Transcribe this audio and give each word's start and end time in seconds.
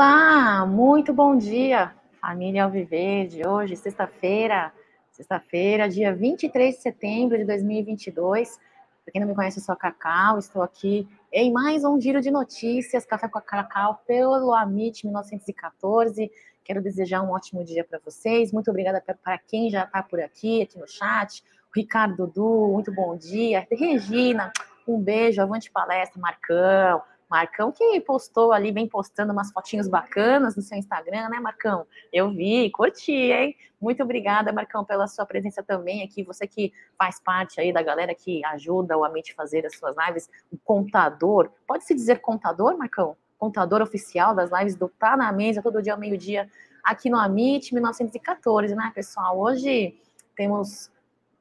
Olá, 0.00 0.64
muito 0.64 1.12
bom 1.12 1.36
dia, 1.36 1.92
família 2.20 2.62
Alviverde. 2.62 3.44
Hoje, 3.44 3.74
sexta-feira, 3.74 4.72
sexta-feira, 5.10 5.88
dia 5.88 6.14
23 6.14 6.76
de 6.76 6.80
setembro 6.80 7.36
de 7.36 7.44
2022. 7.44 8.60
Para 9.04 9.12
quem 9.12 9.20
não 9.20 9.26
me 9.26 9.34
conhece, 9.34 9.58
eu 9.58 9.64
sou 9.64 9.72
a 9.72 9.76
Cacau, 9.76 10.38
estou 10.38 10.62
aqui 10.62 11.08
em 11.32 11.52
mais 11.52 11.82
um 11.82 12.00
giro 12.00 12.20
de 12.20 12.30
notícias, 12.30 13.04
Café 13.04 13.26
com 13.26 13.38
a 13.38 13.42
Cacau, 13.42 14.00
pelo 14.06 14.54
Amit 14.54 15.04
1914. 15.04 16.30
Quero 16.62 16.80
desejar 16.80 17.20
um 17.22 17.32
ótimo 17.32 17.64
dia 17.64 17.82
para 17.82 17.98
vocês. 17.98 18.52
Muito 18.52 18.70
obrigada 18.70 19.02
para 19.20 19.36
quem 19.36 19.68
já 19.68 19.82
está 19.82 20.00
por 20.00 20.20
aqui, 20.20 20.62
aqui 20.62 20.78
no 20.78 20.86
chat. 20.86 21.42
Ricardo 21.74 22.14
Dudu, 22.18 22.68
muito 22.72 22.94
bom 22.94 23.16
dia. 23.16 23.66
Regina, 23.68 24.52
um 24.86 25.00
beijo, 25.00 25.42
avante 25.42 25.72
palestra, 25.72 26.20
Marcão. 26.20 27.02
Marcão 27.28 27.70
que 27.70 28.00
postou 28.00 28.52
ali, 28.52 28.72
vem 28.72 28.88
postando 28.88 29.32
umas 29.32 29.52
fotinhos 29.52 29.86
bacanas 29.86 30.56
no 30.56 30.62
seu 30.62 30.78
Instagram, 30.78 31.28
né, 31.28 31.38
Marcão? 31.38 31.86
Eu 32.12 32.30
vi, 32.30 32.70
curti, 32.70 33.12
hein? 33.12 33.54
Muito 33.80 34.02
obrigada, 34.02 34.52
Marcão, 34.52 34.84
pela 34.84 35.06
sua 35.06 35.26
presença 35.26 35.62
também 35.62 36.02
aqui. 36.02 36.22
Você 36.22 36.46
que 36.46 36.72
faz 36.96 37.20
parte 37.20 37.60
aí 37.60 37.72
da 37.72 37.82
galera 37.82 38.14
que 38.14 38.44
ajuda 38.46 38.96
o 38.96 39.04
Amit 39.04 39.34
fazer 39.34 39.66
as 39.66 39.76
suas 39.76 39.94
lives, 40.06 40.28
o 40.50 40.56
contador. 40.58 41.50
Pode 41.66 41.84
se 41.84 41.94
dizer 41.94 42.20
contador, 42.20 42.76
Marcão? 42.78 43.16
Contador 43.36 43.82
oficial 43.82 44.34
das 44.34 44.50
lives 44.50 44.74
do 44.74 44.88
Tá 44.88 45.16
na 45.16 45.30
Mesa, 45.30 45.62
todo 45.62 45.82
dia 45.82 45.92
ao 45.92 45.98
meio-dia, 45.98 46.50
aqui 46.82 47.10
no 47.10 47.18
Amit 47.18 47.72
1914, 47.74 48.74
né, 48.74 48.90
pessoal? 48.94 49.38
Hoje 49.38 50.00
temos 50.34 50.90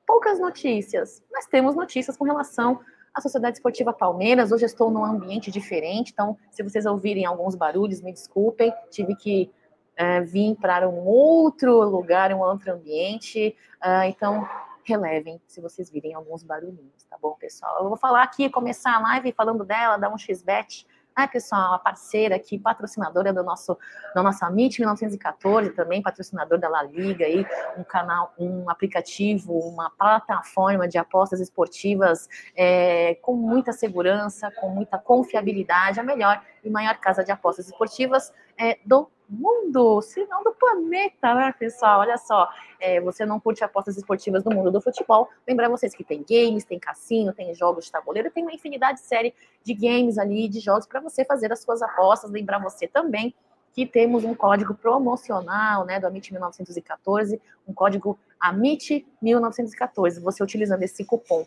poucas 0.05 0.39
notícias, 0.39 1.23
mas 1.31 1.47
temos 1.47 1.75
notícias 1.75 2.17
com 2.17 2.25
relação 2.25 2.79
a 3.17 3.21
Sociedade 3.21 3.57
Esportiva 3.57 3.91
Palmeiras. 3.91 4.51
Hoje 4.51 4.65
estou 4.65 4.91
num 4.91 5.03
ambiente 5.03 5.49
diferente, 5.49 6.11
então, 6.13 6.37
se 6.51 6.61
vocês 6.61 6.85
ouvirem 6.85 7.25
alguns 7.25 7.55
barulhos, 7.55 7.99
me 7.99 8.13
desculpem, 8.13 8.71
tive 8.91 9.15
que 9.15 9.51
é, 9.95 10.21
vir 10.21 10.55
para 10.55 10.87
um 10.87 11.03
outro 11.03 11.81
lugar, 11.81 12.31
um 12.31 12.41
outro 12.41 12.71
ambiente. 12.71 13.55
Uh, 13.83 14.05
então, 14.05 14.47
relevem 14.83 15.41
se 15.47 15.59
vocês 15.59 15.89
virem 15.89 16.13
alguns 16.13 16.43
barulhinhos, 16.43 17.03
tá 17.09 17.17
bom, 17.19 17.33
pessoal? 17.39 17.77
Eu 17.79 17.87
vou 17.87 17.97
falar 17.97 18.21
aqui, 18.21 18.51
começar 18.51 18.95
a 18.95 18.99
live 18.99 19.31
falando 19.31 19.65
dela, 19.65 19.97
dar 19.97 20.13
um 20.13 20.17
xbet 20.17 20.85
ah, 21.17 21.27
pessoal, 21.27 21.73
a 21.73 21.79
parceira 21.79 22.35
aqui, 22.35 22.59
patrocinadora 22.59 23.33
do 23.33 23.43
nosso, 23.43 23.75
da 24.13 24.21
nossa 24.21 24.45
MIT 24.51 24.81
1914, 24.81 25.71
também 25.71 25.99
patrocinador 25.99 26.59
da 26.59 26.69
La 26.69 26.83
Liga, 26.83 27.25
aí, 27.25 27.43
um 27.75 27.83
canal, 27.83 28.35
um 28.37 28.69
aplicativo, 28.69 29.51
uma 29.53 29.89
plataforma 29.89 30.87
de 30.87 30.99
apostas 30.99 31.39
esportivas 31.39 32.29
é, 32.55 33.15
com 33.15 33.33
muita 33.33 33.73
segurança, 33.73 34.51
com 34.61 34.69
muita 34.69 34.99
confiabilidade, 34.99 35.99
a 35.99 36.03
melhor 36.03 36.39
e 36.63 36.69
maior 36.69 36.97
casa 36.97 37.23
de 37.23 37.31
apostas 37.31 37.67
esportivas 37.67 38.33
é, 38.57 38.77
do 38.85 39.09
mundo, 39.29 40.01
se 40.01 40.25
não 40.25 40.43
do 40.43 40.53
planeta, 40.53 41.33
né, 41.35 41.53
pessoal? 41.57 41.99
Olha 41.99 42.17
só, 42.17 42.49
é, 42.79 42.99
você 43.01 43.25
não 43.25 43.39
curte 43.39 43.63
apostas 43.63 43.97
esportivas 43.97 44.43
no 44.43 44.51
mundo 44.55 44.71
do 44.71 44.81
futebol, 44.81 45.29
lembrar 45.47 45.69
vocês 45.69 45.93
que 45.93 46.03
tem 46.03 46.23
games, 46.27 46.63
tem 46.63 46.79
cassino, 46.79 47.33
tem 47.33 47.53
jogos 47.53 47.85
de 47.85 47.91
tabuleiro, 47.91 48.31
tem 48.31 48.43
uma 48.43 48.53
infinidade 48.53 48.99
de 48.99 49.05
série 49.05 49.33
de 49.63 49.73
games 49.73 50.17
ali, 50.17 50.47
de 50.47 50.59
jogos 50.59 50.87
para 50.87 50.99
você 50.99 51.25
fazer 51.25 51.51
as 51.51 51.59
suas 51.59 51.81
apostas. 51.81 52.31
Lembrar 52.31 52.59
você 52.59 52.87
também 52.87 53.35
que 53.73 53.85
temos 53.85 54.23
um 54.23 54.33
código 54.33 54.73
promocional, 54.73 55.85
né, 55.85 55.99
do 55.99 56.07
Amit 56.07 56.31
1914, 56.31 57.39
um 57.67 57.73
código 57.73 58.17
Amit 58.39 59.05
1914. 59.21 60.19
Você 60.21 60.43
utilizando 60.43 60.81
esse 60.81 61.05
cupom 61.05 61.45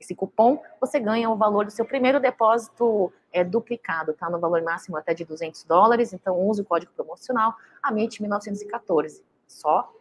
esse 0.00 0.14
cupom, 0.14 0.62
você 0.80 1.00
ganha 1.00 1.28
o 1.28 1.36
valor 1.36 1.64
do 1.64 1.70
seu 1.70 1.84
primeiro 1.84 2.20
depósito 2.20 3.12
é, 3.32 3.42
duplicado, 3.42 4.12
tá? 4.12 4.30
No 4.30 4.38
valor 4.38 4.62
máximo 4.62 4.96
até 4.96 5.12
de 5.12 5.24
200 5.24 5.64
dólares. 5.64 6.12
Então, 6.12 6.38
use 6.48 6.62
o 6.62 6.64
código 6.64 6.92
promocional 6.92 7.54
AMIT 7.82 8.22
1914. 8.22 9.24
Só 9.46 9.92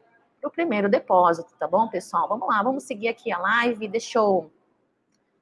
o 0.43 0.49
primeiro 0.49 0.87
depósito, 0.87 1.53
tá 1.59 1.67
bom, 1.67 1.87
pessoal? 1.87 2.27
Vamos 2.27 2.47
lá, 2.47 2.61
vamos 2.61 2.83
seguir 2.83 3.07
aqui 3.07 3.31
a 3.31 3.39
live. 3.39 3.87
Deixa 3.87 4.19
eu 4.19 4.51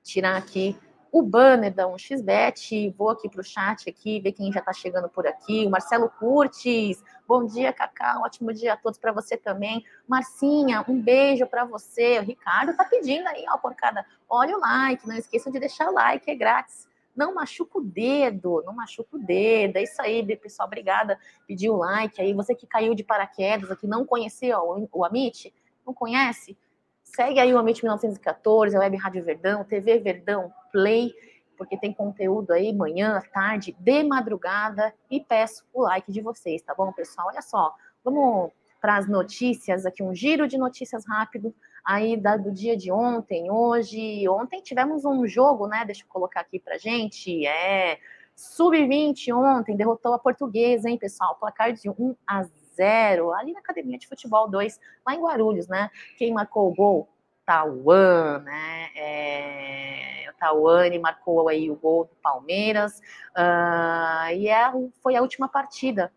tirar 0.01 0.37
aqui 0.37 0.77
o 1.17 1.21
banner 1.21 1.73
da 1.73 1.87
1xBet, 1.87 2.93
vou 2.97 3.09
aqui 3.09 3.29
para 3.29 3.39
o 3.39 3.43
chat 3.43 3.89
aqui, 3.89 4.19
ver 4.19 4.33
quem 4.33 4.51
já 4.51 4.59
está 4.59 4.73
chegando 4.73 5.07
por 5.07 5.25
aqui. 5.25 5.65
O 5.65 5.69
Marcelo 5.69 6.09
Curtis, 6.09 7.01
bom 7.25 7.45
dia, 7.45 7.71
Cacau, 7.71 8.23
ótimo 8.23 8.51
dia 8.51 8.73
a 8.73 8.75
todos 8.75 8.99
para 8.99 9.13
você 9.13 9.37
também. 9.37 9.81
Marcinha, 10.05 10.83
um 10.89 11.01
beijo 11.01 11.47
para 11.47 11.63
você. 11.63 12.19
O 12.19 12.23
Ricardo 12.23 12.71
está 12.71 12.83
pedindo 12.83 13.25
aí, 13.29 13.45
ó, 13.47 13.57
porcada, 13.57 14.05
olha 14.27 14.57
o 14.57 14.59
like, 14.59 15.07
não 15.07 15.15
esqueçam 15.15 15.53
de 15.53 15.57
deixar 15.57 15.89
o 15.89 15.93
like, 15.93 16.29
é 16.29 16.35
grátis. 16.35 16.85
Não 17.15 17.33
machuca 17.33 17.77
o 17.77 17.81
dedo, 17.81 18.61
não 18.65 18.75
machuca 18.75 19.15
o 19.15 19.17
dedo. 19.17 19.77
É 19.77 19.83
isso 19.83 20.01
aí, 20.01 20.35
pessoal. 20.35 20.67
Obrigada. 20.67 21.17
Pediu 21.47 21.75
o 21.75 21.77
like 21.77 22.19
aí. 22.19 22.33
Você 22.33 22.53
que 22.53 22.67
caiu 22.67 22.93
de 22.93 23.05
paraquedas 23.05 23.71
aqui, 23.71 23.87
não 23.87 24.05
conhecia 24.05 24.59
o, 24.59 24.89
o 24.91 25.05
Amit, 25.05 25.53
não 25.87 25.93
conhece? 25.93 26.57
Segue 27.05 27.39
aí 27.39 27.53
o 27.53 27.57
Amit 27.57 27.81
1914, 27.81 28.75
a 28.75 28.79
Web 28.79 28.97
Rádio 28.97 29.23
Verdão, 29.23 29.63
TV 29.63 29.99
Verdão 29.99 30.51
Play, 30.71 31.13
porque 31.57 31.77
tem 31.77 31.93
conteúdo 31.93 32.51
aí 32.51 32.73
manhã, 32.73 33.21
tarde, 33.31 33.73
de 33.79 34.03
madrugada, 34.03 34.93
e 35.09 35.21
peço 35.21 35.63
o 35.71 35.83
like 35.83 36.11
de 36.11 36.19
vocês, 36.19 36.61
tá 36.61 36.73
bom, 36.75 36.91
pessoal? 36.91 37.27
Olha 37.29 37.41
só, 37.41 37.73
vamos 38.03 38.51
para 38.81 38.97
as 38.97 39.07
notícias 39.07 39.85
aqui, 39.85 40.03
um 40.03 40.13
giro 40.13 40.47
de 40.47 40.57
notícias 40.57 41.05
rápido 41.07 41.55
aí 41.85 42.17
da, 42.17 42.35
do 42.35 42.51
dia 42.51 42.75
de 42.75 42.91
ontem, 42.91 43.49
hoje. 43.49 44.27
Ontem 44.27 44.61
tivemos 44.61 45.05
um 45.05 45.25
jogo, 45.27 45.67
né? 45.67 45.85
Deixa 45.85 46.03
eu 46.03 46.07
colocar 46.09 46.41
aqui 46.41 46.59
pra 46.59 46.77
gente. 46.77 47.45
É. 47.45 47.99
Sub-20 48.35 49.33
ontem 49.33 49.77
derrotou 49.77 50.13
a 50.13 50.19
portuguesa, 50.19 50.89
hein, 50.89 50.97
pessoal? 50.97 51.35
Placar 51.35 51.71
de 51.71 51.89
1 51.89 52.15
a 52.27 52.43
0 52.43 52.64
ali 52.83 53.53
na 53.53 53.59
Academia 53.59 53.97
de 53.97 54.07
Futebol 54.07 54.49
2, 54.49 54.79
lá 55.05 55.15
em 55.15 55.21
Guarulhos, 55.21 55.67
né? 55.67 55.89
Quem 56.17 56.33
marcou 56.33 56.69
o 56.69 56.73
gol? 56.73 57.09
Tauan, 57.45 58.39
né? 58.39 58.89
É, 58.95 60.25
o 60.29 60.33
Tauane 60.33 60.97
marcou 60.97 61.47
aí 61.47 61.69
o 61.69 61.75
gol 61.75 62.05
do 62.05 62.15
Palmeiras. 62.15 62.99
Uh, 63.37 64.33
e 64.35 64.49
é, 64.49 64.71
foi 65.01 65.15
a 65.15 65.21
última 65.21 65.47
partida 65.47 66.11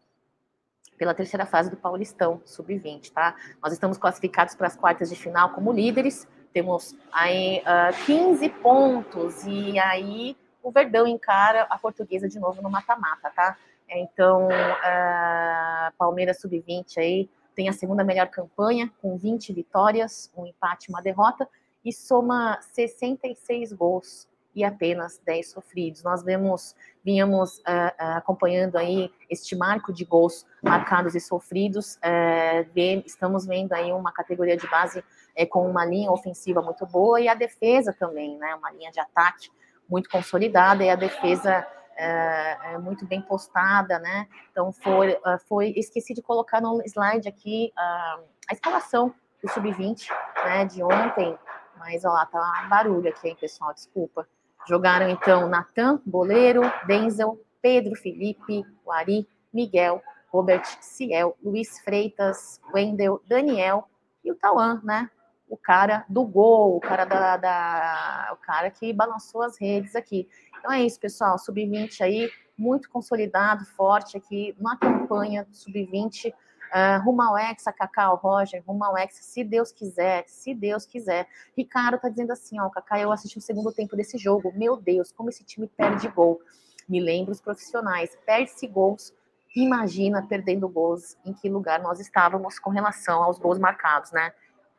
pela 0.97 1.15
terceira 1.15 1.47
fase 1.47 1.71
do 1.71 1.77
Paulistão, 1.77 2.43
sub-20, 2.45 3.13
tá? 3.13 3.37
Nós 3.63 3.73
estamos 3.73 3.97
classificados 3.97 4.55
para 4.55 4.67
as 4.67 4.77
quartas 4.77 5.09
de 5.09 5.17
final 5.17 5.51
como 5.51 5.73
líderes, 5.73 6.27
temos 6.53 6.97
aí 7.13 7.59
uh, 7.59 7.63
ah, 7.67 7.91
15 8.05 8.49
pontos, 8.49 9.45
e 9.47 9.79
aí 9.79 10.37
o 10.61 10.73
Verdão 10.73 11.07
encara 11.07 11.67
a 11.71 11.79
portuguesa 11.79 12.29
de 12.29 12.41
novo 12.41 12.61
no 12.61 12.69
mata-mata, 12.69 13.31
tá? 13.31 13.57
Então, 13.91 14.49
uh, 14.49 15.93
Palmeiras 15.97 16.41
sub-20 16.41 16.99
aí 16.99 17.31
tem 17.55 17.69
a 17.69 17.73
segunda 17.73 18.05
melhor 18.05 18.29
campanha, 18.29 18.93
com 19.03 19.17
20 19.17 19.53
vitórias, 19.53 20.31
um 20.37 20.47
empate, 20.47 20.91
uma 20.91 21.03
derrota, 21.03 21.49
e 21.85 21.93
soma 21.93 22.59
66 22.61 23.73
gols 23.73 24.29
e 24.55 24.65
apenas 24.65 25.21
10 25.25 25.51
sofridos. 25.51 26.03
Nós 26.03 26.23
vemos, 26.23 26.75
vínhamos 27.05 27.59
uh, 27.59 27.61
uh, 27.61 28.17
acompanhando 28.17 28.77
aí 28.77 29.11
este 29.31 29.57
marco 29.57 29.93
de 29.93 30.05
gols 30.05 30.47
marcados 30.63 31.15
e 31.15 31.21
sofridos. 31.21 31.97
Uh, 31.97 33.03
estamos 33.07 33.47
vendo 33.47 33.73
aí 33.73 33.93
uma 33.93 34.13
categoria 34.13 34.57
de 34.57 34.69
base 34.69 35.05
com 35.51 35.69
uma 35.71 35.85
linha 35.85 36.11
ofensiva 36.11 36.61
muito 36.61 36.85
boa 36.85 37.21
e 37.21 37.29
a 37.29 37.35
defesa 37.35 37.93
também, 37.93 38.37
né? 38.39 38.55
Uma 38.57 38.73
linha 38.73 38.91
de 38.91 38.99
ataque 38.99 39.49
muito 39.89 40.11
consolidada 40.11 40.83
e 40.83 40.91
a 40.91 40.97
defesa 40.97 41.65
é, 41.99 42.75
é 42.75 42.79
muito 42.79 43.05
bem 43.05 43.21
postada, 43.21 43.99
né? 43.99 44.29
Então 44.53 44.73
foi, 44.73 45.19
ah, 45.25 45.39
foi, 45.49 45.73
esqueci 45.77 46.15
de 46.15 46.23
colocar 46.23 46.61
no 46.61 46.81
slide 46.87 47.29
aqui 47.29 47.73
a, 47.77 48.21
a 48.51 48.55
escalação 48.55 49.13
do 49.43 49.49
sub-20, 49.51 50.09
né, 50.45 50.65
de 50.65 50.83
ontem, 50.83 51.37
mas 51.77 52.05
ó 52.05 52.13
lá, 52.13 52.27
tá 52.27 52.67
barulho 52.69 53.09
aqui, 53.09 53.29
hein, 53.29 53.37
pessoal, 53.41 53.75
desculpa. 53.75 54.27
Jogaram 54.67 55.09
então 55.09 55.49
Natan, 55.49 56.01
Boleiro, 56.07 56.63
Denzel, 56.87 57.41
Pedro 57.61 57.95
Felipe, 57.97 58.65
Wari, 58.85 59.29
Miguel, 59.53 60.03
Robert 60.31 60.65
Ciel, 60.81 61.37
Luiz 61.43 61.81
Freitas, 61.81 62.61
Wendel, 62.73 63.21
Daniel 63.27 63.89
e 64.25 64.31
o 64.31 64.35
Tauan, 64.35 64.81
né? 64.85 65.11
O 65.49 65.57
cara 65.57 66.05
do 66.09 66.25
gol, 66.25 66.77
o 66.77 66.81
cara 66.81 67.05
da, 67.05 67.37
da, 67.37 68.31
o 68.33 68.37
cara 68.37 68.71
que 68.71 68.93
balançou 68.93 69.43
as 69.43 69.59
redes 69.59 69.97
aqui. 69.97 70.29
Então 70.59 70.73
é 70.73 70.83
isso, 70.83 71.01
pessoal. 71.01 71.39
Sub-20 71.39 72.01
aí, 72.03 72.31
muito 72.57 72.91
consolidado, 72.91 73.65
forte 73.65 74.17
aqui, 74.17 74.55
uma 74.59 74.77
campanha 74.77 75.47
sub-20. 75.53 76.33
Uh, 76.69 77.03
rumo 77.03 77.23
ao 77.23 77.39
Hexa, 77.39 77.73
Cacau, 77.73 78.17
Roger, 78.17 78.63
rumo 78.67 78.85
ao 78.85 78.99
Hexa, 78.99 79.23
se 79.23 79.43
Deus 79.43 79.73
quiser, 79.73 80.25
se 80.27 80.55
Deus 80.55 80.85
quiser. 80.85 81.27
Ricardo 81.57 81.99
tá 81.99 82.11
dizendo 82.11 82.33
assim, 82.33 82.61
ó, 82.61 82.69
Cacau, 82.69 82.99
eu 82.99 83.11
assisti 83.11 83.39
o 83.39 83.41
segundo 83.41 83.73
tempo 83.73 83.97
desse 83.97 84.19
jogo, 84.19 84.53
meu 84.55 84.77
Deus, 84.77 85.11
como 85.11 85.31
esse 85.31 85.43
time 85.45 85.67
perde 85.67 86.09
gol. 86.09 86.39
Me 86.87 87.01
lembro 87.01 87.33
os 87.33 87.41
profissionais, 87.41 88.17
perde-se 88.27 88.67
gols, 88.67 89.15
imagina 89.57 90.27
perdendo 90.27 90.69
gols, 90.69 91.17
em 91.25 91.33
que 91.33 91.49
lugar 91.49 91.81
nós 91.81 92.01
estávamos 92.01 92.59
com 92.59 92.69
relação 92.69 93.23
aos 93.23 93.39
gols 93.39 93.59
marcados, 93.59 94.13
né? 94.13 94.33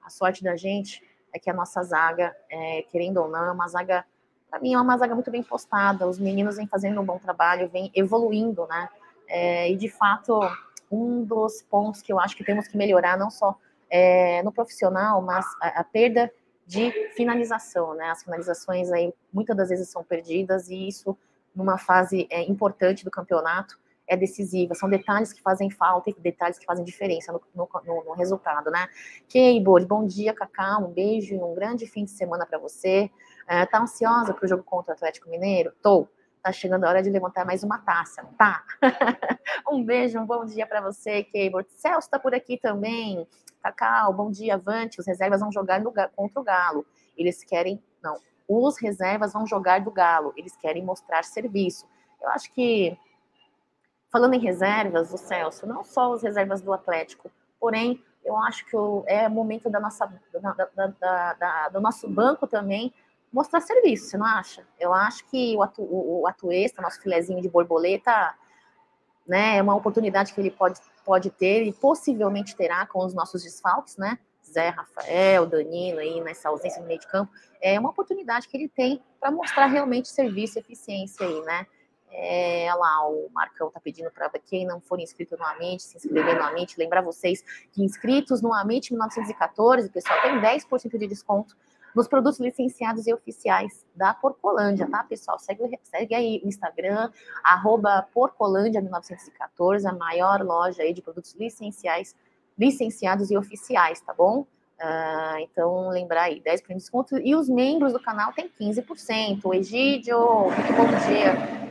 A 0.09 0.11
sorte 0.11 0.43
da 0.43 0.55
gente 0.55 1.03
é 1.31 1.37
que 1.37 1.51
a 1.51 1.53
nossa 1.53 1.83
zaga, 1.83 2.35
é, 2.49 2.81
querendo 2.89 3.17
ou 3.17 3.29
não, 3.29 3.45
é 3.45 3.51
uma 3.51 3.67
zaga 3.67 4.03
para 4.49 4.59
mim 4.59 4.73
é 4.73 4.81
uma 4.81 4.97
zaga 4.97 5.13
muito 5.13 5.29
bem 5.29 5.43
postada. 5.43 6.07
Os 6.07 6.17
meninos 6.17 6.57
vêm 6.57 6.65
fazendo 6.65 6.99
um 6.99 7.05
bom 7.05 7.19
trabalho, 7.19 7.69
vêm 7.69 7.91
evoluindo, 7.93 8.65
né? 8.65 8.89
É, 9.27 9.71
e 9.71 9.75
de 9.75 9.87
fato, 9.87 10.39
um 10.91 11.23
dos 11.23 11.61
pontos 11.61 12.01
que 12.01 12.11
eu 12.11 12.19
acho 12.19 12.35
que 12.35 12.43
temos 12.43 12.67
que 12.67 12.75
melhorar, 12.75 13.19
não 13.19 13.29
só 13.29 13.55
é, 13.87 14.41
no 14.41 14.51
profissional, 14.51 15.21
mas 15.21 15.45
a, 15.61 15.81
a, 15.81 15.83
perda 15.83 16.33
de 16.65 16.91
finalização, 17.15 17.93
né? 17.93 18.09
As 18.09 18.23
finalizações 18.23 18.91
aí 18.91 19.13
muitas 19.31 19.55
das 19.55 19.69
vezes 19.69 19.89
são 19.89 20.03
perdidas 20.03 20.69
e 20.69 20.87
isso 20.87 21.15
numa 21.55 21.77
fase 21.77 22.25
é, 22.31 22.41
importante 22.41 23.05
do 23.05 23.11
campeonato 23.11 23.77
é 24.09 24.17
decisiva. 24.17 24.73
São 24.73 24.89
detalhes 24.89 25.31
que 25.31 25.41
fazem 25.41 25.69
falta 25.69 26.09
e 26.09 26.13
detalhes 26.13 26.57
que 26.57 26.65
fazem 26.65 26.83
diferença 26.83 27.31
no, 27.31 27.41
no, 27.55 27.69
no 28.03 28.13
resultado, 28.13 28.71
né? 28.71 28.89
Keibor, 29.29 29.85
bom 29.85 30.05
dia, 30.05 30.33
Cacá, 30.33 30.79
um 30.79 30.91
beijo 30.91 31.35
e 31.35 31.37
um 31.37 31.53
grande 31.53 31.85
fim 31.85 32.03
de 32.03 32.11
semana 32.11 32.45
para 32.45 32.57
você. 32.57 33.09
É, 33.47 33.65
tá 33.67 33.79
ansiosa 33.79 34.33
para 34.33 34.43
o 34.43 34.47
jogo 34.47 34.63
contra 34.63 34.91
o 34.91 34.95
Atlético 34.95 35.29
Mineiro? 35.29 35.71
Tô. 35.81 36.07
Tá 36.41 36.53
chegando 36.53 36.85
a 36.85 36.89
hora 36.89 37.03
de 37.03 37.09
levantar 37.09 37.45
mais 37.45 37.63
uma 37.63 37.79
taça, 37.79 38.25
tá? 38.37 38.63
um 39.69 39.83
beijo, 39.83 40.17
um 40.17 40.25
bom 40.25 40.45
dia 40.45 40.65
para 40.65 40.81
você, 40.81 41.21
Keibor. 41.23 41.65
Celso 41.67 42.09
tá 42.09 42.17
por 42.17 42.33
aqui 42.33 42.57
também. 42.57 43.27
Cacau, 43.61 44.13
bom 44.13 44.31
dia, 44.31 44.55
Avante. 44.55 44.99
Os 44.99 45.05
reservas 45.05 45.41
vão 45.41 45.51
jogar 45.51 45.81
no, 45.81 45.91
contra 45.91 46.39
o 46.39 46.43
Galo. 46.43 46.85
Eles 47.17 47.43
querem, 47.43 47.83
não, 48.01 48.17
os 48.47 48.79
reservas 48.81 49.33
vão 49.33 49.45
jogar 49.45 49.81
do 49.81 49.91
Galo. 49.91 50.33
Eles 50.37 50.55
querem 50.55 50.83
mostrar 50.83 51.25
serviço. 51.25 51.85
Eu 52.21 52.29
acho 52.29 52.51
que 52.53 52.97
Falando 54.11 54.33
em 54.33 54.39
reservas, 54.39 55.13
o 55.13 55.17
Celso, 55.17 55.67
não 55.67 55.83
só 55.83 56.13
as 56.13 56.23
reservas 56.23 56.61
do 56.61 56.73
Atlético, 56.73 57.31
porém, 57.59 58.03
eu 58.25 58.35
acho 58.37 58.65
que 58.65 58.75
é 59.07 59.29
momento 59.29 59.69
da 59.69 59.79
nossa, 59.79 60.11
da, 60.33 60.87
da, 60.99 61.33
da, 61.33 61.69
do 61.69 61.79
nosso 61.79 62.07
banco 62.07 62.47
também 62.47 62.93
mostrar 63.31 63.61
serviço, 63.61 64.07
você 64.07 64.17
não 64.17 64.25
acha? 64.25 64.65
Eu 64.79 64.93
acho 64.93 65.25
que 65.25 65.55
o, 65.55 65.61
atu, 65.61 65.83
o, 65.83 66.21
o 66.21 66.27
atuesta, 66.27 66.81
nosso 66.81 67.01
filezinho 67.01 67.41
de 67.41 67.49
borboleta, 67.49 68.33
né, 69.27 69.57
é 69.57 69.61
uma 69.61 69.75
oportunidade 69.75 70.33
que 70.33 70.41
ele 70.41 70.49
pode, 70.49 70.79
pode 71.05 71.29
ter 71.29 71.63
e 71.63 71.71
possivelmente 71.71 72.55
terá 72.55 72.85
com 72.87 73.05
os 73.05 73.13
nossos 73.13 73.43
desfalques, 73.43 73.97
né? 73.97 74.17
Zé, 74.51 74.69
Rafael, 74.69 75.45
Danilo 75.45 75.99
aí 75.99 76.19
nessa 76.21 76.49
ausência 76.49 76.81
no 76.81 76.87
meio 76.87 76.99
de 76.99 77.07
campo, 77.07 77.31
é 77.61 77.79
uma 77.79 77.89
oportunidade 77.89 78.47
que 78.47 78.57
ele 78.57 78.67
tem 78.67 78.99
para 79.19 79.29
mostrar 79.29 79.67
realmente 79.67 80.09
serviço 80.09 80.57
e 80.57 80.61
eficiência 80.61 81.25
aí, 81.25 81.41
né? 81.41 81.67
É, 82.11 82.73
lá, 82.73 83.07
o 83.07 83.29
Marcão 83.33 83.69
tá 83.69 83.79
pedindo 83.79 84.09
para 84.11 84.29
quem 84.39 84.65
não 84.65 84.81
for 84.81 84.99
inscrito 84.99 85.37
no 85.37 85.45
Amit, 85.45 85.83
se 85.83 85.97
inscrever 85.97 86.37
no 86.37 86.43
Amit. 86.43 86.77
Lembrar 86.77 87.01
vocês 87.01 87.43
que 87.71 87.83
inscritos 87.83 88.41
no 88.41 88.53
Amit 88.53 88.91
1914, 88.91 89.89
pessoal, 89.89 90.21
tem 90.21 90.39
10% 90.39 90.97
de 90.97 91.07
desconto 91.07 91.55
nos 91.95 92.07
produtos 92.07 92.39
licenciados 92.39 93.07
e 93.07 93.13
oficiais 93.13 93.85
da 93.95 94.13
Porcolândia, 94.13 94.87
tá, 94.89 95.03
pessoal? 95.03 95.39
Segue, 95.39 95.79
segue 95.83 96.15
aí 96.15 96.41
o 96.43 96.47
Instagram, 96.47 97.11
arroba 97.43 98.07
Porcolândia 98.13 98.81
1914, 98.81 99.87
a 99.87 99.93
maior 99.93 100.41
loja 100.41 100.83
aí 100.83 100.93
de 100.93 101.01
produtos 101.01 101.33
licenciais, 101.33 102.15
licenciados 102.57 103.31
e 103.31 103.37
oficiais, 103.37 104.01
tá 104.01 104.13
bom? 104.13 104.45
Uh, 104.81 105.39
então, 105.39 105.89
lembrar 105.89 106.23
aí, 106.23 106.41
10% 106.41 106.67
de 106.67 106.73
desconto. 106.75 107.17
E 107.17 107.35
os 107.35 107.49
membros 107.49 107.91
do 107.91 107.99
canal 107.99 108.31
têm 108.31 108.49
15%. 108.49 109.41
O 109.43 109.53
Egídio, 109.53 110.17
muito 110.43 110.73
bom 110.73 110.87
dia 111.09 111.68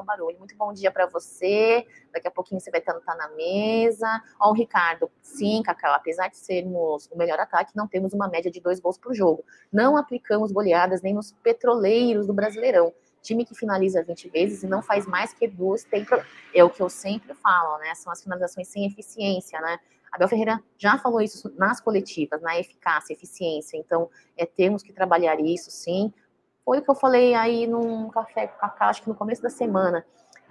o 0.00 0.04
barulho. 0.04 0.38
Muito 0.38 0.56
bom 0.56 0.72
dia 0.72 0.90
para 0.90 1.06
você. 1.06 1.86
Daqui 2.12 2.28
a 2.28 2.30
pouquinho 2.30 2.60
você 2.60 2.70
vai 2.70 2.80
estar 2.80 2.94
tá 2.94 3.14
na 3.14 3.28
mesa. 3.30 4.06
Ó, 4.40 4.50
o 4.50 4.52
Ricardo. 4.52 5.10
Sim, 5.22 5.62
Cacau, 5.62 5.94
apesar 5.94 6.28
de 6.28 6.36
sermos 6.36 7.08
o 7.10 7.16
melhor 7.16 7.38
ataque, 7.38 7.76
não 7.76 7.86
temos 7.86 8.12
uma 8.12 8.28
média 8.28 8.50
de 8.50 8.60
dois 8.60 8.80
gols 8.80 8.98
por 8.98 9.14
jogo. 9.14 9.44
Não 9.72 9.96
aplicamos 9.96 10.52
goleadas 10.52 11.02
nem 11.02 11.14
nos 11.14 11.32
petroleiros 11.32 12.26
do 12.26 12.32
Brasileirão. 12.32 12.92
Time 13.22 13.44
que 13.44 13.54
finaliza 13.54 14.04
20 14.04 14.28
vezes 14.28 14.62
e 14.62 14.66
não 14.66 14.80
faz 14.80 15.06
mais 15.06 15.32
que 15.32 15.48
duas 15.48 15.82
tem 15.82 16.04
pro... 16.04 16.22
É 16.54 16.62
o 16.62 16.70
que 16.70 16.80
eu 16.80 16.88
sempre 16.88 17.34
falo, 17.34 17.78
né? 17.78 17.94
São 17.94 18.12
as 18.12 18.22
finalizações 18.22 18.68
sem 18.68 18.86
eficiência, 18.86 19.60
né? 19.60 19.78
Abel 20.12 20.28
Ferreira 20.28 20.62
já 20.78 20.96
falou 20.98 21.20
isso 21.20 21.52
nas 21.56 21.80
coletivas, 21.80 22.40
na 22.40 22.58
eficácia, 22.58 23.12
eficiência. 23.12 23.76
Então, 23.76 24.08
é, 24.36 24.46
temos 24.46 24.82
que 24.82 24.92
trabalhar 24.92 25.38
isso, 25.40 25.70
sim. 25.70 26.12
Foi 26.66 26.78
o 26.78 26.82
que 26.82 26.90
eu 26.90 26.96
falei 26.96 27.32
aí 27.32 27.64
num 27.64 28.10
café 28.10 28.48
com 28.48 28.58
cacau, 28.58 28.88
acho 28.88 29.00
que 29.00 29.08
no 29.08 29.14
começo 29.14 29.40
da 29.40 29.48
semana. 29.48 30.04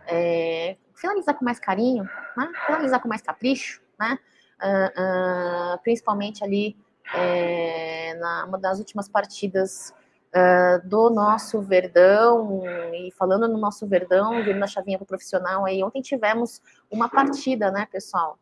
É, 0.08 0.78
finalizar 0.96 1.38
com 1.38 1.44
mais 1.44 1.60
carinho, 1.60 2.06
né? 2.38 2.50
finalizar 2.66 3.02
com 3.02 3.10
mais 3.10 3.22
capricho, 3.22 3.82
né? 4.00 4.18
Uh, 4.56 5.76
uh, 5.76 5.82
principalmente 5.84 6.42
ali 6.42 6.78
é, 7.14 8.14
na 8.14 8.46
uma 8.46 8.58
das 8.58 8.80
últimas 8.80 9.10
partidas 9.10 9.94
uh, 10.34 10.88
do 10.88 11.10
nosso 11.10 11.62
Verdão, 11.62 12.64
e 12.94 13.12
falando 13.12 13.50
no 13.50 13.58
nosso 13.58 13.86
Verdão, 13.86 14.42
vindo 14.42 14.64
a 14.64 14.68
chavinha 14.68 14.98
para 14.98 15.04
o 15.04 15.08
profissional, 15.08 15.66
aí 15.66 15.84
ontem 15.84 16.02
tivemos 16.02 16.62
uma 16.90 17.10
partida, 17.10 17.70
né, 17.70 17.90
pessoal? 17.92 18.40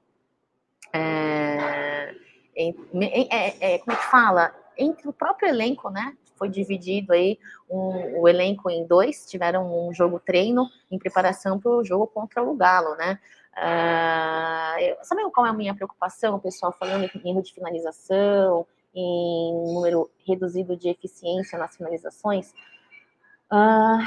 É, 0.94 2.14
é, 2.56 3.74
é, 3.74 3.80
como 3.80 3.98
é 3.98 4.00
que 4.00 4.06
fala? 4.06 4.54
Entre 4.78 5.10
o 5.10 5.14
próprio 5.14 5.50
elenco, 5.50 5.90
né? 5.90 6.16
Foi 6.44 6.50
dividido 6.50 7.13
aí 7.13 7.40
um, 7.69 8.19
o 8.19 8.28
elenco 8.28 8.69
em 8.69 8.86
dois, 8.86 9.25
tiveram 9.25 9.88
um 9.88 9.94
jogo 9.94 10.19
treino 10.19 10.69
em 10.92 11.00
preparação 11.00 11.57
para 11.57 11.72
o 11.72 11.86
jogo 11.86 12.06
contra 12.07 12.44
o 12.44 12.54
Galo, 12.54 12.95
né? 12.95 13.18
Uh, 13.54 15.06
sabe 15.06 15.24
qual 15.31 15.45
é 15.45 15.50
a 15.50 15.54
minha 15.54 15.74
preocupação, 15.74 16.38
pessoal, 16.40 16.74
falando 16.78 17.06
em 17.06 17.30
erro 17.30 17.42
de 17.42 17.54
finalização, 17.54 18.68
em 18.94 19.54
número 19.74 20.10
reduzido 20.28 20.75
de 20.75 20.90
eficiência 20.90 21.57
nas 21.57 21.78
finalizações? 21.78 22.51
Uh, 23.50 24.04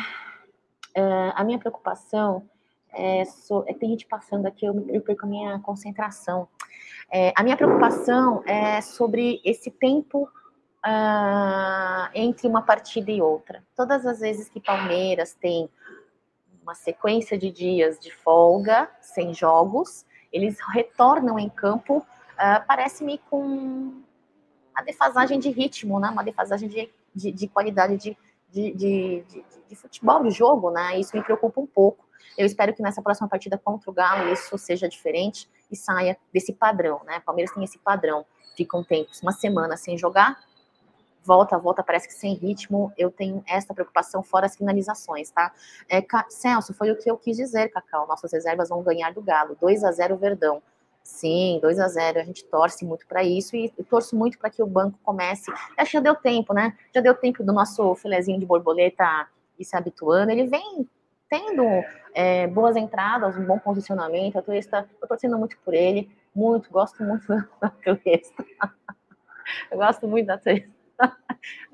uh, 0.99 1.33
a 1.35 1.43
minha 1.43 1.59
preocupação 1.59 2.47
é, 2.93 3.25
so, 3.25 3.65
é, 3.67 3.73
tem 3.73 3.91
gente 3.91 4.07
passando 4.07 4.45
aqui, 4.45 4.67
eu, 4.67 4.85
eu 4.91 5.01
perco 5.01 5.25
a 5.25 5.29
minha 5.29 5.59
concentração. 5.61 6.49
É, 7.11 7.33
a 7.35 7.43
minha 7.43 7.57
preocupação 7.57 8.43
é 8.45 8.83
sobre 8.83 9.41
esse 9.43 9.71
tempo 9.71 10.29
uh, 10.87 12.09
entre 12.15 12.47
uma 12.47 12.63
partida 12.63 13.11
e 13.11 13.21
outra. 13.21 13.63
Todas 13.75 14.07
as 14.07 14.21
vezes 14.21 14.49
que 14.49 14.61
Palmeiras 14.61 15.35
tem 15.35 15.69
uma 16.63 16.75
sequência 16.75 17.37
de 17.37 17.51
dias 17.51 17.99
de 17.99 18.13
folga, 18.15 18.89
sem 19.01 19.35
jogos, 19.35 20.07
eles 20.33 20.59
retornam 20.73 21.39
em 21.39 21.49
campo, 21.49 21.99
uh, 21.99 22.67
parece-me 22.67 23.19
com 23.31 24.03
uma 24.71 24.83
defasagem 24.85 25.39
de 25.39 25.51
ritmo, 25.51 25.99
né? 25.99 26.09
uma 26.09 26.25
defasagem 26.25 26.69
de, 26.69 26.91
de, 27.15 27.33
de 27.33 27.49
qualidade 27.49 27.97
de, 27.97 28.17
de, 28.51 29.25
de, 29.69 29.77
futebol, 29.77 30.23
de 30.23 30.31
jogo, 30.31 30.71
né? 30.71 30.99
Isso 30.99 31.17
me 31.17 31.23
preocupa 31.23 31.61
um 31.61 31.67
pouco. 31.67 32.07
Eu 32.39 32.47
espero 32.47 32.73
que 32.75 32.83
nessa 32.83 33.03
próxima 33.03 33.29
partida 33.29 33.59
contra 33.59 33.91
o 33.91 33.93
Galo 33.93 34.33
isso 34.33 34.57
seja 34.57 34.89
diferente 34.89 35.49
e 35.71 35.77
saia 35.77 36.17
desse 36.33 36.53
padrão, 36.53 37.01
né? 37.05 37.21
Palmeiras 37.21 37.55
tem 37.55 37.65
esse 37.65 37.79
padrão, 37.79 38.25
ficam 38.57 38.85
tempos, 38.85 39.21
uma 39.23 39.33
semana 39.33 39.77
sem 39.77 39.99
jogar, 39.99 40.39
volta, 41.27 41.59
volta, 41.59 41.83
parece 41.83 42.07
que 42.07 42.15
sem 42.15 42.35
ritmo, 42.35 42.93
eu 42.97 43.11
tenho 43.11 43.43
essa 43.47 43.75
preocupação 43.75 44.23
fora 44.23 44.47
as 44.47 44.57
finalizações, 44.57 45.31
tá? 45.31 45.53
É, 45.89 46.05
Celso, 46.29 46.73
foi 46.73 46.91
o 46.91 46.97
que 46.97 47.11
eu 47.11 47.19
quis 47.19 47.37
dizer, 47.37 47.69
Cacau, 47.69 48.07
nossas 48.07 48.33
reservas 48.33 48.69
vão 48.69 48.83
ganhar 48.83 49.13
do 49.13 49.21
Galo, 49.21 49.57
2 49.61 49.85
a 49.85 49.93
0 49.93 50.17
Verdão. 50.17 50.63
Sim, 51.03 51.61
2 51.63 51.79
a 51.79 51.87
0 51.87 52.21
a 52.21 52.25
gente 52.25 52.45
torce 52.47 52.85
muito 52.85 53.07
para 53.07 53.23
isso 53.23 53.55
e, 53.55 53.73
e 53.79 53.85
torço 53.85 54.17
muito 54.17 54.39
para 54.39 54.51
que 54.51 54.63
o 54.63 54.67
banco 54.67 54.99
comece. 55.05 55.53
Acho 55.77 55.93
que 55.93 55.97
já 55.97 56.01
deu 56.01 56.17
tempo, 56.17 56.53
né? 56.53 56.77
Já 56.93 57.01
deu 57.01 57.15
tempo 57.15 57.45
do 57.45 57.53
nosso 57.53 57.95
filezinho 57.95 58.41
de 58.41 58.47
borboleta 58.47 59.29
ir 59.57 59.65
se 59.65 59.77
habituando. 59.77 60.33
Ele 60.33 60.49
vem 60.49 60.89
tendo 61.29 61.63
é, 62.13 62.49
boas 62.49 62.75
entradas, 62.77 63.37
um 63.37 63.45
bom 63.45 63.59
posicionamento. 63.59 64.37
A 64.37 64.43
turista, 64.43 64.89
eu 65.01 65.07
torcendo 65.07 65.39
muito 65.39 65.57
por 65.65 65.75
ele, 65.75 66.11
muito, 66.35 66.71
gosto 66.71 67.05
muito 67.05 67.27
da 67.61 67.71
turista. 67.71 68.45
eu 69.71 69.79
gosto 69.79 70.09
muito 70.09 70.27
da 70.27 70.39
turista. 70.39 70.76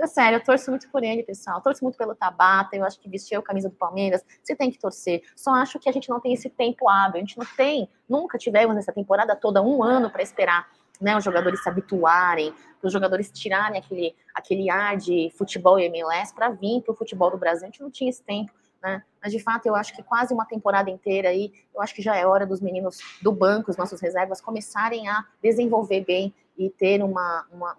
Sério, 0.06 0.36
eu 0.36 0.44
torço 0.44 0.70
muito 0.70 0.88
por 0.90 1.02
ele, 1.02 1.22
pessoal. 1.22 1.58
Eu 1.58 1.62
torço 1.62 1.84
muito 1.84 1.96
pelo 1.96 2.14
Tabata. 2.14 2.76
Eu 2.76 2.84
acho 2.84 3.00
que 3.00 3.08
vestiu 3.08 3.40
a 3.40 3.42
camisa 3.42 3.68
do 3.68 3.74
Palmeiras. 3.74 4.24
Você 4.42 4.54
tem 4.54 4.70
que 4.70 4.78
torcer. 4.78 5.22
Só 5.36 5.54
acho 5.54 5.78
que 5.78 5.88
a 5.88 5.92
gente 5.92 6.08
não 6.08 6.20
tem 6.20 6.32
esse 6.32 6.50
tempo 6.50 6.88
hábil. 6.88 7.16
A 7.16 7.20
gente 7.20 7.38
não 7.38 7.46
tem, 7.56 7.88
nunca 8.08 8.38
tivemos 8.38 8.74
nessa 8.74 8.92
temporada 8.92 9.34
toda 9.36 9.62
um 9.62 9.82
ano 9.82 10.10
para 10.10 10.22
esperar 10.22 10.68
né, 11.00 11.16
os 11.16 11.24
jogadores 11.24 11.62
se 11.62 11.68
habituarem, 11.68 12.54
os 12.82 12.92
jogadores 12.92 13.30
tirarem 13.32 13.80
aquele, 13.80 14.14
aquele 14.34 14.70
ar 14.70 14.96
de 14.96 15.32
futebol 15.36 15.78
e 15.78 15.84
MLS 15.86 16.32
para 16.32 16.50
vir 16.50 16.80
para 16.82 16.92
o 16.92 16.96
futebol 16.96 17.30
do 17.30 17.38
Brasil. 17.38 17.64
A 17.64 17.70
gente 17.70 17.80
não 17.80 17.90
tinha 17.90 18.08
esse 18.08 18.22
tempo. 18.22 18.52
Né? 18.82 19.02
Mas 19.22 19.32
de 19.32 19.38
fato 19.38 19.66
eu 19.66 19.76
acho 19.76 19.94
que 19.94 20.02
quase 20.02 20.34
uma 20.34 20.44
temporada 20.44 20.90
inteira 20.90 21.28
aí, 21.28 21.52
eu 21.72 21.80
acho 21.80 21.94
que 21.94 22.02
já 22.02 22.16
é 22.16 22.26
hora 22.26 22.44
dos 22.44 22.60
meninos 22.60 22.98
do 23.22 23.30
banco, 23.30 23.70
os 23.70 23.76
nossos 23.76 24.00
reservas, 24.00 24.40
começarem 24.40 25.08
a 25.08 25.24
desenvolver 25.40 26.04
bem 26.04 26.34
e 26.58 26.68
ter 26.68 27.02
uma, 27.02 27.46
uma, 27.52 27.76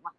uma 0.00 0.12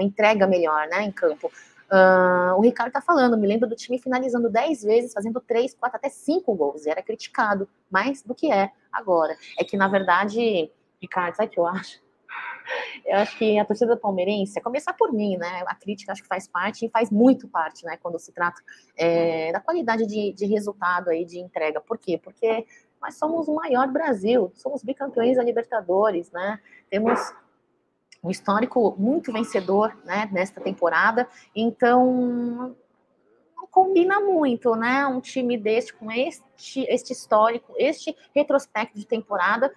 uma 0.00 0.06
entrega 0.06 0.46
melhor 0.46 0.88
né, 0.88 1.02
em 1.02 1.12
campo. 1.12 1.50
Uh, 1.90 2.56
o 2.56 2.60
Ricardo 2.60 2.88
está 2.88 3.00
falando, 3.00 3.36
me 3.36 3.48
lembro 3.48 3.68
do 3.68 3.74
time 3.74 3.98
finalizando 3.98 4.48
10 4.48 4.82
vezes, 4.84 5.12
fazendo 5.12 5.40
3, 5.40 5.74
4, 5.74 5.96
até 5.96 6.08
5 6.08 6.54
gols. 6.54 6.86
E 6.86 6.90
era 6.90 7.02
criticado 7.02 7.68
mais 7.90 8.22
do 8.22 8.34
que 8.34 8.50
é 8.50 8.70
agora. 8.92 9.36
É 9.58 9.64
que, 9.64 9.76
na 9.76 9.88
verdade, 9.88 10.70
Ricardo, 11.02 11.34
sabe 11.34 11.48
o 11.48 11.50
que 11.50 11.58
eu 11.58 11.66
acho? 11.66 12.00
Eu 13.04 13.16
acho 13.16 13.36
que 13.36 13.58
a 13.58 13.64
torcida 13.64 13.96
palmeirense, 13.96 14.60
começar 14.60 14.92
por 14.92 15.12
mim, 15.12 15.36
né? 15.36 15.64
A 15.66 15.74
crítica 15.74 16.12
acho 16.12 16.22
que 16.22 16.28
faz 16.28 16.46
parte 16.46 16.86
e 16.86 16.88
faz 16.88 17.10
muito 17.10 17.48
parte, 17.48 17.84
né? 17.84 17.96
Quando 18.00 18.16
se 18.20 18.30
trata 18.30 18.62
é, 18.96 19.50
da 19.50 19.58
qualidade 19.58 20.06
de, 20.06 20.32
de 20.32 20.46
resultado 20.46 21.10
aí, 21.10 21.24
de 21.24 21.40
entrega. 21.40 21.80
Por 21.80 21.98
quê? 21.98 22.16
Porque 22.22 22.64
Nós 23.02 23.16
somos 23.16 23.48
o 23.48 23.54
maior 23.56 23.88
Brasil, 23.88 24.52
somos 24.54 24.84
bicampeões 24.84 25.36
da 25.36 25.42
Libertadores, 25.42 26.30
né? 26.30 26.60
Temos 26.88 27.18
um 28.22 28.30
histórico 28.30 28.94
muito 28.98 29.32
vencedor, 29.32 29.96
né, 30.04 30.28
nesta 30.30 30.60
temporada. 30.60 31.28
Então, 31.54 32.76
não 33.56 33.66
combina 33.70 34.20
muito, 34.20 34.74
né? 34.74 35.06
Um 35.06 35.20
time 35.20 35.56
deste 35.56 35.94
com 35.94 36.10
este, 36.12 36.84
este 36.88 37.12
histórico, 37.12 37.72
este 37.76 38.16
retrospecto 38.34 38.98
de 38.98 39.06
temporada 39.06 39.72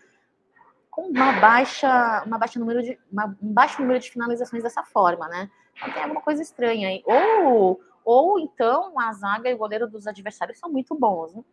com 0.89 1.07
uma 1.07 1.33
baixa, 1.39 2.23
uma 2.25 2.38
baixa 2.38 2.59
número 2.59 2.83
de, 2.83 3.00
uma, 3.12 3.35
um 3.41 3.51
baixo 3.53 3.81
número 3.81 4.00
de 4.00 4.12
finalizações 4.12 4.62
dessa 4.62 4.83
forma, 4.83 5.27
né? 5.27 5.50
Então 5.75 5.91
tem 5.91 6.03
alguma 6.03 6.21
coisa 6.21 6.41
estranha 6.41 6.88
aí. 6.88 7.03
Ou, 7.05 7.79
ou 8.05 8.39
então 8.39 9.00
a 9.00 9.12
zaga 9.13 9.50
e 9.50 9.53
o 9.53 9.57
goleiro 9.57 9.88
dos 9.88 10.05
adversários 10.05 10.59
são 10.59 10.69
muito 10.69 10.93
bons. 10.93 11.33
Não 11.33 11.43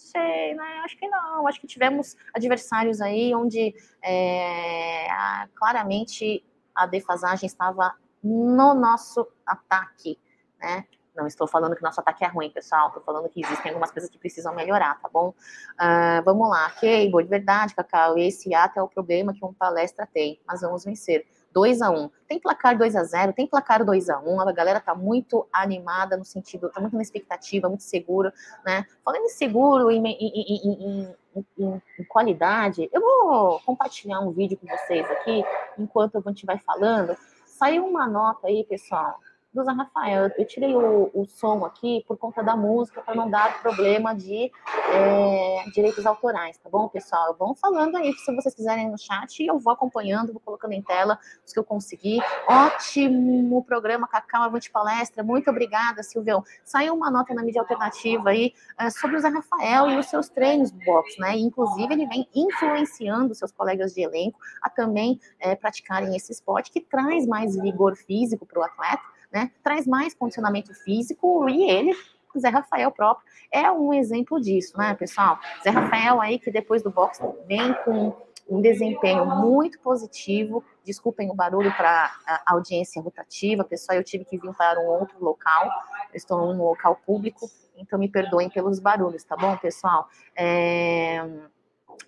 sei, 0.00 0.54
né? 0.54 0.80
Acho 0.84 0.96
que 0.96 1.06
não. 1.08 1.46
Acho 1.46 1.60
que 1.60 1.66
tivemos 1.66 2.16
adversários 2.34 3.00
aí 3.00 3.34
onde 3.34 3.74
é, 4.02 5.06
claramente 5.54 6.44
a 6.74 6.86
defasagem 6.86 7.46
estava 7.46 7.94
no 8.22 8.74
nosso 8.74 9.26
ataque, 9.46 10.18
né? 10.58 10.84
Não 11.14 11.26
estou 11.26 11.46
falando 11.46 11.76
que 11.76 11.82
nosso 11.82 12.00
ataque 12.00 12.24
é 12.24 12.28
ruim, 12.28 12.50
pessoal. 12.50 12.88
Estou 12.88 13.02
falando 13.02 13.28
que 13.28 13.44
existem 13.44 13.70
algumas 13.70 13.90
coisas 13.90 14.08
que 14.08 14.18
precisam 14.18 14.54
melhorar, 14.54 14.98
tá 15.00 15.08
bom? 15.12 15.30
Uh, 15.30 16.24
vamos 16.24 16.48
lá. 16.48 16.70
Cable, 16.70 17.24
de 17.24 17.28
verdade, 17.28 17.74
Cacau. 17.74 18.16
Esse 18.16 18.54
ato 18.54 18.78
é 18.78 18.82
o 18.82 18.88
problema 18.88 19.34
que 19.34 19.44
uma 19.44 19.52
palestra 19.52 20.06
tem, 20.06 20.40
mas 20.46 20.60
vamos 20.60 20.84
vencer. 20.84 21.26
2 21.52 21.82
a 21.82 21.90
1 21.90 21.94
um. 21.98 22.10
Tem 22.28 22.38
placar 22.38 22.76
2 22.76 22.96
a 22.96 23.04
0 23.04 23.32
tem 23.32 23.46
placar 23.46 23.84
2 23.84 24.08
a 24.08 24.20
1 24.20 24.34
um, 24.34 24.40
a 24.40 24.52
galera 24.52 24.80
tá 24.80 24.94
muito 24.94 25.46
animada 25.52 26.16
no 26.16 26.24
sentido, 26.24 26.70
tá 26.70 26.80
muito 26.80 26.96
na 26.96 27.02
expectativa, 27.02 27.68
muito 27.68 27.82
segura, 27.82 28.32
né? 28.64 28.84
Falando 29.04 29.24
em 29.24 29.28
seguro, 29.28 29.90
em, 29.90 30.04
em, 30.06 31.08
em, 31.36 31.82
em, 31.98 32.04
qualidade, 32.08 32.88
eu 32.92 33.00
vou 33.00 33.60
compartilhar 33.60 34.20
um 34.20 34.30
vídeo 34.30 34.58
com 34.58 34.66
vocês 34.66 35.08
aqui, 35.10 35.44
enquanto 35.78 36.18
a 36.18 36.20
gente 36.20 36.46
vai 36.46 36.58
falando. 36.58 37.16
Saiu 37.46 37.86
uma 37.86 38.06
nota 38.06 38.46
aí, 38.46 38.64
pessoal, 38.64 39.18
do 39.52 39.64
Zé 39.64 39.72
Rafael. 39.72 40.30
Eu 40.38 40.46
tirei 40.46 40.74
o, 40.74 41.10
o 41.12 41.26
som 41.26 41.64
aqui 41.64 42.04
por 42.06 42.16
conta 42.16 42.42
da 42.42 42.56
música, 42.56 43.02
para 43.02 43.14
não 43.14 43.28
dar 43.28 43.60
problema 43.60 44.14
de 44.14 44.50
é, 44.92 45.64
direitos 45.74 46.06
autorais, 46.06 46.56
tá 46.58 46.68
bom, 46.70 46.88
pessoal? 46.88 47.34
Vão 47.36 47.54
falando 47.54 47.96
aí, 47.96 48.12
se 48.12 48.34
vocês 48.34 48.54
quiserem 48.54 48.90
no 48.90 48.98
chat, 48.98 49.44
eu 49.44 49.58
vou 49.58 49.72
acompanhando, 49.72 50.32
vou 50.32 50.40
colocando 50.40 50.72
em 50.72 50.82
tela 50.82 51.18
os 51.44 51.52
que 51.52 51.58
eu 51.58 51.64
consegui. 51.64 52.20
Ótimo 52.48 53.62
programa, 53.64 54.06
Cacau 54.06 54.44
Avante 54.44 54.70
Palestra, 54.70 55.22
muito 55.22 55.50
obrigada, 55.50 56.02
Silvio. 56.02 56.44
Saiu 56.64 56.94
uma 56.94 57.10
nota 57.10 57.34
na 57.34 57.42
mídia 57.42 57.60
alternativa 57.60 58.30
aí 58.30 58.54
é, 58.78 58.88
sobre 58.90 59.16
o 59.16 59.20
Zé 59.20 59.28
Rafael 59.28 59.90
e 59.90 59.98
os 59.98 60.06
seus 60.06 60.28
treinos 60.28 60.70
do 60.70 60.78
boxe, 60.84 61.20
né? 61.20 61.36
Inclusive, 61.36 61.92
ele 61.92 62.06
vem 62.06 62.28
influenciando 62.34 63.34
seus 63.34 63.50
colegas 63.50 63.94
de 63.94 64.02
elenco 64.02 64.38
a 64.62 64.70
também 64.70 65.20
é, 65.40 65.56
praticarem 65.56 66.14
esse 66.16 66.32
esporte 66.32 66.70
que 66.70 66.80
traz 66.80 67.26
mais 67.26 67.56
vigor 67.56 67.96
físico 67.96 68.46
para 68.46 68.60
o 68.60 68.62
atleta 68.62 69.09
né? 69.32 69.50
Traz 69.62 69.86
mais 69.86 70.14
condicionamento 70.14 70.74
físico 70.74 71.48
e 71.48 71.70
ele, 71.70 71.92
Zé 72.38 72.48
Rafael 72.48 72.90
próprio, 72.90 73.26
é 73.52 73.70
um 73.70 73.92
exemplo 73.92 74.40
disso, 74.40 74.76
né, 74.78 74.94
pessoal? 74.94 75.38
Zé 75.62 75.70
Rafael 75.70 76.20
aí 76.20 76.38
que 76.38 76.50
depois 76.50 76.82
do 76.82 76.90
boxe 76.90 77.22
vem 77.46 77.74
com 77.84 78.14
um 78.50 78.60
desempenho 78.60 79.24
muito 79.24 79.78
positivo. 79.78 80.64
Desculpem 80.84 81.30
o 81.30 81.34
barulho 81.34 81.72
para 81.76 82.10
a 82.26 82.52
audiência 82.52 83.00
rotativa, 83.00 83.62
pessoal. 83.62 83.96
Eu 83.96 84.04
tive 84.04 84.24
que 84.24 84.36
vir 84.36 84.52
para 84.54 84.80
um 84.80 84.86
outro 84.86 85.22
local. 85.24 85.66
Eu 86.12 86.16
estou 86.16 86.52
num 86.52 86.64
local 86.64 87.00
público, 87.06 87.48
então 87.76 87.98
me 87.98 88.08
perdoem 88.08 88.50
pelos 88.50 88.80
barulhos, 88.80 89.22
tá 89.22 89.36
bom, 89.36 89.56
pessoal? 89.56 90.08
É... 90.36 91.24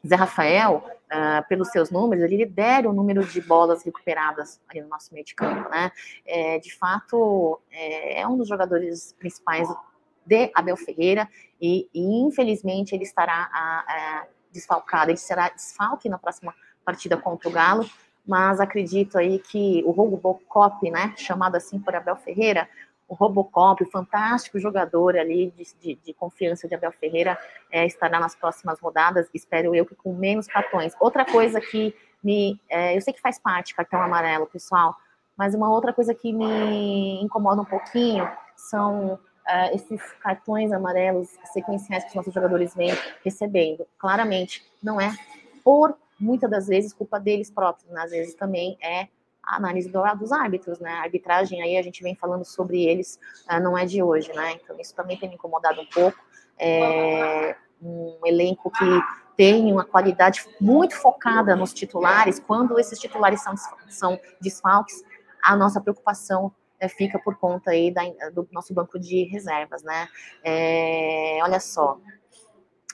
Zé 0.06 0.14
Rafael, 0.16 0.84
uh, 1.12 1.48
pelos 1.48 1.68
seus 1.68 1.90
números, 1.90 2.24
ele 2.24 2.36
lidera 2.36 2.88
o 2.88 2.92
número 2.92 3.24
de 3.24 3.40
bolas 3.40 3.84
recuperadas 3.84 4.60
ali 4.68 4.80
no 4.80 4.88
nosso 4.88 5.12
meio 5.12 5.24
de 5.24 5.34
campo, 5.34 5.68
né? 5.68 5.92
É, 6.26 6.58
de 6.58 6.74
fato, 6.74 7.60
é, 7.70 8.20
é, 8.20 8.26
um 8.26 8.36
dos 8.36 8.48
jogadores 8.48 9.14
principais 9.18 9.68
de 10.24 10.50
Abel 10.54 10.76
Ferreira 10.76 11.28
e, 11.60 11.88
e 11.92 12.20
infelizmente 12.22 12.94
ele 12.94 13.04
estará 13.04 13.50
a, 13.52 13.84
a, 13.86 14.26
desfalcado, 14.52 15.10
ele 15.10 15.18
será 15.18 15.48
desfalque 15.48 16.08
na 16.08 16.18
próxima 16.18 16.54
partida 16.84 17.16
contra 17.16 17.48
o 17.48 17.52
Galo, 17.52 17.88
mas 18.26 18.60
acredito 18.60 19.18
aí 19.18 19.38
que 19.38 19.82
o 19.84 19.90
Robocop, 19.90 20.90
né, 20.90 21.14
chamado 21.16 21.56
assim 21.56 21.78
por 21.78 21.94
Abel 21.94 22.16
Ferreira, 22.16 22.68
o 23.12 23.14
Robocop, 23.14 23.84
o 23.84 23.90
fantástico 23.90 24.58
jogador 24.58 25.18
ali 25.18 25.50
de, 25.50 25.66
de, 25.82 26.00
de 26.02 26.14
confiança 26.14 26.66
de 26.66 26.74
Abel 26.74 26.90
Ferreira, 26.92 27.38
é, 27.70 27.84
estará 27.84 28.18
nas 28.18 28.34
próximas 28.34 28.80
rodadas, 28.80 29.28
espero 29.34 29.74
eu 29.74 29.84
que 29.84 29.94
com 29.94 30.14
menos 30.14 30.46
cartões. 30.46 30.94
Outra 30.98 31.22
coisa 31.22 31.60
que 31.60 31.94
me. 32.24 32.58
É, 32.70 32.96
eu 32.96 33.02
sei 33.02 33.12
que 33.12 33.20
faz 33.20 33.38
parte 33.38 33.74
cartão 33.74 34.00
amarelo, 34.00 34.46
pessoal, 34.46 34.96
mas 35.36 35.54
uma 35.54 35.70
outra 35.70 35.92
coisa 35.92 36.14
que 36.14 36.32
me 36.32 37.22
incomoda 37.22 37.60
um 37.60 37.66
pouquinho 37.66 38.26
são 38.56 39.12
uh, 39.14 39.74
esses 39.74 40.00
cartões 40.14 40.72
amarelos 40.72 41.28
sequenciais 41.52 42.04
que 42.04 42.10
os 42.10 42.16
nossos 42.16 42.32
jogadores 42.32 42.74
vêm 42.74 42.92
recebendo. 43.22 43.86
Claramente, 43.98 44.64
não 44.82 44.98
é 44.98 45.14
por 45.62 45.94
muitas 46.18 46.50
das 46.50 46.66
vezes 46.66 46.94
culpa 46.94 47.20
deles 47.20 47.50
próprios, 47.50 47.90
né? 47.90 48.00
às 48.00 48.10
vezes 48.10 48.34
também 48.34 48.78
é 48.80 49.08
a 49.44 49.56
análise 49.56 49.90
do, 49.90 50.02
dos 50.16 50.32
árbitros, 50.32 50.78
né? 50.78 50.90
A 50.90 51.02
arbitragem 51.02 51.62
aí 51.62 51.76
a 51.76 51.82
gente 51.82 52.02
vem 52.02 52.14
falando 52.14 52.44
sobre 52.44 52.84
eles, 52.84 53.18
uh, 53.50 53.60
não 53.60 53.76
é 53.76 53.84
de 53.84 54.02
hoje, 54.02 54.32
né? 54.32 54.52
Então 54.52 54.78
isso 54.80 54.94
também 54.94 55.18
tem 55.18 55.28
me 55.28 55.34
incomodado 55.34 55.80
um 55.80 55.86
pouco. 55.86 56.18
É 56.58 57.56
um 57.82 58.20
elenco 58.24 58.70
que 58.70 58.84
tem 59.36 59.72
uma 59.72 59.84
qualidade 59.84 60.46
muito 60.60 60.94
focada 60.94 61.56
nos 61.56 61.74
titulares. 61.74 62.38
Quando 62.38 62.78
esses 62.78 62.98
titulares 62.98 63.42
são, 63.42 63.54
são 63.88 64.20
desfalques, 64.40 65.02
a 65.42 65.56
nossa 65.56 65.80
preocupação 65.80 66.52
é, 66.78 66.88
fica 66.88 67.18
por 67.18 67.36
conta 67.36 67.72
aí 67.72 67.92
da, 67.92 68.02
do 68.32 68.48
nosso 68.52 68.72
banco 68.72 68.98
de 68.98 69.24
reservas, 69.24 69.82
né? 69.82 70.08
É, 70.44 71.38
olha 71.42 71.58
só, 71.58 71.98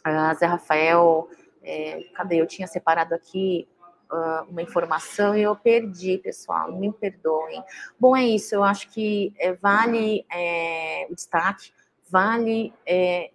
a 0.02 0.32
Zé 0.34 0.46
Rafael, 0.46 1.28
é, 1.62 2.00
cadê? 2.14 2.40
Eu 2.40 2.46
tinha 2.46 2.66
separado 2.66 3.14
aqui 3.14 3.68
uh, 4.10 4.50
uma 4.50 4.62
informação 4.62 5.36
e 5.36 5.42
eu 5.42 5.54
perdi, 5.56 6.18
pessoal, 6.18 6.72
me 6.72 6.92
perdoem. 6.92 7.62
Bom, 7.98 8.16
é 8.16 8.24
isso, 8.24 8.54
eu 8.54 8.64
acho 8.64 8.88
que 8.90 9.32
é, 9.38 9.52
vale 9.52 10.24
é, 10.32 11.06
o 11.10 11.14
destaque, 11.14 11.72
vale 12.10 12.72
é, 12.86 13.30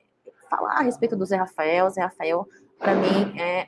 falar 0.50 0.80
a 0.80 0.82
respeito 0.82 1.15
do 1.15 1.25
Zé 1.25 1.38
Rafael. 1.38 1.89
Zé 1.89 2.01
Rafael, 2.01 2.48
para 2.77 2.96
mim, 2.96 3.39
é 3.39 3.68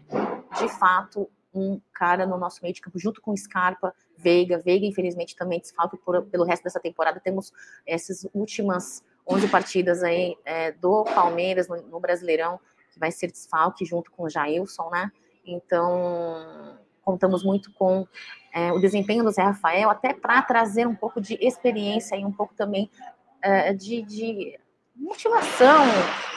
de 0.58 0.70
fato 0.78 1.30
um 1.54 1.80
cara 1.94 2.26
no 2.26 2.38
nosso 2.38 2.60
meio 2.62 2.74
de 2.74 2.82
campo, 2.82 3.00
junto 3.00 3.22
com 3.22 3.36
Scarpa, 3.36 3.94
Veiga. 4.18 4.60
Veiga, 4.60 4.86
infelizmente, 4.86 5.36
também 5.36 5.60
desfalque 5.60 5.98
pelo 6.30 6.44
resto 6.44 6.64
dessa 6.64 6.80
temporada. 6.80 7.20
Temos 7.20 7.54
essas 7.86 8.28
últimas 8.34 9.04
11 9.28 9.48
partidas 9.48 10.04
aí 10.04 10.38
é, 10.44 10.74
do 10.74 11.06
Palmeiras 11.06 11.68
no, 11.68 11.82
no, 11.84 12.00
Brasileirão, 12.00 12.60
que 12.92 13.00
vai 13.00 13.12
ser 13.12 13.28
desfalque 13.28 13.86
junto 13.86 14.12
com 14.12 14.24
o 14.24 14.30
Jailson, 14.30 14.90
né? 14.90 15.12
Então, 15.46 16.78
contamos 17.06 17.44
muito 17.44 17.72
com 17.74 18.08
é, 18.52 18.74
o 18.74 18.80
desempenho 18.80 19.24
do 19.24 19.32
Zé 19.32 19.44
Rafael, 19.44 19.90
até 19.90 20.14
para 20.14 20.42
trazer 20.42 20.88
um 20.88 20.96
pouco 20.96 21.22
de 21.22 21.38
experiência 21.40 22.16
e 22.16 22.26
um 22.26 22.32
pouco 22.32 22.56
também 22.56 22.90
é, 23.42 23.72
de, 23.74 24.02
de, 24.02 24.60
motivação 24.98 25.84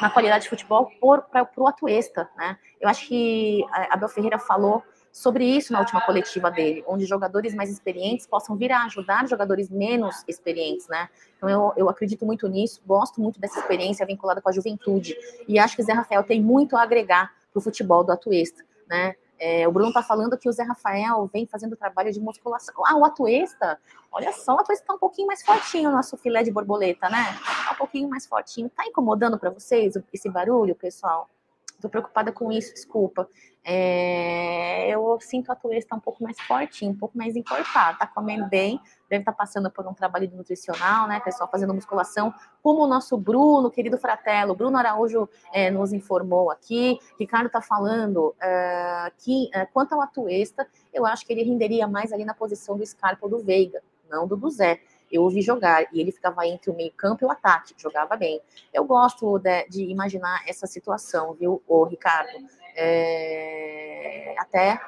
na 0.02 0.10
qualidade 0.10 0.44
de 0.44 0.50
futebol 0.50 0.90
para 1.00 1.48
o 1.56 1.68
atuesta, 1.68 2.28
né? 2.37 2.58
Eu 2.80 2.88
acho 2.88 3.06
que 3.06 3.64
Abel 3.88 4.08
Ferreira 4.08 4.37
falou 4.37 4.82
sobre 5.12 5.44
isso 5.44 5.72
na 5.72 5.78
última 5.78 6.00
coletiva 6.00 6.50
dele, 6.50 6.84
onde 6.87 7.06
jogadores 7.06 7.54
mais 7.54 7.70
experientes 7.70 8.26
possam 8.26 8.56
vir 8.56 8.72
a 8.72 8.84
ajudar 8.84 9.28
jogadores 9.28 9.70
menos 9.70 10.25
experientes, 10.26 10.88
né? 10.88 11.08
Então 11.37 11.48
eu, 11.48 11.72
eu 11.76 11.88
acredito 11.88 12.26
muito 12.26 12.48
nisso, 12.48 12.82
gosto 12.84 13.20
muito 13.20 13.40
dessa 13.40 13.60
experiência 13.60 14.04
vinculada 14.04 14.42
com 14.42 14.48
a 14.48 14.52
juventude 14.52 15.16
e 15.46 15.56
acho 15.56 15.76
que 15.76 15.82
Zé 15.84 15.92
Rafael 15.92 16.25
tem 16.25 16.42
muito 16.42 16.76
a 16.76 16.82
agregar 16.82 17.32
para 17.52 17.58
o 17.58 17.62
futebol 17.62 18.02
do 18.02 18.10
atuesta, 18.10 18.64
né? 18.88 19.14
É, 19.38 19.68
o 19.68 19.73
Bruno 19.73 19.90
está 19.90 20.02
falando 20.02 20.37
que 20.37 20.49
o 20.49 20.52
Zé 20.52 20.64
Rafael 20.64 21.28
vem 21.33 21.47
fazendo 21.47 21.76
trabalho 21.76 22.12
de 22.12 22.21
musculação. 22.21 22.75
Ah, 22.85 22.97
o 22.97 23.04
Atuesta, 23.04 23.78
olha 24.11 24.33
só, 24.33 24.54
o 24.54 24.61
Atuesta 24.61 24.85
está 24.85 24.95
um 24.95 24.99
pouquinho 24.99 25.28
mais 25.28 25.42
fortinho, 25.42 25.90
o 25.90 25.92
nosso 25.92 26.16
filé 26.16 26.42
de 26.42 26.50
borboleta, 26.50 27.09
né? 27.09 27.37
Está 27.38 27.73
um 27.73 27.76
pouquinho 27.76 28.09
mais 28.09 28.26
fortinho. 28.26 28.68
Tá 28.71 28.85
incomodando 28.87 29.38
para 29.38 29.50
vocês 29.50 29.95
esse 30.12 30.28
barulho, 30.28 30.75
pessoal? 30.75 31.28
Estou 31.75 31.88
preocupada 31.88 32.33
com 32.33 32.50
isso, 32.50 32.75
desculpa. 32.75 33.28
É, 33.64 34.88
eu 34.88 35.18
sinto 35.21 35.50
a 35.50 35.52
Atuesta 35.52 35.95
um 35.95 36.00
pouco 36.00 36.25
mais 36.25 36.40
fortinho, 36.40 36.90
um 36.90 36.97
pouco 36.97 37.16
mais 37.16 37.37
encorpada, 37.37 37.99
tá 37.99 38.07
comendo 38.07 38.47
bem, 38.49 38.80
deve 39.08 39.22
estar 39.22 39.32
tá 39.32 39.38
passando 39.38 39.70
por 39.70 39.86
um 39.86 39.94
trabalho 39.94 40.30
nutricional, 40.34 41.06
né, 41.08 41.20
pessoal, 41.20 41.48
fazendo 41.50 41.74
musculação, 41.74 42.32
como 42.62 42.82
o 42.82 42.86
nosso 42.86 43.16
Bruno, 43.16 43.70
querido 43.70 43.98
fratelo, 43.98 44.54
Bruno 44.54 44.76
Araújo 44.76 45.28
é, 45.52 45.70
nos 45.70 45.92
informou 45.92 46.50
aqui, 46.50 46.98
Ricardo 47.18 47.46
está 47.46 47.60
falando 47.60 48.34
é, 48.40 49.12
que, 49.18 49.50
é, 49.54 49.66
quanto 49.66 49.94
ao 49.94 50.00
Atuesta, 50.00 50.66
eu 50.92 51.06
acho 51.06 51.26
que 51.26 51.32
ele 51.32 51.42
renderia 51.42 51.86
mais 51.86 52.12
ali 52.12 52.24
na 52.24 52.34
posição 52.34 52.76
do 52.76 52.84
Scarpa 52.84 53.26
ou 53.26 53.30
do 53.30 53.38
Veiga, 53.38 53.82
não 54.10 54.26
do 54.26 54.36
do 54.36 54.50
Zé 54.50 54.80
eu 55.10 55.22
ouvi 55.22 55.40
jogar 55.40 55.86
e 55.92 56.00
ele 56.00 56.12
ficava 56.12 56.46
entre 56.46 56.70
o 56.70 56.74
meio-campo 56.74 57.24
e 57.24 57.26
o 57.26 57.30
ataque, 57.30 57.74
jogava 57.76 58.16
bem. 58.16 58.40
Eu 58.72 58.84
gosto 58.84 59.38
de, 59.38 59.66
de 59.68 59.84
imaginar 59.84 60.42
essa 60.46 60.66
situação, 60.66 61.34
viu, 61.34 61.62
o 61.66 61.84
Ricardo? 61.84 62.30
É, 62.76 64.34
até 64.38 64.80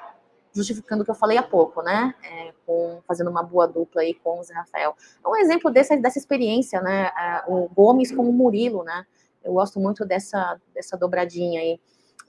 justificando 0.54 1.02
o 1.02 1.04
que 1.04 1.11
eu 1.11 1.14
falei 1.14 1.38
há 1.38 1.42
pouco, 1.42 1.83
né? 1.83 2.14
É, 2.23 2.52
com, 2.66 3.00
fazendo 3.07 3.30
uma 3.30 3.42
boa 3.42 3.66
dupla 3.66 4.02
aí 4.02 4.14
com 4.14 4.40
o 4.40 4.42
Zé 4.42 4.54
Rafael. 4.54 4.95
É 5.25 5.28
um 5.28 5.37
exemplo 5.37 5.71
dessa, 5.71 5.97
dessa 5.97 6.19
experiência, 6.19 6.80
né? 6.80 7.07
É, 7.07 7.45
o 7.47 7.69
Gomes 7.69 8.14
com 8.14 8.23
o 8.28 8.33
Murilo, 8.33 8.83
né? 8.83 9.07
Eu 9.42 9.54
gosto 9.54 9.80
muito 9.80 10.04
dessa, 10.04 10.61
dessa 10.75 10.97
dobradinha 10.97 11.61
aí. 11.61 11.80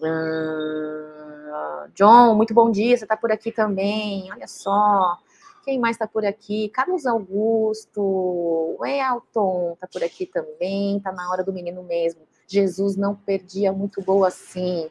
Hum, 0.02 1.90
John, 1.94 2.36
muito 2.36 2.54
bom 2.54 2.72
dia, 2.72 2.98
você 2.98 3.06
tá 3.06 3.18
por 3.18 3.32
aqui 3.32 3.52
também, 3.52 4.32
olha 4.32 4.48
só. 4.48 5.18
Quem 5.64 5.80
mais 5.80 5.98
tá 5.98 6.08
por 6.08 6.26
aqui? 6.26 6.70
Carlos 6.70 7.06
Augusto, 7.06 8.80
Elton 8.84 9.78
tá 9.80 9.88
por 9.88 10.04
aqui 10.04 10.26
também, 10.26 11.00
tá 11.00 11.12
na 11.12 11.30
hora 11.30 11.44
do 11.44 11.54
menino 11.54 11.84
mesmo. 11.84 12.22
Jesus 12.48 12.96
não 12.96 13.16
perdia 13.16 13.72
muito 13.72 14.02
gol 14.02 14.26
assim. 14.26 14.90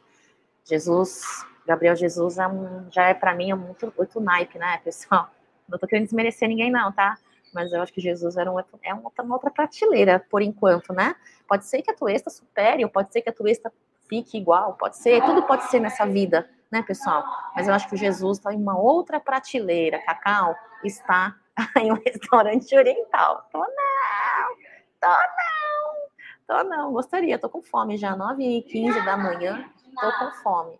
Jesus 0.63 1.45
Gabriel 1.65 1.95
Jesus 1.95 2.37
é 2.37 2.43
já 2.89 3.05
é 3.05 3.13
para 3.13 3.35
mim 3.35 3.51
é 3.51 3.55
muito, 3.55 3.93
muito 3.97 4.19
naipe, 4.19 4.57
né, 4.57 4.79
pessoal? 4.83 5.29
Não 5.67 5.77
tô 5.77 5.87
querendo 5.87 6.05
desmerecer 6.05 6.47
ninguém, 6.49 6.71
não, 6.71 6.91
tá? 6.91 7.17
Mas 7.53 7.71
eu 7.71 7.81
acho 7.81 7.93
que 7.93 8.01
Jesus 8.01 8.37
era 8.37 8.51
um, 8.51 8.59
é 8.59 8.93
uma, 8.93 9.11
uma 9.19 9.35
outra 9.35 9.51
prateleira, 9.51 10.25
por 10.29 10.41
enquanto, 10.41 10.93
né? 10.93 11.15
Pode 11.47 11.65
ser 11.65 11.81
que 11.81 11.91
a 11.91 11.95
Tuesta 11.95 12.29
supere, 12.29 12.83
ou 12.83 12.89
pode 12.89 13.11
ser 13.11 13.21
que 13.21 13.29
a 13.29 13.33
Tuesta 13.33 13.71
fique 14.07 14.37
igual, 14.37 14.73
pode 14.73 14.97
ser, 14.97 15.23
tudo 15.23 15.43
pode 15.43 15.63
ser 15.65 15.79
nessa 15.79 16.05
vida, 16.05 16.49
né, 16.71 16.81
pessoal? 16.81 17.23
Mas 17.55 17.67
eu 17.67 17.73
acho 17.73 17.89
que 17.89 17.95
Jesus 17.95 18.37
está 18.37 18.53
em 18.53 18.57
uma 18.57 18.77
outra 18.77 19.19
prateleira. 19.19 19.99
Cacau 19.99 20.55
está 20.83 21.35
em 21.77 21.91
um 21.91 21.95
restaurante 21.95 22.75
oriental. 22.75 23.47
Tô 23.51 23.59
não, 23.59 24.55
tô 24.99 25.07
não, 25.07 26.07
tô 26.47 26.63
não. 26.69 26.91
Gostaria, 26.93 27.39
tô 27.39 27.49
com 27.49 27.61
fome 27.61 27.97
já, 27.97 28.15
9h15 28.15 29.05
da 29.05 29.17
manhã, 29.17 29.69
tô 29.99 30.11
com 30.19 30.31
fome. 30.41 30.79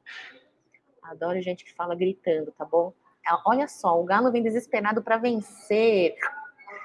Adoro 1.02 1.42
gente 1.42 1.66
que 1.66 1.74
fala 1.74 1.96
gritando, 1.96 2.52
tá 2.52 2.64
bom? 2.64 2.94
É, 3.26 3.30
olha 3.46 3.68
só, 3.68 4.00
o 4.00 4.04
Galo 4.04 4.32
vem 4.32 4.44
desesperado 4.44 5.02
para 5.02 5.18
vencer. 5.18 6.16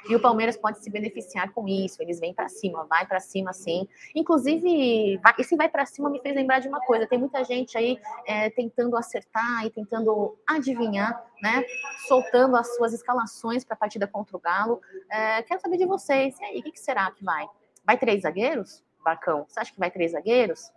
E 0.09 0.15
o 0.15 0.21
Palmeiras 0.21 0.57
pode 0.57 0.79
se 0.79 0.89
beneficiar 0.89 1.53
com 1.53 1.67
isso. 1.67 2.01
Eles 2.01 2.21
vêm 2.21 2.33
para 2.33 2.49
cima, 2.49 2.85
vai 2.85 3.05
para 3.05 3.19
cima, 3.19 3.53
sim. 3.53 3.89
Inclusive, 4.15 5.21
esse 5.39 5.57
vai 5.57 5.69
para 5.69 5.85
cima 5.85 6.09
me 6.09 6.21
fez 6.21 6.35
lembrar 6.35 6.61
de 6.61 6.69
uma 6.69 6.81
coisa. 6.81 7.07
Tem 7.07 7.19
muita 7.19 7.43
gente 7.43 7.77
aí 7.77 7.99
é, 8.25 8.49
tentando 8.51 8.97
acertar 8.97 9.67
e 9.67 9.71
tentando 9.71 10.39
adivinhar, 10.47 11.25
né? 11.43 11.65
Soltando 12.07 12.57
as 12.57 12.77
suas 12.77 12.93
escalações 12.93 13.65
para 13.65 13.75
a 13.75 13.79
partida 13.79 14.07
contra 14.07 14.37
o 14.37 14.41
Galo. 14.41 14.81
É, 15.11 15.43
quero 15.43 15.61
saber 15.61 15.77
de 15.77 15.87
vocês. 15.87 16.39
E 16.39 16.45
aí, 16.45 16.61
o 16.61 16.63
que, 16.63 16.73
que 16.73 16.81
será 16.81 17.11
que 17.11 17.25
vai? 17.25 17.49
Vai 17.85 17.99
três 17.99 18.23
zagueiros, 18.23 18.85
Barcão? 19.05 19.45
Você 19.49 19.59
acha 19.59 19.73
que 19.73 19.81
vai 19.81 19.91
três 19.91 20.13
zagueiros? 20.13 20.71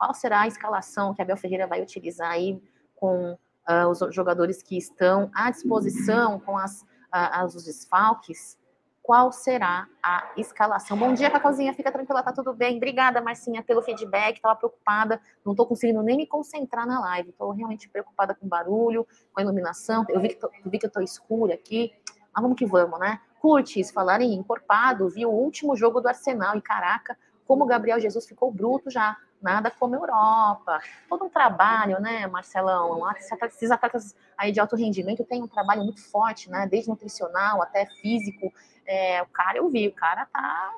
Qual 0.00 0.14
será 0.14 0.40
a 0.40 0.46
escalação 0.46 1.12
que 1.12 1.20
Abel 1.20 1.36
Ferreira 1.36 1.66
vai 1.66 1.82
utilizar 1.82 2.30
aí 2.30 2.58
com 2.96 3.32
uh, 3.32 3.86
os 3.90 3.98
jogadores 4.14 4.62
que 4.62 4.78
estão 4.78 5.30
à 5.34 5.50
disposição, 5.50 6.40
com 6.40 6.56
as, 6.56 6.80
uh, 7.12 7.44
os 7.44 7.64
desfalques? 7.64 8.58
Qual 9.02 9.30
será 9.30 9.86
a 10.02 10.30
escalação? 10.38 10.96
Bom 10.96 11.12
dia, 11.12 11.30
Cacauzinha. 11.30 11.74
Fica 11.74 11.92
tranquila, 11.92 12.22
tá 12.22 12.32
tudo 12.32 12.54
bem. 12.54 12.78
Obrigada, 12.78 13.20
Marcinha, 13.20 13.62
pelo 13.62 13.82
feedback. 13.82 14.36
Estava 14.36 14.56
preocupada, 14.56 15.20
não 15.44 15.52
estou 15.52 15.66
conseguindo 15.66 16.02
nem 16.02 16.16
me 16.16 16.26
concentrar 16.26 16.86
na 16.86 16.98
live. 16.98 17.28
Estou 17.28 17.50
realmente 17.50 17.86
preocupada 17.86 18.34
com 18.34 18.48
barulho, 18.48 19.06
com 19.34 19.40
a 19.40 19.42
iluminação. 19.42 20.06
Eu 20.08 20.18
vi 20.18 20.30
que, 20.30 20.36
tô, 20.36 20.48
vi 20.64 20.78
eu 20.82 20.86
estou 20.86 21.02
escura 21.02 21.52
aqui. 21.52 21.92
Mas 22.32 22.42
vamos 22.42 22.56
que 22.56 22.64
vamos, 22.64 22.98
né? 22.98 23.20
Curtis, 23.38 23.90
falar 23.90 24.22
em 24.22 24.32
encorpado, 24.32 25.10
viu 25.10 25.28
o 25.28 25.34
último 25.34 25.76
jogo 25.76 26.00
do 26.00 26.08
Arsenal 26.08 26.56
e 26.56 26.62
caraca, 26.62 27.18
como 27.46 27.64
o 27.64 27.66
Gabriel 27.66 28.00
Jesus 28.00 28.26
ficou 28.26 28.50
bruto 28.50 28.90
já 28.90 29.14
nada 29.40 29.70
como 29.70 29.94
Europa. 29.94 30.80
Todo 31.08 31.24
um 31.24 31.28
trabalho, 31.28 32.00
né, 32.00 32.26
Marcelão? 32.26 33.00
Esses 33.42 33.70
atletas 33.70 34.14
aí 34.36 34.52
de 34.52 34.60
alto 34.60 34.76
rendimento 34.76 35.24
têm 35.24 35.42
um 35.42 35.48
trabalho 35.48 35.82
muito 35.82 36.02
forte, 36.02 36.50
né? 36.50 36.66
Desde 36.66 36.90
nutricional 36.90 37.62
até 37.62 37.86
físico. 37.86 38.52
É, 38.86 39.22
o 39.22 39.26
cara, 39.26 39.58
eu 39.58 39.68
vi, 39.68 39.88
o 39.88 39.92
cara 39.92 40.26
tá. 40.26 40.74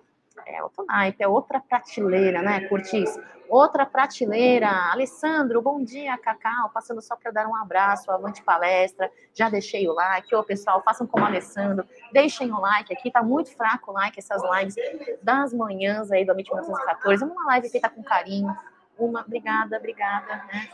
É 0.46 0.62
outro 0.62 0.84
naipe, 0.86 1.22
é 1.22 1.28
outra 1.28 1.60
prateleira, 1.60 2.42
né, 2.42 2.60
Curtis? 2.68 3.18
Outra 3.48 3.84
prateleira. 3.84 4.68
Alessandro, 4.92 5.60
bom 5.60 5.82
dia, 5.82 6.16
Cacau. 6.16 6.70
Passando 6.70 7.02
só 7.02 7.16
para 7.16 7.30
dar 7.30 7.46
um 7.46 7.54
abraço, 7.54 8.10
avante 8.10 8.42
palestra. 8.42 9.10
Já 9.34 9.50
deixei 9.50 9.86
o 9.86 9.92
like. 9.92 10.34
Ô, 10.34 10.42
pessoal, 10.42 10.82
façam 10.82 11.06
como 11.06 11.24
Alessandro. 11.24 11.86
Deixem 12.12 12.50
o 12.50 12.60
like 12.60 12.92
aqui. 12.92 13.10
Tá 13.10 13.22
muito 13.22 13.54
fraco 13.54 13.90
o 13.90 13.94
like, 13.94 14.18
essas 14.18 14.42
lives 14.42 14.74
das 15.22 15.52
manhãs 15.52 16.10
aí 16.10 16.24
do 16.24 16.32
Amit 16.32 16.50
1914. 16.50 17.24
Uma 17.24 17.46
live 17.46 17.68
feita 17.68 17.90
com 17.90 18.02
carinho. 18.02 18.56
Uma, 18.98 19.20
obrigada, 19.20 19.76
obrigada, 19.76 20.44
né? 20.52 20.68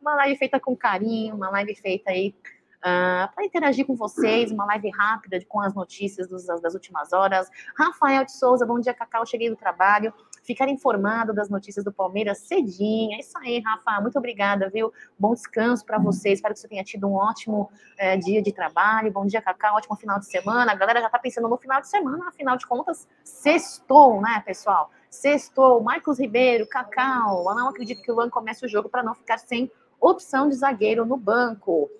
Uma 0.00 0.14
live 0.16 0.36
feita 0.36 0.60
com 0.60 0.76
carinho, 0.76 1.34
uma 1.34 1.50
live 1.50 1.74
feita 1.74 2.10
aí 2.10 2.34
uh, 2.76 3.26
ah, 3.26 3.30
para 3.34 3.44
interagir 3.44 3.86
com 3.86 3.94
vocês, 3.94 4.50
uma 4.50 4.64
live 4.66 4.90
rápida 4.90 5.38
com 5.48 5.60
as 5.60 5.74
notícias 5.74 6.28
dos, 6.28 6.46
das 6.46 6.74
últimas 6.74 7.12
horas. 7.12 7.50
Rafael 7.76 8.24
de 8.24 8.32
Souza, 8.32 8.66
bom 8.66 8.78
dia, 8.78 8.94
Cacau, 8.94 9.26
cheguei 9.26 9.50
do 9.50 9.56
trabalho. 9.56 10.12
Ficar 10.42 10.68
informado 10.68 11.34
das 11.34 11.50
notícias 11.50 11.84
do 11.84 11.92
Palmeiras 11.92 12.38
cedinho. 12.38 13.16
É 13.16 13.18
isso 13.18 13.36
aí, 13.38 13.60
Rafa. 13.60 14.00
Muito 14.00 14.16
obrigada, 14.16 14.70
viu? 14.70 14.92
Bom 15.18 15.34
descanso 15.34 15.84
para 15.84 15.98
você. 15.98 16.30
Espero 16.30 16.54
que 16.54 16.60
você 16.60 16.68
tenha 16.68 16.84
tido 16.84 17.08
um 17.08 17.14
ótimo 17.14 17.68
é, 17.98 18.16
dia 18.16 18.40
de 18.40 18.52
trabalho. 18.52 19.10
Bom 19.10 19.26
dia, 19.26 19.42
Cacau. 19.42 19.76
Ótimo 19.76 19.96
final 19.96 20.20
de 20.20 20.26
semana. 20.26 20.70
A 20.70 20.74
galera 20.76 21.00
já 21.00 21.06
está 21.06 21.18
pensando 21.18 21.48
no 21.48 21.56
final 21.56 21.80
de 21.80 21.88
semana. 21.88 22.28
Afinal 22.28 22.56
de 22.56 22.64
contas, 22.64 23.08
sextou, 23.24 24.20
né, 24.20 24.40
pessoal? 24.46 24.90
Sextou. 25.10 25.82
Marcos 25.82 26.20
Ribeiro, 26.20 26.64
Cacau. 26.68 27.44
Eu 27.48 27.54
não 27.56 27.68
acredito 27.68 28.00
que 28.00 28.12
o 28.12 28.14
Luan 28.14 28.30
comece 28.30 28.64
o 28.64 28.68
jogo 28.68 28.88
para 28.88 29.02
não 29.02 29.14
ficar 29.14 29.38
sem 29.38 29.68
opção 30.00 30.48
de 30.48 30.54
zagueiro 30.54 31.04
no 31.04 31.16
banco. 31.16 31.90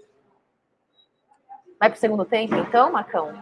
Vai 1.79 1.91
para 1.91 1.97
o 1.97 2.01
segundo 2.01 2.25
tempo, 2.25 2.55
então, 2.55 2.91
Marcão? 2.91 3.35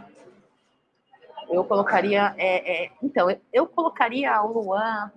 Eu 1.49 1.65
colocaria. 1.65 2.35
É, 2.37 2.85
é, 2.85 2.93
então, 3.01 3.31
eu, 3.31 3.41
eu, 3.53 3.67
colocaria 3.67 4.43
o 4.43 4.53
Luan. 4.53 5.13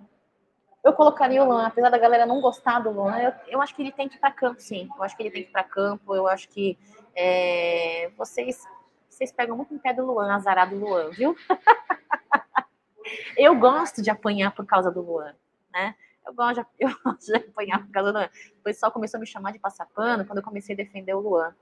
Eu 0.84 0.92
colocaria 0.92 1.42
o 1.42 1.46
Luan, 1.46 1.66
apesar 1.66 1.90
da 1.90 1.98
galera 1.98 2.24
não 2.24 2.40
gostar 2.40 2.78
do 2.78 2.90
Luan, 2.90 3.18
eu, 3.18 3.32
eu 3.48 3.60
acho 3.60 3.74
que 3.74 3.82
ele 3.82 3.90
tem 3.90 4.08
que 4.08 4.16
ir 4.16 4.20
para 4.20 4.30
campo, 4.30 4.60
sim. 4.60 4.88
Eu 4.96 5.02
acho 5.02 5.16
que 5.16 5.22
ele 5.22 5.30
tem 5.30 5.42
que 5.42 5.48
ir 5.48 5.52
para 5.52 5.64
campo. 5.64 6.14
Eu 6.14 6.28
acho 6.28 6.48
que 6.48 6.78
é, 7.14 8.10
vocês, 8.16 8.62
vocês 9.08 9.32
pegam 9.32 9.56
muito 9.56 9.74
em 9.74 9.78
pé 9.78 9.92
do 9.92 10.06
Luan, 10.06 10.32
azarado 10.32 10.76
Luan, 10.76 11.10
viu? 11.10 11.36
eu 13.36 13.56
gosto 13.56 14.00
de 14.00 14.10
apanhar 14.10 14.52
por 14.52 14.64
causa 14.64 14.92
do 14.92 15.02
Luan, 15.02 15.34
né? 15.72 15.96
Eu 16.24 16.32
gosto, 16.32 16.62
de, 16.62 16.66
eu 16.78 16.90
gosto 17.04 17.26
de 17.26 17.36
apanhar 17.36 17.80
por 17.80 17.90
causa 17.90 18.12
do 18.12 18.18
Luan. 18.18 18.30
O 18.60 18.62
pessoal 18.62 18.92
começou 18.92 19.18
a 19.18 19.20
me 19.20 19.26
chamar 19.26 19.50
de 19.50 19.58
passar 19.58 19.86
pano 19.86 20.24
quando 20.24 20.38
eu 20.38 20.44
comecei 20.44 20.74
a 20.74 20.76
defender 20.76 21.14
o 21.14 21.20
Luan 21.20 21.52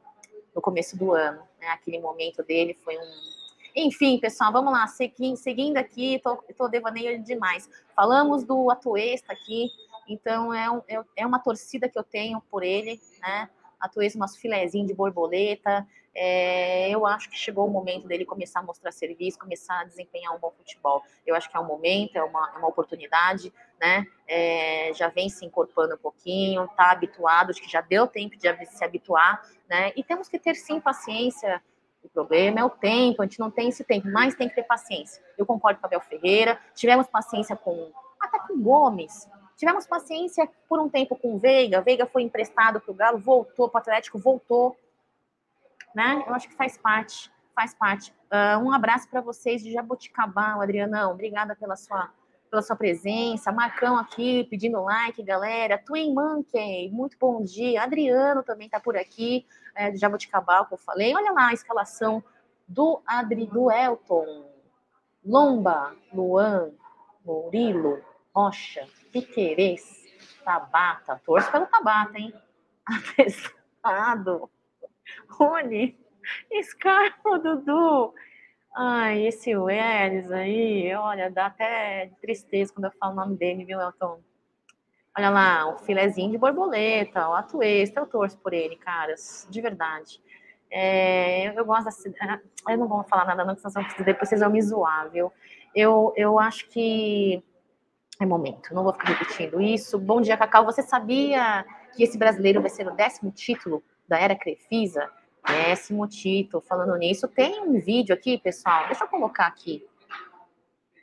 no 0.56 0.62
começo 0.62 0.96
do 0.96 1.12
ano. 1.12 1.42
Né? 1.60 1.68
Aquele 1.68 2.00
momento 2.00 2.42
dele 2.42 2.74
foi 2.82 2.96
um. 2.96 3.36
Enfim, 3.76 4.18
pessoal, 4.18 4.50
vamos 4.50 4.72
lá, 4.72 4.86
seguindo 4.86 5.76
aqui, 5.76 6.18
tô, 6.24 6.36
tô 6.56 6.66
devaneio 6.66 7.22
demais. 7.22 7.68
Falamos 7.94 8.42
do 8.42 8.70
Atuesta 8.70 9.34
aqui, 9.34 9.70
então 10.08 10.54
é, 10.54 10.70
um, 10.70 10.80
é 11.14 11.26
uma 11.26 11.38
torcida 11.38 11.86
que 11.86 11.98
eu 11.98 12.02
tenho 12.02 12.40
por 12.50 12.62
ele, 12.62 12.98
né? 13.20 13.50
Atuesta, 13.80 14.18
nosso 14.18 14.38
filezinho 14.38 14.86
de 14.86 14.94
borboleta. 14.94 15.86
É, 16.14 16.88
eu 16.90 17.06
acho 17.06 17.28
que 17.28 17.36
chegou 17.36 17.66
o 17.66 17.70
momento 17.70 18.08
dele 18.08 18.24
começar 18.24 18.60
a 18.60 18.62
mostrar 18.62 18.90
serviço, 18.90 19.38
começar 19.38 19.80
a 19.80 19.84
desempenhar 19.84 20.34
um 20.34 20.38
bom 20.38 20.50
futebol. 20.50 21.02
Eu 21.26 21.34
acho 21.34 21.50
que 21.50 21.56
é 21.56 21.60
um 21.60 21.66
momento, 21.66 22.16
é 22.16 22.22
uma, 22.22 22.52
é 22.54 22.58
uma 22.58 22.68
oportunidade, 22.68 23.52
né? 23.78 24.06
É, 24.26 24.92
já 24.94 25.08
vem 25.08 25.28
se 25.28 25.44
incorporando 25.44 25.94
um 25.94 25.98
pouquinho, 25.98 26.66
tá 26.76 26.90
habituado, 26.90 27.50
acho 27.50 27.60
que 27.60 27.70
já 27.70 27.82
deu 27.82 28.06
tempo 28.06 28.36
de 28.36 28.66
se 28.66 28.82
habituar, 28.82 29.42
né? 29.68 29.92
E 29.94 30.02
temos 30.02 30.28
que 30.28 30.38
ter 30.38 30.54
sim 30.54 30.80
paciência. 30.80 31.62
O 32.02 32.08
problema 32.08 32.60
é 32.60 32.64
o 32.64 32.70
tempo, 32.70 33.20
a 33.20 33.26
gente 33.26 33.38
não 33.38 33.50
tem 33.50 33.68
esse 33.68 33.84
tempo, 33.84 34.08
mas 34.08 34.34
tem 34.34 34.48
que 34.48 34.54
ter 34.54 34.62
paciência. 34.62 35.22
Eu 35.36 35.44
concordo 35.44 35.80
com 35.80 35.86
a 35.86 35.88
Abel 35.88 36.00
Ferreira, 36.00 36.58
tivemos 36.74 37.08
paciência 37.08 37.56
com 37.56 37.92
até 38.18 38.38
com 38.38 38.58
Gomes, 38.60 39.28
tivemos 39.56 39.86
paciência 39.86 40.48
por 40.68 40.78
um 40.78 40.88
tempo 40.88 41.16
com 41.16 41.34
o 41.34 41.38
Veiga, 41.38 41.80
Veiga 41.80 42.06
foi 42.06 42.22
emprestado 42.22 42.80
para 42.80 42.92
o 42.92 42.94
Galo, 42.94 43.18
voltou 43.18 43.68
para 43.68 43.78
o 43.78 43.82
Atlético, 43.82 44.18
voltou, 44.18 44.76
né? 45.94 46.22
Eu 46.26 46.34
acho 46.34 46.48
que 46.48 46.54
faz 46.54 46.76
parte, 46.76 47.32
faz 47.54 47.72
parte. 47.74 48.12
Uh, 48.30 48.62
um 48.62 48.72
abraço 48.72 49.08
para 49.08 49.22
vocês 49.22 49.62
de 49.62 49.72
Jaboticabal, 49.72 50.60
Adrianão. 50.60 51.12
Obrigada 51.12 51.56
pela 51.56 51.74
sua, 51.74 52.10
pela 52.50 52.60
sua 52.60 52.76
presença. 52.76 53.50
Marcão 53.50 53.96
aqui 53.96 54.44
pedindo 54.44 54.82
like, 54.82 55.22
galera. 55.22 55.78
Twin 55.78 56.12
Monkey, 56.12 56.90
muito 56.90 57.16
bom 57.18 57.42
dia. 57.42 57.82
Adriano 57.82 58.42
também 58.42 58.66
está 58.66 58.78
por 58.78 58.94
aqui, 58.94 59.46
é, 59.74 59.90
de 59.90 59.96
Jaboticabal, 59.96 60.66
que 60.66 60.74
eu 60.74 60.78
falei. 60.78 61.14
Olha 61.14 61.32
lá 61.32 61.48
a 61.48 61.54
escalação 61.54 62.22
do 62.68 63.00
Adri, 63.06 63.46
do 63.46 63.70
Elton, 63.70 64.44
Lomba, 65.24 65.96
Luan, 66.12 66.72
Murilo, 67.24 68.02
Rocha, 68.36 68.86
Piquerez, 69.10 70.04
Tabata. 70.44 71.18
Torço 71.24 71.50
pelo 71.50 71.64
Tabata, 71.64 72.18
hein? 72.18 72.34
Atestado. 72.84 74.50
Rony, 75.30 75.98
Scarpa, 76.62 77.38
Dudu. 77.38 78.12
Ai, 78.76 79.26
esse 79.26 79.56
Welles 79.56 80.30
aí, 80.30 80.94
olha, 80.94 81.30
dá 81.30 81.46
até 81.46 82.10
tristeza 82.20 82.74
quando 82.74 82.84
eu 82.84 82.92
falo 83.00 83.14
o 83.14 83.16
nome 83.16 83.38
dele, 83.38 83.64
viu, 83.64 83.80
Elton? 83.80 84.20
Olha 85.16 85.30
lá, 85.30 85.68
o 85.68 85.78
filezinho 85.78 86.30
de 86.30 86.36
borboleta, 86.36 87.30
o 87.30 87.32
atuesta, 87.32 88.00
eu 88.00 88.06
torço 88.06 88.36
por 88.36 88.52
ele, 88.52 88.76
caras, 88.76 89.48
de 89.48 89.62
verdade. 89.62 90.20
É, 90.70 91.58
eu 91.58 91.64
gosto 91.64 91.84
da 91.86 92.40
Eu 92.68 92.76
não 92.76 92.86
vou 92.86 93.02
falar 93.04 93.24
nada, 93.24 93.46
não, 93.46 93.56
senão 93.56 93.86
depois 94.04 94.28
vocês 94.28 94.42
vão 94.42 94.50
me 94.50 94.60
zoar, 94.60 95.08
viu? 95.08 95.32
Eu, 95.74 96.12
eu 96.16 96.38
acho 96.38 96.68
que 96.68 97.42
é 98.18 98.26
momento, 98.26 98.74
não 98.74 98.82
vou 98.82 98.92
ficar 98.92 99.08
repetindo 99.08 99.60
isso. 99.60 99.98
Bom 99.98 100.20
dia, 100.20 100.36
Cacau. 100.36 100.64
Você 100.64 100.82
sabia 100.82 101.64
que 101.94 102.02
esse 102.02 102.16
brasileiro 102.16 102.60
vai 102.60 102.70
ser 102.70 102.86
o 102.88 102.94
décimo 102.94 103.30
título 103.30 103.82
da 104.08 104.18
era 104.18 104.34
Crefisa? 104.34 105.10
Décimo 105.46 106.06
título. 106.08 106.62
Falando 106.62 106.96
nisso, 106.96 107.28
tem 107.28 107.60
um 107.60 107.78
vídeo 107.78 108.14
aqui, 108.14 108.38
pessoal. 108.38 108.86
Deixa 108.86 109.04
eu 109.04 109.08
colocar 109.08 109.46
aqui. 109.46 109.86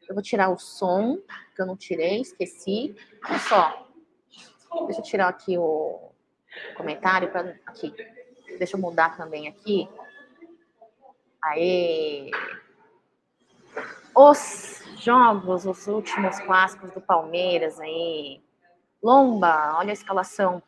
Eu 0.07 0.15
vou 0.15 0.23
tirar 0.23 0.49
o 0.49 0.57
som, 0.57 1.17
que 1.55 1.61
eu 1.61 1.65
não 1.65 1.77
tirei, 1.77 2.21
esqueci. 2.21 2.95
Olha 3.25 3.39
só. 3.39 3.87
Deixa 4.87 4.99
eu 4.99 5.05
tirar 5.05 5.27
aqui 5.27 5.57
o 5.57 6.11
comentário 6.75 7.31
para 7.31 7.55
aqui. 7.65 7.93
Deixa 8.57 8.75
eu 8.75 8.81
mudar 8.81 9.15
também 9.15 9.47
aqui. 9.47 9.87
Aê! 11.43 12.31
Os 14.15 14.82
jogos, 15.01 15.65
os 15.65 15.87
últimos 15.87 16.39
clássicos 16.39 16.91
do 16.91 17.01
Palmeiras 17.01 17.79
aí. 17.79 18.41
Lomba, 19.03 19.75
olha 19.77 19.91
a 19.91 19.93
escalação 19.93 20.61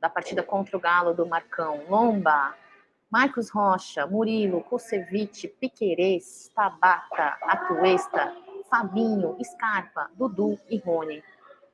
da 0.00 0.08
partida 0.08 0.42
contra 0.42 0.76
o 0.76 0.80
Galo 0.80 1.14
do 1.14 1.26
Marcão. 1.26 1.84
Lomba, 1.88 2.54
Marcos 3.10 3.50
Rocha, 3.50 4.06
Murilo, 4.06 4.62
Kusevich, 4.62 5.48
Piquerez, 5.48 6.50
Tabata, 6.54 7.38
Atuesta, 7.42 8.34
Fabinho, 8.68 9.36
Scarpa, 9.42 10.10
Dudu 10.14 10.58
e 10.68 10.78
Rony. 10.78 11.22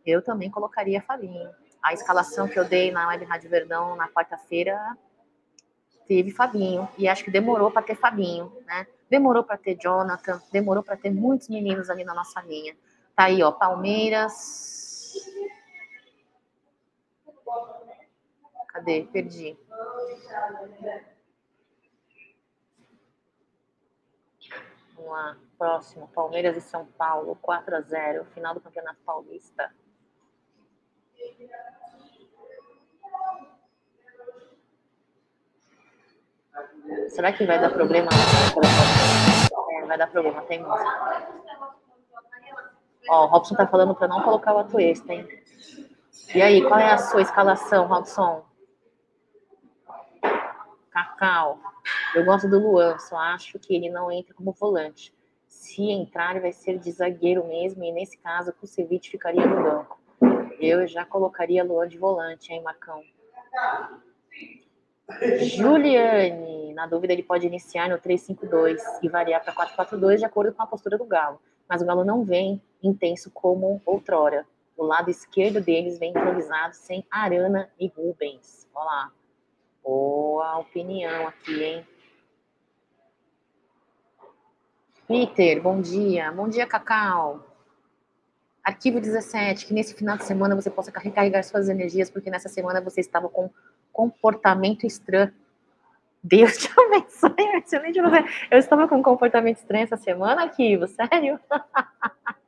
Eu 0.04 0.22
também 0.22 0.50
colocaria 0.50 1.02
Fabinho. 1.02 1.50
A 1.82 1.94
escalação 1.94 2.46
que 2.46 2.58
eu 2.58 2.64
dei 2.64 2.90
na 2.90 3.08
Web 3.08 3.24
Rádio 3.24 3.48
Verdão 3.48 3.96
na 3.96 4.08
quarta-feira 4.08 4.78
teve 6.10 6.32
Fabinho. 6.32 6.88
E 6.98 7.06
acho 7.06 7.22
que 7.22 7.30
demorou 7.30 7.70
para 7.70 7.82
ter 7.82 7.94
Fabinho, 7.94 8.52
né? 8.66 8.84
Demorou 9.08 9.44
para 9.44 9.56
ter 9.56 9.76
Jonathan, 9.76 10.42
demorou 10.50 10.82
para 10.82 10.96
ter 10.96 11.08
muitos 11.08 11.48
meninos 11.48 11.88
ali 11.88 12.02
na 12.02 12.12
nossa 12.12 12.42
linha. 12.42 12.76
Tá 13.14 13.26
aí, 13.26 13.40
ó, 13.44 13.52
Palmeiras. 13.52 15.14
Cadê? 18.66 19.08
Perdi. 19.12 19.56
Vamos 24.96 25.10
lá, 25.12 25.36
próximo. 25.56 26.08
Palmeiras 26.08 26.56
e 26.56 26.60
São 26.60 26.86
Paulo, 26.86 27.36
4 27.40 27.76
a 27.76 27.80
0 27.82 28.24
final 28.34 28.52
do 28.52 28.60
Campeonato 28.60 28.98
Paulista. 29.06 29.72
Será 37.08 37.32
que 37.32 37.44
vai 37.44 37.60
dar 37.60 37.70
problema? 37.70 38.08
É, 39.72 39.86
vai 39.86 39.98
dar 39.98 40.06
problema, 40.08 40.42
tem 40.42 40.62
música. 40.62 41.28
Ó, 43.08 43.24
o 43.24 43.26
Robson 43.26 43.54
tá 43.54 43.66
falando 43.66 43.94
para 43.94 44.08
não 44.08 44.22
colocar 44.22 44.54
o 44.54 44.58
atuesta, 44.58 45.12
hein? 45.12 45.28
E 46.34 46.40
aí, 46.40 46.62
qual 46.62 46.78
é 46.78 46.92
a 46.92 46.98
sua 46.98 47.22
escalação, 47.22 47.86
Robson? 47.86 48.44
Cacau. 50.90 51.58
Eu 52.14 52.24
gosto 52.24 52.48
do 52.48 52.58
Luan, 52.58 52.98
só 52.98 53.16
acho 53.16 53.58
que 53.58 53.74
ele 53.74 53.90
não 53.90 54.10
entra 54.10 54.34
como 54.34 54.52
volante. 54.52 55.14
Se 55.48 55.90
entrar, 55.90 56.40
vai 56.40 56.52
ser 56.52 56.78
de 56.78 56.90
zagueiro 56.92 57.46
mesmo, 57.46 57.82
e 57.84 57.92
nesse 57.92 58.16
caso, 58.18 58.50
o 58.50 59.08
ficaria 59.08 59.44
no 59.44 59.62
banco. 59.62 60.00
Eu 60.60 60.86
já 60.86 61.04
colocaria 61.04 61.64
Luan 61.64 61.88
de 61.88 61.98
volante, 61.98 62.52
hein, 62.52 62.62
Marcão? 62.62 63.02
Juliane, 65.56 66.72
na 66.74 66.86
dúvida, 66.86 67.12
ele 67.12 67.22
pode 67.22 67.46
iniciar 67.46 67.88
no 67.88 67.98
3-5-2 67.98 68.78
e 69.02 69.08
variar 69.08 69.42
para 69.44 69.54
4-4-2 69.54 70.18
de 70.18 70.24
acordo 70.24 70.52
com 70.52 70.62
a 70.62 70.66
postura 70.66 70.96
do 70.96 71.04
Galo. 71.04 71.40
Mas 71.68 71.82
o 71.82 71.86
Galo 71.86 72.04
não 72.04 72.24
vem 72.24 72.60
intenso 72.82 73.30
como 73.30 73.80
outrora. 73.84 74.46
O 74.76 74.84
lado 74.84 75.10
esquerdo 75.10 75.60
deles 75.60 75.98
vem 75.98 76.10
improvisado 76.10 76.74
sem 76.74 77.04
Arana 77.10 77.70
e 77.78 77.86
Rubens. 77.88 78.66
Olha 78.74 78.84
lá. 78.84 79.12
Boa 79.82 80.58
opinião 80.58 81.28
aqui, 81.28 81.62
hein? 81.62 81.86
Peter, 85.06 85.60
bom 85.60 85.80
dia. 85.80 86.30
Bom 86.30 86.48
dia, 86.48 86.66
Cacau. 86.66 87.44
Arquivo 88.62 89.00
17, 89.00 89.66
que 89.66 89.74
nesse 89.74 89.94
final 89.94 90.16
de 90.16 90.24
semana 90.24 90.54
você 90.54 90.70
possa 90.70 90.92
recarregar 90.96 91.42
suas 91.42 91.68
energias, 91.68 92.10
porque 92.10 92.30
nessa 92.30 92.48
semana 92.48 92.80
você 92.80 93.00
estava 93.00 93.28
com 93.28 93.50
comportamento 93.92 94.86
estranho. 94.86 95.32
Deus 96.22 96.58
te 96.58 96.70
abençoe, 96.78 97.56
excelente 97.56 98.00
você. 98.00 98.24
Eu 98.50 98.58
estava 98.58 98.86
com 98.86 98.96
um 98.96 99.02
comportamento 99.02 99.58
estranho 99.58 99.84
essa 99.84 99.96
semana, 99.96 100.42
Arquivo, 100.42 100.86
sério? 100.86 101.40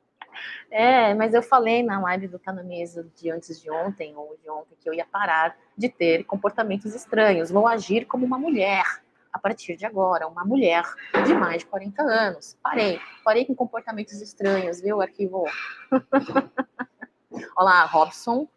É, 0.75 1.13
mas 1.13 1.35
eu 1.35 1.43
falei 1.43 1.83
na 1.83 2.01
live 2.01 2.29
do 2.29 2.39
Tá 2.39 2.51
Mesa 2.51 3.07
de 3.15 3.31
antes 3.31 3.61
de 3.61 3.71
ontem, 3.71 4.17
ou 4.17 4.39
de 4.43 4.49
ontem, 4.49 4.75
que 4.81 4.89
eu 4.89 4.95
ia 4.95 5.05
parar 5.05 5.55
de 5.77 5.87
ter 5.91 6.25
comportamentos 6.25 6.95
estranhos. 6.95 7.51
Vou 7.51 7.69
agir 7.69 8.07
como 8.07 8.25
uma 8.25 8.39
mulher 8.39 8.83
a 9.31 9.39
partir 9.39 9.77
de 9.77 9.85
agora, 9.85 10.27
uma 10.27 10.47
mulher 10.47 10.83
de 11.27 11.35
mais 11.35 11.59
de 11.59 11.67
40 11.67 12.03
anos. 12.03 12.57
Parei, 12.63 12.99
parei 13.23 13.45
com 13.45 13.55
comportamentos 13.55 14.21
estranhos, 14.23 14.81
viu, 14.81 15.03
arquivo? 15.03 15.45
Olá, 17.55 17.85
Robson, 17.85 18.49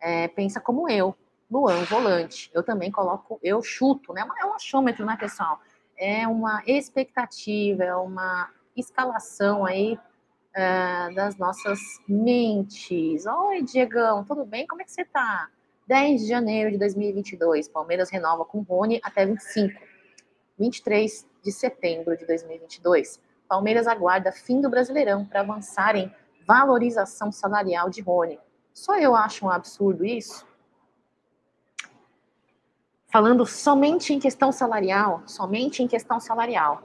é, 0.00 0.28
pensa 0.28 0.60
como 0.60 0.88
eu. 0.88 1.16
Luan, 1.54 1.84
volante. 1.84 2.50
Eu 2.52 2.64
também 2.64 2.90
coloco, 2.90 3.38
eu 3.40 3.62
chuto, 3.62 4.12
né? 4.12 4.26
É 4.40 4.44
um 4.44 4.54
achômetro, 4.54 5.06
né, 5.06 5.16
pessoal? 5.16 5.60
É 5.96 6.26
uma 6.26 6.60
expectativa, 6.66 7.84
é 7.84 7.94
uma 7.94 8.50
escalação 8.76 9.64
aí 9.64 9.94
uh, 9.94 11.14
das 11.14 11.36
nossas 11.36 11.78
mentes. 12.08 13.24
Oi, 13.24 13.62
Diegão, 13.62 14.24
tudo 14.24 14.44
bem? 14.44 14.66
Como 14.66 14.82
é 14.82 14.84
que 14.84 14.90
você 14.90 15.04
tá? 15.04 15.48
10 15.86 16.22
de 16.22 16.26
janeiro 16.26 16.72
de 16.72 16.78
2022, 16.78 17.68
Palmeiras 17.68 18.10
renova 18.10 18.44
com 18.44 18.62
Rony 18.62 19.00
até 19.04 19.24
25. 19.24 19.80
23 20.58 21.24
de 21.44 21.52
setembro 21.52 22.16
de 22.16 22.26
2022, 22.26 23.20
Palmeiras 23.48 23.86
aguarda 23.86 24.32
fim 24.32 24.60
do 24.60 24.68
Brasileirão 24.68 25.24
para 25.24 25.42
avançar 25.42 25.94
em 25.94 26.12
valorização 26.48 27.30
salarial 27.30 27.88
de 27.88 28.00
Rony. 28.00 28.40
Só 28.72 28.98
eu 28.98 29.14
acho 29.14 29.46
um 29.46 29.50
absurdo 29.50 30.04
isso? 30.04 30.44
Falando 33.14 33.46
somente 33.46 34.12
em 34.12 34.18
questão 34.18 34.50
salarial, 34.50 35.22
somente 35.24 35.80
em 35.80 35.86
questão 35.86 36.18
salarial. 36.18 36.82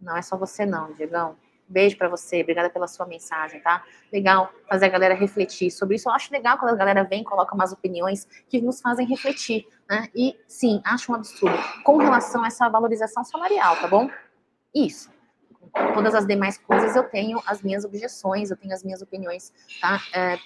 Não 0.00 0.16
é 0.16 0.22
só 0.22 0.36
você 0.36 0.64
não, 0.64 0.92
Diegão. 0.92 1.34
Beijo 1.66 1.98
para 1.98 2.08
você, 2.08 2.42
obrigada 2.42 2.70
pela 2.70 2.86
sua 2.86 3.04
mensagem, 3.04 3.60
tá? 3.60 3.82
Legal 4.12 4.48
fazer 4.68 4.86
a 4.86 4.88
galera 4.88 5.12
refletir 5.12 5.72
sobre 5.72 5.96
isso. 5.96 6.08
Eu 6.08 6.12
acho 6.12 6.32
legal 6.32 6.56
quando 6.56 6.72
a 6.74 6.76
galera 6.76 7.02
vem 7.02 7.22
e 7.22 7.24
coloca 7.24 7.52
umas 7.52 7.72
opiniões 7.72 8.28
que 8.48 8.60
nos 8.60 8.80
fazem 8.80 9.04
refletir, 9.04 9.66
né? 9.88 10.06
E 10.14 10.38
sim, 10.46 10.80
acho 10.84 11.10
um 11.10 11.16
absurdo 11.16 11.58
com 11.82 11.96
relação 11.96 12.44
a 12.44 12.46
essa 12.46 12.68
valorização 12.68 13.24
salarial, 13.24 13.76
tá 13.76 13.88
bom? 13.88 14.08
Isso. 14.72 15.10
Todas 15.94 16.14
as 16.14 16.28
demais 16.28 16.58
coisas 16.58 16.94
eu 16.94 17.02
tenho 17.08 17.42
as 17.44 17.60
minhas 17.60 17.84
objeções, 17.84 18.52
eu 18.52 18.56
tenho 18.56 18.72
as 18.72 18.84
minhas 18.84 19.02
opiniões, 19.02 19.52
tá? 19.80 20.00
É, 20.14 20.36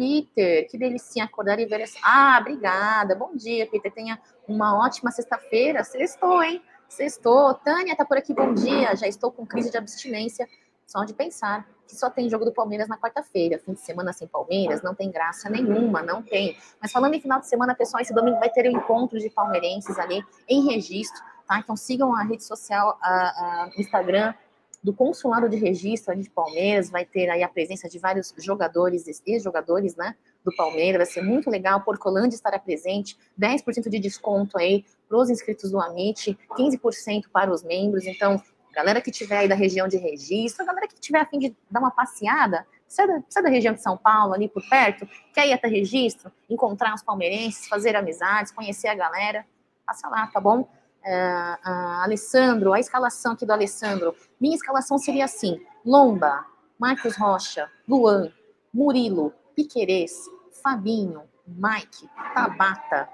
Peter, 0.00 0.66
que 0.66 0.78
delicinha 0.78 1.26
acordar 1.26 1.60
e 1.60 1.66
ver 1.66 1.82
essa. 1.82 1.98
Ah, 2.02 2.38
obrigada. 2.40 3.14
Bom 3.14 3.36
dia, 3.36 3.68
Peter. 3.68 3.92
Tenha 3.92 4.18
uma 4.48 4.82
ótima 4.82 5.10
sexta-feira. 5.10 5.84
Sextou, 5.84 6.42
hein? 6.42 6.62
Sextou. 6.88 7.52
Tânia 7.52 7.94
tá 7.94 8.02
por 8.06 8.16
aqui, 8.16 8.32
bom 8.32 8.54
dia. 8.54 8.96
Já 8.96 9.06
estou 9.06 9.30
com 9.30 9.44
crise 9.44 9.70
de 9.70 9.76
abstinência. 9.76 10.48
Só 10.86 11.04
de 11.04 11.12
pensar 11.12 11.68
que 11.86 11.94
só 11.94 12.08
tem 12.08 12.30
jogo 12.30 12.46
do 12.46 12.52
Palmeiras 12.52 12.88
na 12.88 12.96
quarta-feira. 12.96 13.58
Fim 13.58 13.74
de 13.74 13.80
semana 13.80 14.14
sem 14.14 14.26
Palmeiras, 14.26 14.80
não 14.80 14.94
tem 14.94 15.10
graça 15.10 15.50
nenhuma, 15.50 16.00
não 16.00 16.22
tem. 16.22 16.56
Mas 16.80 16.90
falando 16.90 17.12
em 17.12 17.20
final 17.20 17.38
de 17.38 17.46
semana, 17.46 17.74
pessoal, 17.74 18.00
esse 18.00 18.14
domingo 18.14 18.40
vai 18.40 18.48
ter 18.48 18.66
um 18.70 18.78
encontro 18.78 19.18
de 19.18 19.28
palmeirenses 19.28 19.98
ali 19.98 20.24
em 20.48 20.66
registro, 20.66 21.22
tá? 21.46 21.58
Então 21.58 21.76
sigam 21.76 22.14
a 22.14 22.22
rede 22.22 22.42
social, 22.42 22.98
a, 23.02 23.12
a, 23.12 23.70
Instagram 23.76 24.32
do 24.82 24.94
Consulado 24.94 25.48
de 25.48 25.56
Registro 25.56 26.16
de 26.16 26.30
Palmeiras, 26.30 26.90
vai 26.90 27.04
ter 27.04 27.28
aí 27.28 27.42
a 27.42 27.48
presença 27.48 27.88
de 27.88 27.98
vários 27.98 28.34
jogadores, 28.38 29.06
ex-jogadores, 29.26 29.94
né? 29.94 30.14
do 30.44 30.54
Palmeiras, 30.54 30.96
vai 30.96 31.06
ser 31.06 31.22
muito 31.22 31.50
legal, 31.50 31.82
Porcolândia 31.82 32.34
estará 32.34 32.58
presente, 32.58 33.16
10% 33.38 33.88
de 33.88 33.98
desconto 33.98 34.58
aí 34.58 34.84
para 35.08 35.18
os 35.18 35.28
inscritos 35.28 35.70
do 35.70 35.80
Amit, 35.80 36.38
15% 36.52 37.24
para 37.32 37.52
os 37.52 37.62
membros, 37.62 38.06
então, 38.06 38.42
galera 38.72 39.00
que 39.00 39.10
tiver 39.10 39.38
aí 39.38 39.48
da 39.48 39.54
região 39.54 39.86
de 39.86 39.96
registro, 39.96 40.64
galera 40.64 40.88
que 40.88 40.98
tiver 40.98 41.20
a 41.20 41.26
fim 41.26 41.38
de 41.38 41.56
dar 41.70 41.80
uma 41.80 41.90
passeada, 41.90 42.66
você 42.88 43.02
é, 43.02 43.06
da, 43.06 43.22
você 43.28 43.38
é 43.38 43.42
da 43.42 43.48
região 43.48 43.74
de 43.74 43.82
São 43.82 43.96
Paulo, 43.96 44.32
ali 44.32 44.48
por 44.48 44.66
perto, 44.68 45.06
quer 45.32 45.46
ir 45.46 45.52
até 45.52 45.68
registro, 45.68 46.32
encontrar 46.48 46.94
os 46.94 47.02
palmeirenses, 47.02 47.68
fazer 47.68 47.94
amizades, 47.94 48.52
conhecer 48.52 48.88
a 48.88 48.94
galera, 48.94 49.46
passa 49.86 50.08
lá, 50.08 50.26
tá 50.28 50.40
bom? 50.40 50.68
Uh, 51.02 52.02
Alessandro, 52.02 52.72
a 52.72 52.80
escalação 52.80 53.32
aqui 53.32 53.46
do 53.46 53.52
Alessandro, 53.52 54.14
minha 54.38 54.54
escalação 54.54 54.98
seria 54.98 55.24
assim, 55.24 55.64
Lomba, 55.84 56.44
Marcos 56.78 57.16
Rocha, 57.16 57.70
Luan, 57.88 58.30
Murilo, 58.72 59.32
Piquerez, 59.56 60.26
Fabinho, 60.62 61.22
Mike, 61.46 62.08
Tabata, 62.34 63.08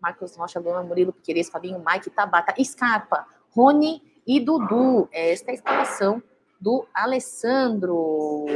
Marcos 0.00 0.36
Rocha, 0.36 0.60
Luan, 0.60 0.84
Murilo 0.84 1.12
Piquerez, 1.12 1.48
Fabinho, 1.48 1.82
Mike, 1.84 2.10
Tabata, 2.10 2.54
Scarpa, 2.62 3.26
Rony 3.50 4.02
e 4.26 4.38
Dudu. 4.38 5.08
Esta 5.10 5.50
é 5.50 5.52
a 5.52 5.54
escalação 5.54 6.22
do 6.60 6.86
Alessandro. 6.94 8.46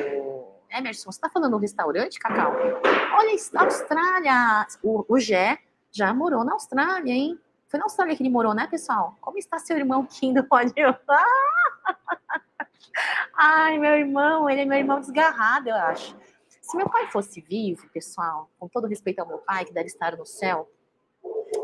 Emerson, 0.70 1.10
você 1.10 1.16
está 1.16 1.28
falando 1.28 1.52
do 1.52 1.58
restaurante, 1.58 2.18
Cacau? 2.18 2.52
Olha, 2.54 3.36
Austrália. 3.56 4.66
O, 4.82 5.04
o 5.08 5.18
Gé 5.18 5.58
já 5.90 6.14
morou 6.14 6.44
na 6.44 6.54
Austrália, 6.54 7.12
hein? 7.12 7.38
Foi 7.72 7.78
na 7.78 7.86
Austrália 7.86 8.14
que 8.14 8.22
ele 8.22 8.28
morou, 8.28 8.52
né, 8.52 8.66
pessoal? 8.66 9.16
Como 9.18 9.38
está 9.38 9.58
seu 9.58 9.78
irmão 9.78 10.04
Kindo? 10.04 10.44
Pode 10.44 10.74
ir. 10.76 10.84
Ai, 13.34 13.78
meu 13.78 13.94
irmão, 13.94 14.50
ele 14.50 14.60
é 14.60 14.64
meu 14.66 14.76
irmão 14.76 15.00
desgarrado, 15.00 15.70
eu 15.70 15.76
acho. 15.76 16.14
Se 16.60 16.76
meu 16.76 16.86
pai 16.90 17.06
fosse 17.06 17.40
vivo, 17.40 17.88
pessoal, 17.88 18.50
com 18.58 18.68
todo 18.68 18.86
respeito 18.86 19.20
ao 19.20 19.26
meu 19.26 19.38
pai, 19.38 19.64
que 19.64 19.72
deve 19.72 19.86
estar 19.86 20.14
no 20.18 20.26
céu, 20.26 20.70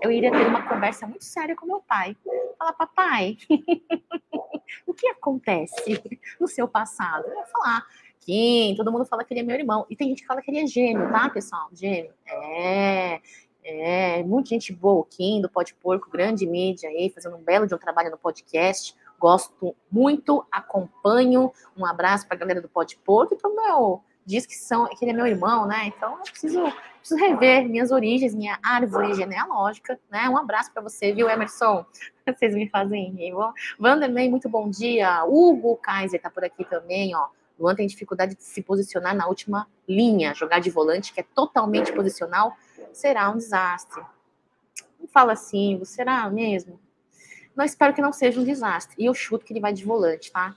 eu 0.00 0.10
iria 0.10 0.32
ter 0.32 0.46
uma 0.46 0.66
conversa 0.66 1.06
muito 1.06 1.26
séria 1.26 1.54
com 1.54 1.66
meu 1.66 1.82
pai. 1.82 2.16
Falar, 2.58 2.72
papai, 2.72 3.36
o 4.88 4.94
que 4.94 5.08
acontece 5.08 6.02
no 6.40 6.48
seu 6.48 6.66
passado? 6.66 7.26
Eu 7.26 7.36
ia 7.36 7.44
falar, 7.44 7.86
Kim, 8.20 8.74
todo 8.76 8.90
mundo 8.90 9.04
fala 9.04 9.24
que 9.24 9.34
ele 9.34 9.40
é 9.40 9.42
meu 9.42 9.56
irmão. 9.56 9.84
E 9.90 9.94
tem 9.94 10.08
gente 10.08 10.22
que 10.22 10.26
fala 10.26 10.40
que 10.40 10.50
ele 10.50 10.60
é 10.60 10.66
gênio, 10.66 11.12
tá, 11.12 11.28
pessoal? 11.28 11.68
Gênio. 11.70 12.14
É, 12.26 13.20
é, 13.68 14.22
muita 14.22 14.50
gente 14.50 14.72
boa, 14.72 15.00
o 15.00 15.04
Kim, 15.04 15.40
do 15.40 15.48
Pode 15.48 15.74
Porco, 15.74 16.10
grande 16.10 16.46
mídia 16.46 16.88
aí, 16.88 17.10
fazendo 17.10 17.36
um 17.36 17.42
belo 17.42 17.66
de 17.66 17.74
um 17.74 17.78
trabalho 17.78 18.10
no 18.10 18.18
podcast. 18.18 18.94
Gosto 19.18 19.74
muito, 19.90 20.46
acompanho. 20.50 21.52
Um 21.76 21.84
abraço 21.84 22.26
para 22.26 22.36
a 22.36 22.40
galera 22.40 22.60
do 22.60 22.68
Pode 22.68 22.96
Porco 22.98 23.34
e 23.34 23.36
para 23.36 23.50
o 23.50 23.54
meu 23.54 24.02
diz 24.28 24.44
que, 24.44 24.54
são, 24.54 24.86
que 24.86 25.02
ele 25.02 25.12
é 25.12 25.14
meu 25.14 25.26
irmão, 25.26 25.66
né? 25.66 25.86
Então 25.86 26.18
eu 26.18 26.22
preciso, 26.22 26.62
preciso 26.98 27.18
rever 27.18 27.66
minhas 27.66 27.90
origens, 27.90 28.34
minha 28.34 28.58
árvore 28.62 29.14
genealógica, 29.14 29.98
né? 30.10 30.28
Um 30.28 30.36
abraço 30.36 30.70
para 30.70 30.82
você, 30.82 31.14
viu, 31.14 31.30
Emerson? 31.30 31.86
Vocês 32.28 32.54
me 32.54 32.68
fazem 32.68 33.10
rir. 33.12 33.32
Vanderlei, 33.78 34.28
muito 34.28 34.46
bom 34.46 34.68
dia. 34.68 35.24
Hugo 35.24 35.76
Kaiser 35.76 36.20
tá 36.20 36.28
por 36.28 36.44
aqui 36.44 36.62
também, 36.62 37.16
ó. 37.16 37.28
Luan 37.58 37.74
tem 37.74 37.86
dificuldade 37.86 38.34
de 38.34 38.42
se 38.42 38.62
posicionar 38.62 39.16
na 39.16 39.26
última 39.26 39.66
linha. 39.88 40.34
Jogar 40.34 40.60
de 40.60 40.68
volante, 40.68 41.12
que 41.12 41.20
é 41.20 41.24
totalmente 41.34 41.90
posicional, 41.90 42.54
será 42.92 43.30
um 43.30 43.36
desastre. 43.36 44.02
Não 44.98 45.06
fala 45.06 45.32
assim, 45.32 45.80
será 45.84 46.28
mesmo? 46.28 46.80
Não 47.54 47.64
espero 47.64 47.94
que 47.94 48.02
não 48.02 48.12
seja 48.12 48.40
um 48.40 48.44
desastre. 48.44 48.94
E 48.98 49.06
eu 49.06 49.14
chuto 49.14 49.44
que 49.44 49.52
ele 49.52 49.60
vai 49.60 49.72
de 49.72 49.84
volante, 49.84 50.30
tá? 50.30 50.54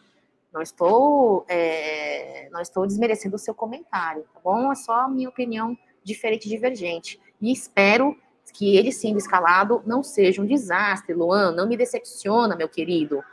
Não 0.53 0.61
estou, 0.61 1.45
é, 1.47 2.49
não 2.51 2.61
estou 2.61 2.85
desmerecendo 2.85 3.35
o 3.35 3.39
seu 3.39 3.55
comentário, 3.55 4.23
tá 4.33 4.39
bom? 4.43 4.71
É 4.71 4.75
só 4.75 5.01
a 5.01 5.07
minha 5.07 5.29
opinião 5.29 5.77
diferente, 6.03 6.49
divergente. 6.49 7.19
E 7.41 7.51
espero 7.51 8.17
que 8.53 8.75
ele 8.75 8.91
sendo 8.91 9.17
escalado 9.17 9.81
não 9.85 10.03
seja 10.03 10.41
um 10.41 10.45
desastre. 10.45 11.13
Luan, 11.13 11.51
não 11.53 11.67
me 11.67 11.77
decepciona, 11.77 12.55
meu 12.55 12.67
querido. 12.67 13.23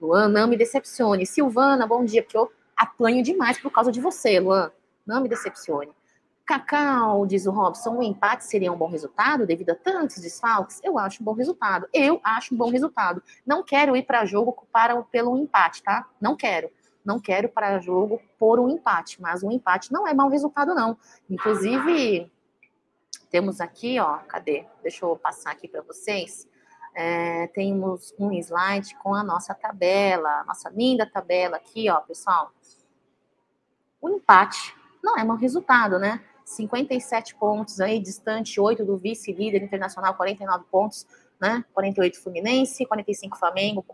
Luan, 0.00 0.28
não 0.28 0.46
me 0.46 0.56
decepcione. 0.56 1.26
Silvana, 1.26 1.86
bom 1.86 2.04
dia, 2.04 2.22
porque 2.22 2.36
eu 2.36 2.50
apanho 2.76 3.22
demais 3.22 3.58
por 3.58 3.70
causa 3.70 3.90
de 3.90 4.00
você, 4.00 4.38
Luan. 4.38 4.70
Não 5.04 5.20
me 5.20 5.28
decepcione. 5.28 5.90
Cacau, 6.50 7.26
diz 7.26 7.46
o 7.46 7.52
Robson, 7.52 7.90
um 7.90 8.02
empate 8.02 8.44
seria 8.44 8.72
um 8.72 8.76
bom 8.76 8.88
resultado 8.88 9.46
devido 9.46 9.70
a 9.70 9.74
tantos 9.76 10.20
desfalques? 10.20 10.80
Eu 10.82 10.98
acho 10.98 11.22
um 11.22 11.24
bom 11.24 11.32
resultado. 11.32 11.86
Eu 11.92 12.20
acho 12.24 12.52
um 12.52 12.58
bom 12.58 12.68
resultado. 12.68 13.22
Não 13.46 13.62
quero 13.62 13.96
ir 13.96 14.02
para 14.02 14.26
jogo 14.26 14.66
para, 14.72 15.00
pelo 15.00 15.38
empate, 15.38 15.80
tá? 15.80 16.08
Não 16.20 16.34
quero. 16.34 16.68
Não 17.04 17.20
quero 17.20 17.48
para 17.48 17.78
jogo 17.78 18.20
por 18.36 18.58
um 18.58 18.68
empate, 18.68 19.22
mas 19.22 19.44
um 19.44 19.52
empate 19.52 19.92
não 19.92 20.08
é 20.08 20.12
mau 20.12 20.28
resultado, 20.28 20.74
não. 20.74 20.98
Inclusive, 21.30 22.28
temos 23.30 23.60
aqui, 23.60 24.00
ó, 24.00 24.18
cadê? 24.26 24.66
Deixa 24.82 25.04
eu 25.04 25.14
passar 25.14 25.52
aqui 25.52 25.68
para 25.68 25.82
vocês. 25.82 26.48
É, 26.96 27.46
temos 27.54 28.12
um 28.18 28.32
slide 28.32 28.96
com 28.96 29.14
a 29.14 29.22
nossa 29.22 29.54
tabela, 29.54 30.42
nossa 30.42 30.68
linda 30.68 31.08
tabela 31.08 31.58
aqui, 31.58 31.88
ó, 31.88 32.00
pessoal. 32.00 32.50
O 34.00 34.08
empate 34.08 34.74
não 35.00 35.16
é 35.16 35.22
mau 35.22 35.36
resultado, 35.36 35.96
né? 35.96 36.20
57 36.50 37.36
pontos 37.36 37.80
aí, 37.80 38.00
distante 38.00 38.60
8 38.60 38.84
do 38.84 38.96
vice-líder 38.96 39.62
internacional, 39.62 40.14
49 40.14 40.64
pontos, 40.70 41.06
né? 41.40 41.64
48 41.72 42.20
Fluminense, 42.20 42.84
45 42.84 43.38
Flamengo, 43.38 43.84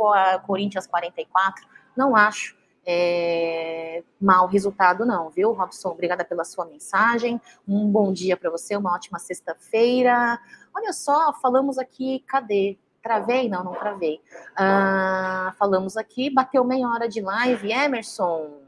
Corinthians 0.46 0.86
44. 0.86 1.66
Não 1.94 2.16
acho 2.16 2.56
é, 2.86 4.02
mau 4.18 4.46
resultado, 4.46 5.04
não, 5.04 5.28
viu, 5.28 5.52
Robson? 5.52 5.90
Obrigada 5.90 6.24
pela 6.24 6.44
sua 6.44 6.64
mensagem. 6.64 7.40
Um 7.68 7.90
bom 7.90 8.10
dia 8.10 8.36
para 8.36 8.50
você, 8.50 8.74
uma 8.74 8.94
ótima 8.94 9.18
sexta-feira. 9.18 10.38
Olha 10.74 10.92
só, 10.94 11.34
falamos 11.34 11.78
aqui, 11.78 12.24
cadê? 12.26 12.78
Travei? 13.02 13.50
Não, 13.50 13.62
não 13.62 13.74
travei. 13.74 14.20
Ah, 14.56 15.54
falamos 15.58 15.96
aqui, 15.96 16.30
bateu 16.30 16.64
meia 16.64 16.88
hora 16.88 17.06
de 17.06 17.20
live. 17.20 17.70
Emerson 17.70 18.62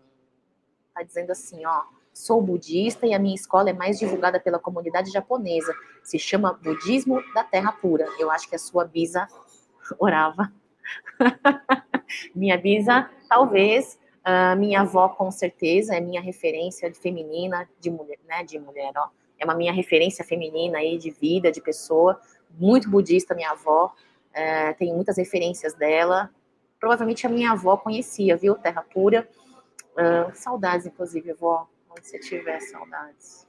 tá 0.94 1.02
dizendo 1.02 1.30
assim, 1.30 1.64
ó. 1.64 1.97
Sou 2.18 2.42
budista 2.42 3.06
e 3.06 3.14
a 3.14 3.18
minha 3.18 3.36
escola 3.36 3.70
é 3.70 3.72
mais 3.72 3.96
divulgada 3.96 4.40
pela 4.40 4.58
comunidade 4.58 5.08
japonesa. 5.08 5.72
Se 6.02 6.18
chama 6.18 6.52
Budismo 6.52 7.22
da 7.32 7.44
Terra 7.44 7.70
Pura. 7.70 8.08
Eu 8.18 8.28
acho 8.28 8.48
que 8.48 8.56
a 8.56 8.58
sua 8.58 8.84
bisa 8.84 9.28
orava. 10.00 10.52
minha 12.34 12.58
bisa, 12.58 13.08
talvez. 13.28 14.00
Uh, 14.26 14.58
minha 14.58 14.80
avó, 14.80 15.08
com 15.10 15.30
certeza, 15.30 15.94
é 15.94 16.00
minha 16.00 16.20
referência 16.20 16.90
de 16.90 16.98
feminina, 16.98 17.68
de 17.78 17.88
mulher, 17.88 18.18
né? 18.26 18.42
De 18.42 18.58
mulher, 18.58 18.90
ó. 18.96 19.10
É 19.38 19.44
uma 19.44 19.54
minha 19.54 19.72
referência 19.72 20.24
feminina 20.24 20.78
aí, 20.78 20.98
de 20.98 21.12
vida, 21.12 21.52
de 21.52 21.60
pessoa. 21.60 22.20
Muito 22.50 22.90
budista, 22.90 23.32
minha 23.32 23.52
avó. 23.52 23.94
Uh, 24.32 24.76
tem 24.76 24.92
muitas 24.92 25.16
referências 25.18 25.72
dela. 25.72 26.30
Provavelmente 26.80 27.24
a 27.28 27.30
minha 27.30 27.52
avó 27.52 27.76
conhecia, 27.76 28.36
viu? 28.36 28.56
Terra 28.56 28.82
Pura. 28.82 29.28
Uh, 29.92 30.34
saudades, 30.34 30.84
inclusive, 30.84 31.30
avó 31.30 31.68
onde 31.98 32.08
você 32.08 32.18
tiver 32.18 32.60
saudades. 32.60 33.46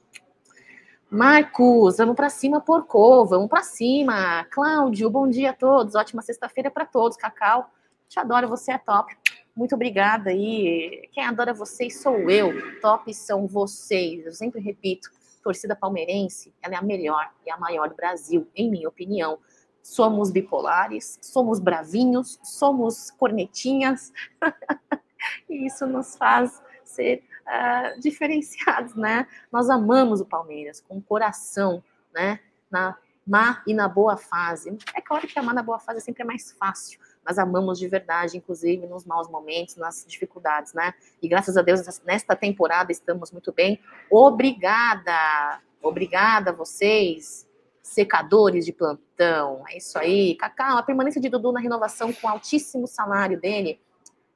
Marcos, 1.08 1.96
vamos 1.96 2.16
para 2.16 2.28
cima, 2.28 2.60
porco, 2.60 3.24
vamos 3.24 3.48
para 3.48 3.62
cima. 3.62 4.44
Cláudio, 4.50 5.08
bom 5.08 5.28
dia 5.28 5.50
a 5.50 5.52
todos, 5.54 5.94
ótima 5.94 6.22
sexta-feira 6.22 6.70
para 6.70 6.84
todos. 6.84 7.16
Cacau, 7.16 7.70
te 8.08 8.18
adoro, 8.18 8.48
você 8.48 8.72
é 8.72 8.78
top. 8.78 9.16
Muito 9.54 9.74
obrigada 9.74 10.32
e 10.32 11.08
quem 11.12 11.24
adora 11.24 11.52
vocês 11.52 12.00
sou 12.00 12.30
eu, 12.30 12.80
top 12.80 13.12
são 13.14 13.46
vocês. 13.46 14.26
Eu 14.26 14.32
sempre 14.32 14.60
repito, 14.60 15.10
torcida 15.42 15.74
palmeirense, 15.74 16.54
ela 16.62 16.74
é 16.74 16.78
a 16.78 16.82
melhor 16.82 17.30
e 17.46 17.50
a 17.50 17.56
maior 17.56 17.88
do 17.88 17.94
Brasil, 17.94 18.48
em 18.54 18.70
minha 18.70 18.88
opinião. 18.88 19.38
Somos 19.82 20.30
bipolares, 20.30 21.18
somos 21.22 21.58
bravinhos, 21.58 22.38
somos 22.42 23.10
cornetinhas, 23.12 24.12
e 25.48 25.66
isso 25.66 25.86
nos 25.86 26.16
faz 26.16 26.62
ser 26.84 27.24
uh, 27.50 28.00
diferenciados, 28.00 28.94
né? 28.94 29.26
Nós 29.50 29.68
amamos 29.68 30.20
o 30.20 30.24
Palmeiras 30.24 30.80
com 30.80 30.98
o 30.98 31.02
coração, 31.02 31.82
né? 32.14 32.40
Na 32.70 32.96
má 33.26 33.62
e 33.66 33.74
na 33.74 33.86
boa 33.86 34.16
fase. 34.16 34.76
É 34.94 35.00
claro 35.00 35.26
que 35.26 35.38
amar 35.38 35.54
na 35.54 35.62
boa 35.62 35.78
fase 35.78 36.00
sempre 36.00 36.22
é 36.22 36.26
mais 36.26 36.52
fácil, 36.52 36.98
mas 37.24 37.38
amamos 37.38 37.78
de 37.78 37.86
verdade, 37.86 38.36
inclusive 38.36 38.86
nos 38.86 39.04
maus 39.04 39.28
momentos, 39.28 39.76
nas 39.76 40.04
dificuldades, 40.06 40.72
né? 40.72 40.94
E 41.22 41.28
graças 41.28 41.56
a 41.56 41.62
Deus, 41.62 42.00
nesta 42.04 42.34
temporada 42.34 42.90
estamos 42.90 43.30
muito 43.30 43.52
bem. 43.52 43.80
Obrigada! 44.10 45.60
Obrigada 45.82 46.50
a 46.50 46.52
vocês, 46.52 47.48
secadores 47.82 48.66
de 48.66 48.72
plantão. 48.72 49.64
É 49.68 49.78
isso 49.78 49.98
aí. 49.98 50.34
Cacau, 50.34 50.76
a 50.76 50.82
permanência 50.82 51.20
de 51.20 51.28
Dudu 51.28 51.52
na 51.52 51.60
renovação 51.60 52.12
com 52.12 52.28
altíssimo 52.28 52.86
salário 52.86 53.40
dele 53.40 53.80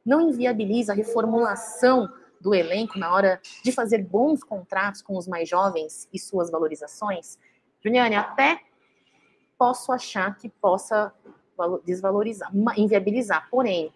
não 0.04 0.20
inviabiliza 0.20 0.92
a 0.92 0.96
reformulação 0.96 2.10
do 2.44 2.54
elenco 2.54 2.98
na 2.98 3.10
hora 3.10 3.40
de 3.64 3.72
fazer 3.72 4.04
bons 4.04 4.44
contratos 4.44 5.00
com 5.00 5.16
os 5.16 5.26
mais 5.26 5.48
jovens 5.48 6.06
e 6.12 6.18
suas 6.18 6.50
valorizações? 6.50 7.38
Juliane, 7.82 8.14
até 8.14 8.60
posso 9.58 9.90
achar 9.90 10.36
que 10.36 10.50
possa 10.50 11.12
desvalorizar, 11.86 12.52
inviabilizar. 12.76 13.48
Porém, 13.50 13.92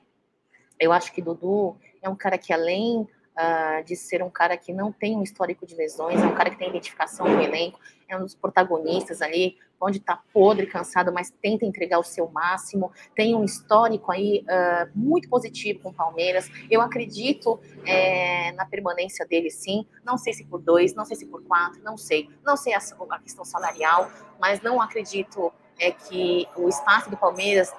eu 0.80 0.92
acho 0.92 1.12
que 1.12 1.20
Dudu 1.20 1.76
é 2.00 2.08
um 2.08 2.16
cara 2.16 2.38
que, 2.38 2.50
além 2.50 3.06
uh, 3.38 3.85
de 3.85 3.94
ser 3.94 4.22
um 4.22 4.31
cara 4.31 4.57
que 4.57 4.72
não 4.72 4.90
tem 4.90 5.16
um 5.16 5.22
histórico 5.22 5.64
de 5.64 5.77
lesões, 5.77 6.20
é 6.20 6.27
um 6.27 6.35
cara 6.35 6.51
que 6.51 6.59
tem 6.59 6.68
identificação 6.68 7.29
no 7.29 7.40
elenco, 7.40 7.79
é 8.09 8.16
um 8.16 8.20
dos 8.20 8.35
protagonistas 8.35 9.22
ali, 9.22 9.57
pode 9.79 9.98
estar 9.98 10.16
tá 10.16 10.22
podre, 10.33 10.66
cansado, 10.66 11.12
mas 11.12 11.31
tenta 11.31 11.64
entregar 11.64 12.01
o 12.01 12.03
seu 12.03 12.29
máximo, 12.29 12.90
tem 13.14 13.35
um 13.35 13.44
histórico 13.44 14.11
aí 14.11 14.44
uh, 14.44 14.90
muito 14.94 15.29
positivo 15.29 15.81
com 15.81 15.90
o 15.90 15.94
Palmeiras. 15.94 16.51
Eu 16.68 16.81
acredito 16.81 17.61
é, 17.87 18.51
na 18.53 18.66
permanência 18.66 19.24
dele, 19.24 19.51
sim. 19.51 19.87
Não 20.05 20.18
sei 20.18 20.33
se 20.33 20.44
por 20.44 20.61
dois, 20.61 20.94
não 20.94 21.05
sei 21.05 21.16
se 21.16 21.27
por 21.27 21.42
quatro, 21.44 21.81
não 21.83 21.96
sei. 21.96 22.29
Não 22.44 22.57
sei 22.57 22.74
a, 22.74 22.79
a 22.79 23.18
questão 23.20 23.44
salarial, 23.44 24.11
mas 24.40 24.61
não 24.61 24.81
acredito 24.81 25.53
é 25.79 25.92
que 25.92 26.48
o 26.57 26.68
espaço 26.68 27.09
do 27.09 27.16
Palmeiras 27.16 27.72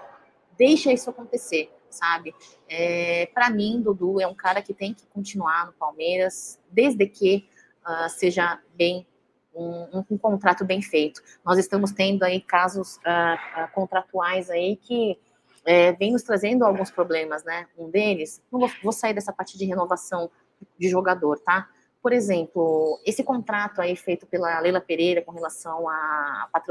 deixa 0.57 0.93
isso 0.93 1.09
acontecer 1.09 1.69
sabe? 1.89 2.33
É, 2.67 3.27
para 3.33 3.49
mim, 3.49 3.81
Dudu 3.81 4.19
é 4.21 4.27
um 4.27 4.35
cara 4.35 4.61
que 4.61 4.73
tem 4.73 4.93
que 4.93 5.05
continuar 5.07 5.67
no 5.67 5.73
Palmeiras, 5.73 6.59
desde 6.71 7.07
que 7.07 7.47
uh, 7.85 8.09
seja 8.09 8.59
bem 8.75 9.05
um, 9.53 10.05
um, 10.09 10.17
contrato 10.17 10.63
bem 10.63 10.81
feito. 10.81 11.21
Nós 11.43 11.57
estamos 11.57 11.91
tendo 11.91 12.23
aí 12.23 12.39
casos 12.41 12.97
uh, 12.97 13.63
uh, 13.63 13.71
contratuais 13.73 14.49
aí 14.49 14.75
que 14.75 15.19
é, 15.65 15.91
vem 15.93 16.11
nos 16.13 16.23
trazendo 16.23 16.65
alguns 16.65 16.89
problemas, 16.89 17.43
né? 17.43 17.67
Um 17.77 17.89
deles, 17.89 18.41
não 18.51 18.59
vou, 18.59 18.71
vou, 18.81 18.91
sair 18.91 19.13
dessa 19.13 19.33
parte 19.33 19.57
de 19.57 19.65
renovação 19.65 20.31
de 20.77 20.89
jogador, 20.89 21.39
tá? 21.39 21.69
Por 22.01 22.13
exemplo, 22.13 22.99
esse 23.05 23.23
contrato 23.23 23.81
aí 23.81 23.95
feito 23.95 24.25
pela 24.25 24.59
Leila 24.61 24.79
Pereira 24.79 25.21
com 25.21 25.31
relação 25.31 25.89
a, 25.89 26.47
a, 26.53 26.61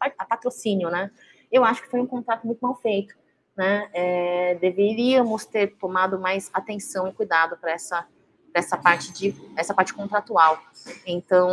a, 0.00 0.10
a 0.18 0.24
patrocínio, 0.24 0.90
né? 0.90 1.10
Eu 1.50 1.64
acho 1.64 1.82
que 1.82 1.88
foi 1.90 2.00
um 2.00 2.06
contrato 2.06 2.44
muito 2.44 2.60
mal 2.60 2.74
feito, 2.74 3.16
né? 3.56 3.88
É, 3.92 4.54
deveríamos 4.60 5.46
ter 5.46 5.76
tomado 5.76 6.18
mais 6.18 6.50
atenção 6.52 7.08
e 7.08 7.12
cuidado 7.12 7.56
para 7.56 7.72
essa 7.72 8.06
essa 8.54 8.78
parte 8.78 9.12
de 9.12 9.34
essa 9.54 9.74
parte 9.74 9.92
contratual. 9.92 10.58
Então, 11.06 11.48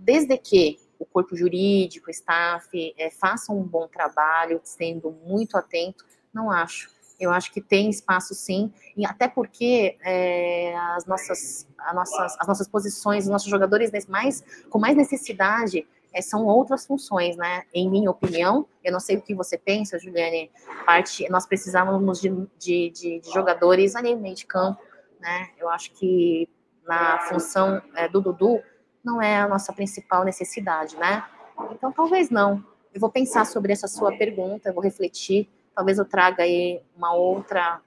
desde 0.00 0.36
que 0.36 0.78
o 0.98 1.04
corpo 1.04 1.36
jurídico, 1.36 2.08
o 2.08 2.10
staff, 2.10 2.94
é, 2.98 3.10
façam 3.10 3.58
um 3.58 3.62
bom 3.62 3.88
trabalho, 3.88 4.60
sendo 4.62 5.10
muito 5.24 5.56
atento, 5.56 6.04
não 6.32 6.50
acho. 6.50 6.90
Eu 7.18 7.30
acho 7.30 7.50
que 7.50 7.62
tem 7.62 7.88
espaço 7.88 8.34
sim, 8.34 8.70
e 8.94 9.06
até 9.06 9.26
porque 9.26 9.96
é, 10.02 10.76
as, 10.76 11.06
nossas, 11.06 11.66
as, 11.78 11.94
nossas, 11.94 12.36
as 12.38 12.46
nossas 12.46 12.68
posições, 12.68 13.24
os 13.24 13.30
nossos 13.30 13.48
jogadores 13.48 13.90
mais, 14.06 14.44
com 14.68 14.78
mais 14.78 14.94
necessidade 14.94 15.86
são 16.22 16.46
outras 16.46 16.86
funções, 16.86 17.36
né? 17.36 17.64
Em 17.72 17.90
minha 17.90 18.10
opinião, 18.10 18.66
eu 18.82 18.92
não 18.92 19.00
sei 19.00 19.16
o 19.16 19.22
que 19.22 19.34
você 19.34 19.58
pensa, 19.58 19.98
Juliane, 19.98 20.50
parte, 20.84 21.28
nós 21.28 21.46
precisávamos 21.46 22.20
de, 22.20 22.30
de, 22.58 22.90
de, 22.90 23.20
de 23.20 23.30
jogadores 23.32 23.94
ali 23.94 24.14
no 24.14 24.20
meio 24.20 24.34
de 24.34 24.46
campo, 24.46 24.80
né? 25.20 25.50
Eu 25.58 25.68
acho 25.68 25.92
que 25.92 26.48
na 26.86 27.18
função 27.20 27.82
é, 27.94 28.08
do 28.08 28.20
Dudu 28.20 28.62
não 29.04 29.20
é 29.20 29.36
a 29.36 29.48
nossa 29.48 29.72
principal 29.72 30.24
necessidade, 30.24 30.96
né? 30.96 31.24
Então, 31.72 31.92
talvez 31.92 32.30
não. 32.30 32.64
Eu 32.92 33.00
vou 33.00 33.10
pensar 33.10 33.44
sobre 33.44 33.72
essa 33.72 33.88
sua 33.88 34.16
pergunta, 34.16 34.68
eu 34.68 34.74
vou 34.74 34.82
refletir. 34.82 35.48
Talvez 35.74 35.98
eu 35.98 36.04
traga 36.04 36.42
aí 36.42 36.82
uma 36.96 37.12
outra 37.14 37.80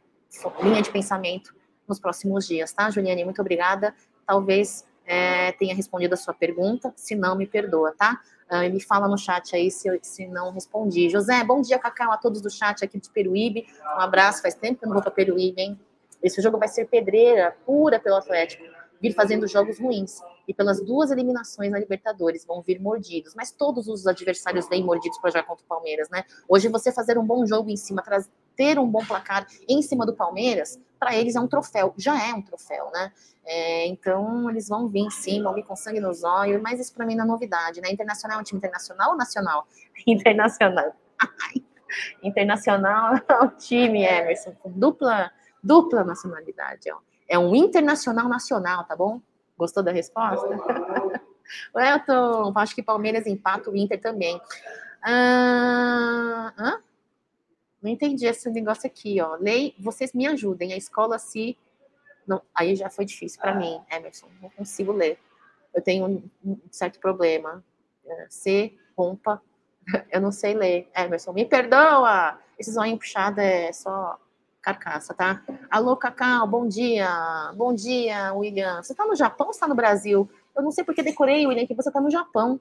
linha 0.61 0.81
de 0.81 0.91
pensamento 0.91 1.55
nos 1.87 1.99
próximos 1.99 2.47
dias, 2.47 2.71
tá, 2.71 2.89
Juliane? 2.89 3.25
Muito 3.25 3.41
obrigada. 3.41 3.95
Talvez 4.25 4.85
é, 5.09 5.51
tenha 5.53 5.73
respondido 5.73 6.13
a 6.13 6.17
sua 6.17 6.35
pergunta. 6.35 6.93
Se 6.95 7.15
não, 7.15 7.35
me 7.35 7.47
perdoa, 7.47 7.91
tá? 7.97 8.21
Uh, 8.47 8.71
me 8.71 8.79
fala 8.79 9.07
no 9.07 9.17
chat 9.17 9.55
aí 9.55 9.71
se, 9.71 9.87
eu, 9.87 9.97
se 10.03 10.27
não 10.27 10.51
respondi. 10.51 11.09
José, 11.09 11.43
bom 11.43 11.61
dia, 11.61 11.79
Cacau, 11.79 12.11
a 12.11 12.17
todos 12.17 12.41
do 12.41 12.49
chat 12.49 12.85
aqui 12.85 12.99
de 12.99 13.09
Peruíbe. 13.09 13.65
Um 13.97 14.01
abraço, 14.01 14.43
faz 14.43 14.53
tempo 14.53 14.77
que 14.77 14.85
eu 14.85 14.87
não 14.87 14.93
vou 14.93 15.01
para 15.01 15.11
Peruíbe, 15.11 15.59
hein? 15.59 15.79
Esse 16.21 16.39
jogo 16.43 16.59
vai 16.59 16.67
ser 16.67 16.85
pedreira 16.85 17.55
pura 17.65 17.99
pelo 17.99 18.17
Atlético, 18.17 18.63
vir 19.01 19.13
fazendo 19.13 19.47
jogos 19.47 19.79
ruins. 19.79 20.19
E 20.47 20.53
pelas 20.53 20.79
duas 20.79 21.09
eliminações 21.09 21.71
na 21.71 21.79
Libertadores 21.79 22.45
vão 22.45 22.61
vir 22.61 22.79
mordidos. 22.79 23.33
Mas 23.33 23.51
todos 23.51 23.87
os 23.87 24.05
adversários 24.05 24.69
vêm 24.69 24.83
mordidos 24.83 25.17
para 25.17 25.31
jogar 25.31 25.47
contra 25.47 25.65
o 25.65 25.67
Palmeiras, 25.67 26.07
né? 26.09 26.23
Hoje 26.47 26.67
você 26.67 26.91
fazer 26.91 27.17
um 27.17 27.25
bom 27.25 27.47
jogo 27.47 27.71
em 27.71 27.77
cima, 27.77 28.03
ter 28.59 28.77
um 28.77 28.85
bom 28.85 28.99
placar 29.05 29.47
em 29.69 29.81
cima 29.81 30.05
do 30.05 30.13
Palmeiras, 30.13 30.77
para 30.99 31.15
eles 31.15 31.37
é 31.37 31.39
um 31.39 31.47
troféu. 31.47 31.93
Já 31.97 32.21
é 32.21 32.33
um 32.33 32.41
troféu, 32.41 32.91
né? 32.91 33.09
É, 33.45 33.87
então 33.87 34.49
eles 34.49 34.67
vão 34.67 34.89
vir 34.89 35.09
sim, 35.11 35.41
vão 35.41 35.53
vir 35.53 35.63
com 35.63 35.77
sangue 35.77 36.01
nos 36.01 36.25
olhos, 36.25 36.61
mas 36.61 36.77
isso 36.77 36.93
para 36.93 37.05
mim 37.05 37.15
não 37.15 37.23
é 37.23 37.27
novidade, 37.27 37.79
né? 37.79 37.89
Internacional 37.89 38.37
é 38.37 38.41
um 38.41 38.43
time 38.43 38.57
internacional 38.57 39.11
ou 39.11 39.17
nacional? 39.17 39.65
Internacional. 40.05 40.93
internacional 42.21 43.13
é 43.15 43.39
um 43.41 43.47
time, 43.47 44.03
Emerson, 44.03 44.51
com 44.59 44.69
dupla 44.69 45.31
dupla 45.63 46.03
nacionalidade. 46.03 46.91
Ó. 46.91 46.97
É 47.29 47.39
um 47.39 47.55
internacional 47.55 48.27
nacional, 48.27 48.83
tá 48.83 48.93
bom? 48.93 49.21
Gostou 49.57 49.81
da 49.81 49.93
resposta? 49.93 50.49
Elton, 51.73 52.51
acho 52.55 52.75
que 52.75 52.83
Palmeiras 52.83 53.25
empata 53.25 53.69
o 53.69 53.75
Inter 53.75 54.01
também. 54.01 54.39
Ah, 55.01 56.53
hã? 56.57 56.81
Não 57.81 57.89
entendi 57.89 58.25
esse 58.25 58.49
negócio 58.49 58.85
aqui, 58.85 59.21
ó. 59.21 59.35
Lei, 59.35 59.75
vocês 59.79 60.13
me 60.13 60.27
ajudem. 60.27 60.73
A 60.73 60.77
escola 60.77 61.17
se. 61.17 61.57
Não, 62.27 62.41
aí 62.53 62.75
já 62.75 62.89
foi 62.89 63.05
difícil 63.05 63.39
para 63.39 63.55
mim, 63.55 63.81
Emerson. 63.91 64.27
Não 64.41 64.49
consigo 64.49 64.91
ler. 64.91 65.17
Eu 65.73 65.81
tenho 65.81 66.05
um, 66.05 66.29
um 66.43 66.59
certo 66.71 66.99
problema. 66.99 67.63
É, 68.05 68.27
C, 68.29 68.77
rompa. 68.97 69.41
Eu 70.11 70.21
não 70.21 70.31
sei 70.31 70.53
ler. 70.53 70.89
Emerson, 70.95 71.33
me 71.33 71.45
perdoa! 71.45 72.39
Esse 72.57 72.71
zoinho 72.71 72.97
puxado 72.97 73.39
é 73.39 73.71
só 73.71 74.19
carcaça, 74.61 75.13
tá? 75.13 75.41
Alô, 75.69 75.95
Cacau, 75.95 76.45
bom 76.45 76.67
dia. 76.67 77.09
Bom 77.55 77.73
dia, 77.73 78.33
William. 78.33 78.83
Você 78.83 78.93
tá 78.93 79.05
no 79.05 79.15
Japão 79.15 79.47
ou 79.47 79.51
está 79.51 79.67
no 79.67 79.75
Brasil? 79.75 80.29
Eu 80.55 80.61
não 80.61 80.71
sei 80.71 80.83
porque 80.83 81.01
decorei, 81.01 81.47
William, 81.47 81.65
que 81.65 81.73
você 81.73 81.89
tá 81.89 82.01
no 82.01 82.11
Japão. 82.11 82.59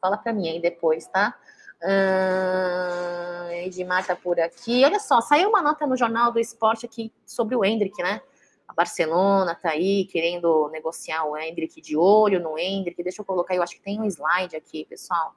Fala 0.00 0.16
para 0.16 0.32
mim 0.32 0.48
aí 0.48 0.60
depois, 0.60 1.06
tá? 1.06 1.36
Uh, 1.82 3.50
Edmar 3.66 4.06
tá 4.06 4.16
por 4.16 4.40
aqui. 4.40 4.84
Olha 4.84 4.98
só, 4.98 5.20
saiu 5.20 5.48
uma 5.50 5.62
nota 5.62 5.86
no 5.86 5.96
Jornal 5.96 6.32
do 6.32 6.40
Esporte 6.40 6.86
aqui 6.86 7.12
sobre 7.26 7.54
o 7.56 7.64
Hendrick, 7.64 8.02
né? 8.02 8.20
A 8.66 8.72
Barcelona 8.72 9.54
tá 9.54 9.70
aí 9.70 10.06
querendo 10.06 10.68
negociar 10.70 11.24
o 11.24 11.36
Hendrick 11.36 11.80
de 11.80 11.96
olho 11.96 12.40
no 12.40 12.58
Hendrick. 12.58 13.02
Deixa 13.02 13.20
eu 13.20 13.24
colocar, 13.24 13.54
eu 13.54 13.62
acho 13.62 13.76
que 13.76 13.82
tem 13.82 14.00
um 14.00 14.04
slide 14.06 14.56
aqui, 14.56 14.84
pessoal. 14.86 15.34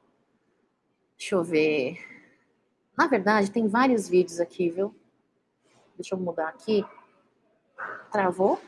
Deixa 1.18 1.36
eu 1.36 1.44
ver. 1.44 1.98
Na 2.98 3.08
verdade, 3.08 3.52
tem 3.52 3.68
vários 3.68 4.08
vídeos 4.08 4.40
aqui, 4.40 4.70
viu? 4.70 4.96
Deixa 5.96 6.16
eu 6.16 6.20
mudar 6.20 6.48
aqui. 6.48 6.86
Travou? 8.12 8.60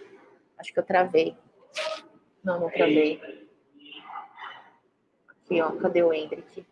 Acho 0.57 0.73
que 0.73 0.79
eu 0.79 0.83
travei. 0.83 1.37
Não, 2.43 2.59
não 2.59 2.69
travei. 2.69 3.47
Aqui, 5.29 5.61
ó. 5.61 5.71
Cadê 5.71 6.03
o 6.03 6.13
Hendrick? 6.13 6.65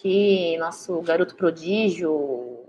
Aqui, 0.00 0.56
nosso 0.56 0.98
garoto 1.02 1.36
prodígio. 1.36 2.60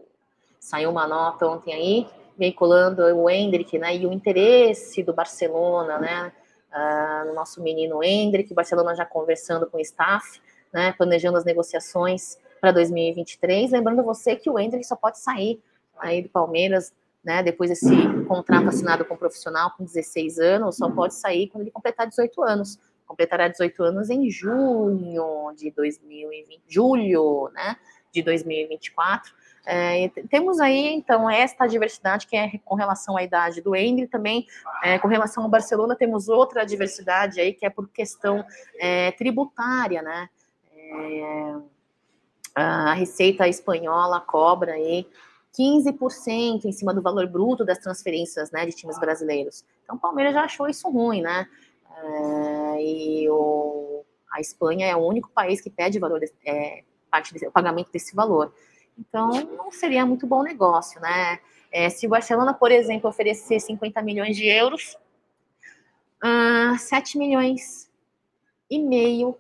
Saiu 0.59 0.89
uma 0.89 1.07
nota 1.07 1.47
ontem 1.47 1.73
aí, 1.73 2.07
veiculando 2.37 3.03
o 3.03 3.29
Hendrick, 3.29 3.79
né? 3.79 3.95
E 3.95 4.05
o 4.05 4.11
interesse 4.11 5.01
do 5.01 5.13
Barcelona, 5.13 5.97
né? 5.97 6.33
Uh, 6.73 7.29
no 7.29 7.33
nosso 7.33 7.63
menino 7.63 8.03
Hendrick. 8.03 8.51
O 8.51 8.55
Barcelona 8.55 8.93
já 8.93 9.05
conversando 9.05 9.65
com 9.65 9.77
o 9.77 9.79
staff, 9.79 10.41
né? 10.73 10.91
Planejando 10.91 11.37
as 11.37 11.45
negociações 11.45 12.37
para 12.59 12.73
2023. 12.73 13.71
Lembrando 13.71 14.03
você 14.03 14.35
que 14.35 14.49
o 14.49 14.59
Hendrick 14.59 14.85
só 14.85 14.97
pode 14.97 15.17
sair 15.17 15.63
aí 15.97 16.21
do 16.21 16.27
Palmeiras, 16.27 16.91
né, 17.23 17.41
depois 17.41 17.69
desse 17.69 17.95
contrato 18.27 18.67
assinado 18.67 19.05
com 19.05 19.13
o 19.13 19.17
profissional 19.17 19.71
com 19.77 19.85
16 19.85 20.39
anos, 20.39 20.75
só 20.75 20.89
pode 20.89 21.13
sair 21.13 21.47
quando 21.47 21.61
ele 21.61 21.71
completar 21.71 22.07
18 22.07 22.43
anos. 22.43 22.79
Completará 23.11 23.49
18 23.49 23.83
anos 23.83 24.09
em 24.09 24.29
junho 24.29 25.53
de 25.53 25.69
2020, 25.69 26.61
julho, 26.65 27.51
né, 27.53 27.75
de 28.09 28.23
2024. 28.23 29.33
É, 29.65 30.09
temos 30.29 30.61
aí, 30.61 30.93
então, 30.93 31.29
esta 31.29 31.67
diversidade 31.67 32.25
que 32.25 32.37
é 32.37 32.57
com 32.63 32.73
relação 32.73 33.17
à 33.17 33.23
idade 33.23 33.61
do 33.61 33.75
Hendrick, 33.75 34.09
também 34.09 34.47
é, 34.81 34.97
com 34.97 35.09
relação 35.09 35.43
ao 35.43 35.49
Barcelona, 35.49 35.93
temos 35.93 36.29
outra 36.29 36.63
diversidade 36.63 37.41
aí 37.41 37.53
que 37.53 37.65
é 37.65 37.69
por 37.69 37.89
questão 37.89 38.45
é, 38.79 39.11
tributária, 39.11 40.01
né? 40.01 40.29
É, 40.73 41.55
a 42.55 42.93
Receita 42.93 43.45
Espanhola 43.45 44.21
cobra 44.21 44.71
aí 44.71 45.05
15% 45.59 46.63
em 46.63 46.71
cima 46.71 46.93
do 46.93 47.01
valor 47.01 47.27
bruto 47.27 47.65
das 47.65 47.77
transferências 47.77 48.51
né, 48.51 48.65
de 48.65 48.71
times 48.71 48.97
brasileiros. 48.97 49.65
Então 49.83 49.97
o 49.97 49.99
Palmeiras 49.99 50.33
já 50.33 50.43
achou 50.43 50.69
isso 50.69 50.89
ruim, 50.89 51.21
né? 51.21 51.45
É, 51.97 52.83
e 52.83 53.29
o, 53.29 54.03
a 54.31 54.39
Espanha 54.39 54.87
é 54.87 54.95
o 54.95 54.99
único 54.99 55.29
país 55.29 55.61
que 55.61 55.69
pede 55.69 55.99
valor, 55.99 56.21
é, 56.45 56.83
parte 57.09 57.33
desse, 57.33 57.47
o 57.47 57.51
pagamento 57.51 57.91
desse 57.91 58.15
valor. 58.15 58.53
Então 58.97 59.31
não 59.57 59.71
seria 59.71 60.05
muito 60.05 60.27
bom 60.27 60.43
negócio, 60.43 60.99
né? 61.01 61.39
É, 61.71 61.89
se 61.89 62.05
o 62.05 62.09
Barcelona, 62.09 62.53
por 62.53 62.71
exemplo, 62.71 63.09
oferecer 63.09 63.59
50 63.59 64.01
milhões 64.01 64.35
de 64.35 64.45
euros, 64.45 64.97
uh, 66.23 66.73
ah, 66.73 66.77
7 66.77 67.17
milhões 67.17 67.89
e 68.69 68.77
meio 68.79 69.37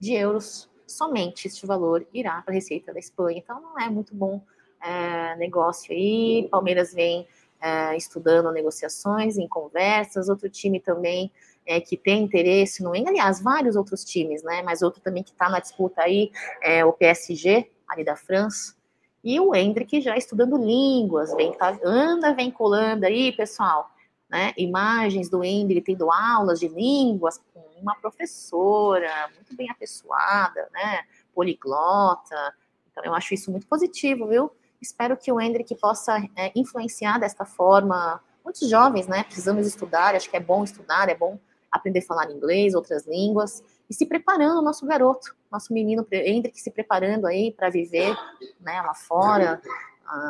de 0.00 0.14
euros 0.14 0.68
somente 0.86 1.46
este 1.46 1.64
valor 1.66 2.06
irá 2.12 2.42
para 2.42 2.52
a 2.52 2.54
Receita 2.54 2.92
da 2.92 2.98
Espanha. 2.98 3.38
Então, 3.38 3.60
não 3.60 3.78
é 3.78 3.88
muito 3.88 4.14
bom 4.14 4.42
é, 4.82 5.36
negócio 5.36 5.92
aí. 5.92 6.48
Palmeiras 6.50 6.92
vem 6.92 7.26
é, 7.60 7.96
estudando 7.96 8.50
negociações, 8.50 9.38
em 9.38 9.46
conversas. 9.46 10.28
Outro 10.28 10.48
time 10.50 10.80
também 10.80 11.30
é, 11.66 11.80
que 11.80 11.96
tem 11.96 12.22
interesse 12.22 12.82
no 12.82 12.94
aliás, 12.94 13.40
vários 13.40 13.76
outros 13.76 14.04
times, 14.04 14.42
né? 14.42 14.62
Mas 14.62 14.82
outro 14.82 15.00
também 15.00 15.22
que 15.22 15.30
está 15.30 15.48
na 15.48 15.60
disputa 15.60 16.02
aí 16.02 16.30
é 16.62 16.84
o 16.84 16.92
PSG, 16.92 17.70
ali 17.88 18.04
da 18.04 18.16
França. 18.16 18.74
E 19.22 19.38
o 19.38 19.54
Hendrick 19.54 20.00
já 20.00 20.16
estudando 20.16 20.56
línguas, 20.56 21.34
vem, 21.34 21.52
tá, 21.52 21.78
anda 21.84 22.32
vem 22.32 22.50
colando 22.50 23.04
aí, 23.04 23.32
pessoal 23.32 23.90
né, 24.30 24.54
imagens 24.56 25.28
do 25.28 25.42
Ender 25.42 25.82
tendo 25.82 26.10
aulas 26.10 26.60
de 26.60 26.68
línguas 26.68 27.38
com 27.52 27.60
uma 27.80 27.96
professora 27.96 29.28
muito 29.34 29.56
bem 29.56 29.68
apessoada, 29.68 30.68
né, 30.72 31.02
poliglota. 31.34 32.54
Então, 32.90 33.04
eu 33.04 33.12
acho 33.12 33.34
isso 33.34 33.50
muito 33.50 33.66
positivo, 33.66 34.28
viu? 34.28 34.52
Espero 34.80 35.16
que 35.16 35.32
o 35.32 35.40
Hendrick 35.40 35.74
possa 35.74 36.16
é, 36.36 36.52
influenciar 36.54 37.18
desta 37.18 37.44
forma 37.44 38.22
muitos 38.44 38.68
jovens, 38.68 39.06
né? 39.06 39.24
Precisamos 39.24 39.66
estudar, 39.66 40.14
acho 40.14 40.30
que 40.30 40.36
é 40.36 40.40
bom 40.40 40.62
estudar, 40.62 41.08
é 41.08 41.14
bom 41.14 41.38
aprender 41.70 42.00
a 42.00 42.02
falar 42.02 42.30
inglês, 42.30 42.74
outras 42.74 43.06
línguas, 43.06 43.62
e 43.88 43.94
se 43.94 44.06
preparando 44.06 44.62
nosso 44.62 44.86
garoto, 44.86 45.34
nosso 45.50 45.72
menino 45.72 46.06
Hendrick 46.10 46.60
se 46.60 46.70
preparando 46.70 47.26
aí 47.26 47.52
para 47.52 47.70
viver, 47.70 48.16
né, 48.60 48.80
lá 48.82 48.94
fora. 48.94 49.60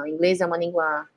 O 0.03 0.07
inglês 0.07 0.41
é 0.41 0.47
uma 0.47 0.59
língua 0.59 1.09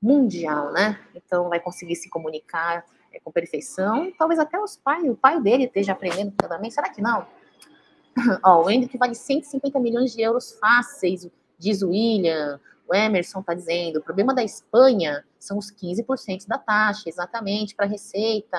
mundial, 0.00 0.72
né? 0.72 0.98
Então 1.14 1.48
vai 1.48 1.60
conseguir 1.60 1.96
se 1.96 2.08
comunicar 2.08 2.84
é, 3.12 3.20
com 3.20 3.30
perfeição. 3.30 4.12
Talvez 4.18 4.38
até 4.38 4.58
os 4.58 4.76
pais, 4.76 5.08
o 5.08 5.16
pai 5.16 5.40
dele 5.40 5.64
esteja 5.64 5.92
aprendendo 5.92 6.32
também. 6.32 6.70
Será 6.70 6.88
que 6.88 7.02
não? 7.02 7.26
Ó, 8.42 8.64
o 8.64 8.70
Hendrick 8.70 8.96
vale 8.98 9.14
150 9.14 9.78
milhões 9.78 10.12
de 10.12 10.22
euros 10.22 10.52
fáceis, 10.58 11.28
diz 11.58 11.82
o 11.82 11.90
William. 11.90 12.60
O 12.90 12.94
Emerson 12.94 13.38
está 13.38 13.54
dizendo, 13.54 14.00
o 14.00 14.02
problema 14.02 14.34
da 14.34 14.42
Espanha 14.42 15.24
são 15.38 15.56
os 15.56 15.70
15% 15.70 16.48
da 16.48 16.58
taxa, 16.58 17.08
exatamente, 17.08 17.72
para 17.72 17.86
receita. 17.86 18.58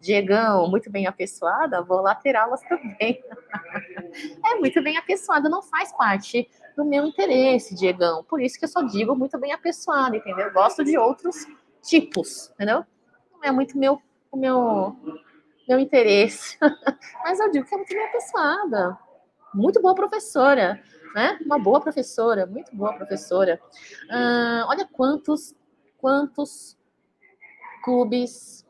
Diegão, 0.00 0.68
muito 0.68 0.90
bem 0.90 1.06
apessoada, 1.06 1.80
vou 1.80 2.00
laterá-las 2.00 2.60
também. 2.62 3.22
é 4.44 4.56
muito 4.56 4.82
bem 4.82 4.96
apessoada, 4.96 5.48
não 5.48 5.62
faz 5.62 5.92
parte 5.92 6.50
do 6.76 6.84
meu 6.84 7.06
interesse, 7.06 7.76
Diegão. 7.76 8.24
Por 8.24 8.42
isso 8.42 8.58
que 8.58 8.64
eu 8.64 8.68
só 8.68 8.82
digo 8.82 9.14
muito 9.14 9.38
bem 9.38 9.52
apessoada, 9.52 10.16
entendeu? 10.16 10.48
Eu 10.48 10.52
gosto 10.52 10.82
de 10.82 10.98
outros 10.98 11.46
tipos, 11.80 12.50
entendeu? 12.54 12.84
Não 13.34 13.44
é 13.44 13.52
muito 13.52 13.78
meu, 13.78 14.02
o 14.32 14.36
meu, 14.36 14.96
meu 15.68 15.78
interesse. 15.78 16.58
Mas 17.22 17.38
eu 17.38 17.48
digo 17.52 17.64
que 17.64 17.74
é 17.74 17.76
muito 17.76 17.94
bem 17.94 18.04
apessoada. 18.04 18.98
Muito 19.54 19.80
boa 19.80 19.94
professora 19.94 20.82
né? 21.14 21.38
Uma 21.44 21.58
boa 21.58 21.80
professora, 21.80 22.46
muito 22.46 22.74
boa 22.74 22.92
professora. 22.94 23.60
Olha 24.66 24.86
quantos, 24.92 25.54
quantos 25.98 26.76
clubes 27.82 28.66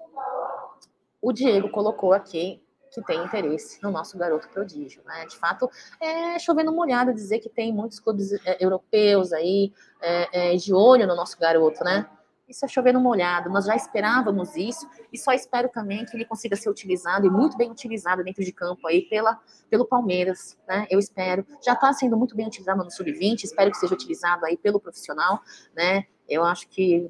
o 1.23 1.33
Diego 1.33 1.69
colocou 1.71 2.13
aqui 2.13 2.63
que 2.93 3.01
tem 3.03 3.23
interesse 3.23 3.81
no 3.83 3.91
nosso 3.91 4.19
garoto 4.19 4.49
prodígio, 4.49 5.03
né? 5.05 5.25
De 5.27 5.37
fato, 5.37 5.71
é 6.01 6.39
chovendo 6.39 6.73
molhado 6.73 7.15
dizer 7.15 7.39
que 7.39 7.49
tem 7.49 7.73
muitos 7.73 8.01
clubes 8.01 8.33
é, 8.45 8.63
europeus 8.65 9.33
aí 9.33 9.73
é, 10.01 10.55
é, 10.55 10.57
de 10.57 10.75
olho 10.75 11.07
no 11.07 11.15
nosso 11.15 11.39
garoto, 11.39 11.85
né? 11.85 12.09
Isso 12.51 12.65
é 12.65 12.69
chover 12.69 12.93
no 12.93 13.01
molhado. 13.01 13.49
Nós 13.49 13.65
já 13.65 13.77
esperávamos 13.77 14.57
isso 14.57 14.85
e 15.13 15.17
só 15.17 15.33
espero 15.33 15.69
também 15.69 16.05
que 16.05 16.17
ele 16.17 16.25
consiga 16.25 16.57
ser 16.57 16.69
utilizado 16.69 17.25
e 17.25 17.31
muito 17.31 17.57
bem 17.57 17.71
utilizado 17.71 18.25
dentro 18.25 18.45
de 18.45 18.53
campo 18.53 18.89
aí 18.89 19.03
pela, 19.03 19.39
pelo 19.71 19.87
Palmeiras, 19.87 20.59
né? 20.67 20.85
Eu 20.91 20.99
espero. 20.99 21.47
Já 21.65 21.75
está 21.75 21.93
sendo 21.93 22.17
muito 22.17 22.35
bem 22.35 22.49
utilizado 22.49 22.83
no 22.83 22.91
sub-20, 22.91 23.45
espero 23.45 23.71
que 23.71 23.77
seja 23.77 23.95
utilizado 23.95 24.45
aí 24.45 24.57
pelo 24.57 24.81
profissional, 24.81 25.41
né? 25.77 26.07
Eu 26.29 26.43
acho 26.43 26.69
que, 26.69 27.09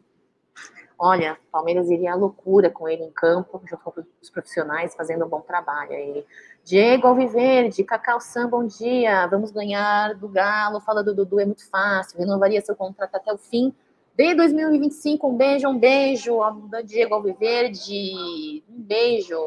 olha, 0.98 1.38
Palmeiras 1.50 1.88
iria 1.88 2.12
à 2.12 2.14
loucura 2.14 2.68
com 2.68 2.86
ele 2.86 3.02
em 3.02 3.10
campo, 3.10 3.62
junto 3.64 3.82
com 3.82 4.04
os 4.20 4.28
profissionais, 4.28 4.94
fazendo 4.94 5.24
um 5.24 5.28
bom 5.28 5.40
trabalho 5.40 5.92
aí. 5.92 6.26
Diego 6.62 7.06
Alviverde, 7.06 7.82
Cacau 7.82 8.20
Sam, 8.20 8.46
bom 8.50 8.66
dia. 8.66 9.26
Vamos 9.28 9.50
ganhar 9.50 10.14
do 10.16 10.28
Galo. 10.28 10.80
Fala 10.80 11.02
do 11.02 11.14
Dudu, 11.14 11.40
é 11.40 11.46
muito 11.46 11.66
fácil. 11.70 12.18
Renovaria 12.18 12.60
seu 12.60 12.76
contrato 12.76 13.14
até 13.14 13.32
o 13.32 13.38
fim 13.38 13.74
de 14.16 14.34
2025, 14.34 15.28
um 15.28 15.36
beijo, 15.36 15.68
um 15.68 15.78
beijo, 15.78 16.38
da 16.68 16.82
Diego 16.82 17.14
Alviverde, 17.14 18.62
um 18.68 18.82
beijo. 18.82 19.38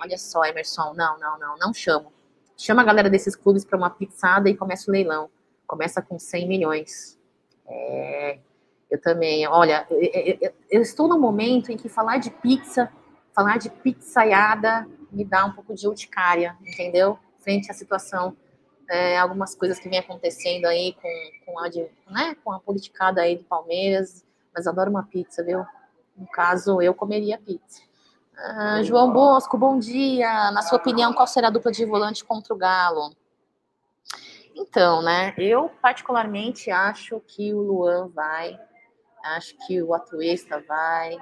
olha 0.00 0.18
só, 0.18 0.44
Emerson, 0.44 0.94
não, 0.94 1.18
não, 1.18 1.38
não, 1.38 1.58
não 1.58 1.74
chamo. 1.74 2.12
Chama 2.56 2.82
a 2.82 2.84
galera 2.84 3.10
desses 3.10 3.36
clubes 3.36 3.64
para 3.64 3.76
uma 3.76 3.90
pizzada 3.90 4.48
e 4.48 4.56
começa 4.56 4.90
o 4.90 4.92
leilão. 4.92 5.30
Começa 5.66 6.00
com 6.00 6.18
100 6.18 6.48
milhões. 6.48 7.18
É, 7.68 8.38
eu 8.90 9.00
também, 9.00 9.46
olha, 9.46 9.86
eu, 9.90 10.38
eu, 10.40 10.52
eu, 10.70 10.82
estou 10.82 11.08
no 11.08 11.18
momento 11.18 11.70
em 11.70 11.76
que 11.76 11.88
falar 11.88 12.18
de 12.18 12.30
pizza, 12.30 12.90
falar 13.34 13.58
de 13.58 13.68
pizzaiada, 13.68 14.88
me 15.10 15.24
dá 15.24 15.44
um 15.44 15.52
pouco 15.52 15.74
de 15.74 15.86
urticária, 15.86 16.56
entendeu? 16.64 17.18
Frente 17.40 17.70
à 17.70 17.74
situação 17.74 18.36
é, 18.88 19.18
algumas 19.18 19.54
coisas 19.54 19.78
que 19.78 19.88
vem 19.88 19.98
acontecendo 19.98 20.66
aí 20.66 20.94
com, 20.94 21.30
com, 21.44 21.58
a, 21.58 21.68
né, 22.10 22.36
com 22.44 22.52
a 22.52 22.60
politicada 22.60 23.22
aí 23.22 23.36
do 23.36 23.44
Palmeiras, 23.44 24.24
mas 24.54 24.66
adoro 24.66 24.90
uma 24.90 25.04
pizza, 25.04 25.42
viu? 25.42 25.64
No 26.16 26.26
caso, 26.28 26.80
eu 26.80 26.94
comeria 26.94 27.38
pizza. 27.38 27.82
Ah, 28.36 28.82
João 28.82 29.12
Bosco, 29.12 29.56
bom 29.56 29.78
dia. 29.78 30.50
Na 30.50 30.62
sua 30.62 30.78
opinião, 30.78 31.12
qual 31.12 31.26
será 31.26 31.48
a 31.48 31.50
dupla 31.50 31.72
de 31.72 31.84
volante 31.84 32.24
contra 32.24 32.54
o 32.54 32.56
Galo? 32.56 33.14
Então, 34.54 35.02
né, 35.02 35.34
eu 35.36 35.70
particularmente 35.82 36.70
acho 36.70 37.20
que 37.20 37.52
o 37.52 37.60
Luan 37.60 38.08
vai, 38.08 38.58
acho 39.22 39.54
que 39.66 39.82
o 39.82 39.92
Atuesta 39.92 40.62
vai. 40.66 41.16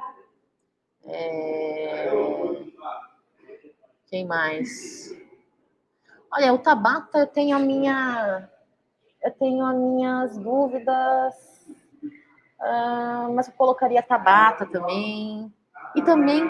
É... 1.06 2.12
Quem 4.06 4.24
mais? 4.24 5.12
Olha, 6.36 6.52
o 6.52 6.58
Tabata 6.58 7.18
eu 7.18 7.26
tenho 7.28 7.56
a 7.56 7.60
minha. 7.60 8.48
Eu 9.22 9.30
tenho 9.30 9.64
as 9.64 9.76
minhas 9.76 10.36
dúvidas. 10.36 11.34
Uh, 12.60 13.32
mas 13.34 13.46
eu 13.46 13.54
colocaria 13.54 14.02
Tabata 14.02 14.66
também. 14.66 15.52
E 15.94 16.02
também 16.02 16.42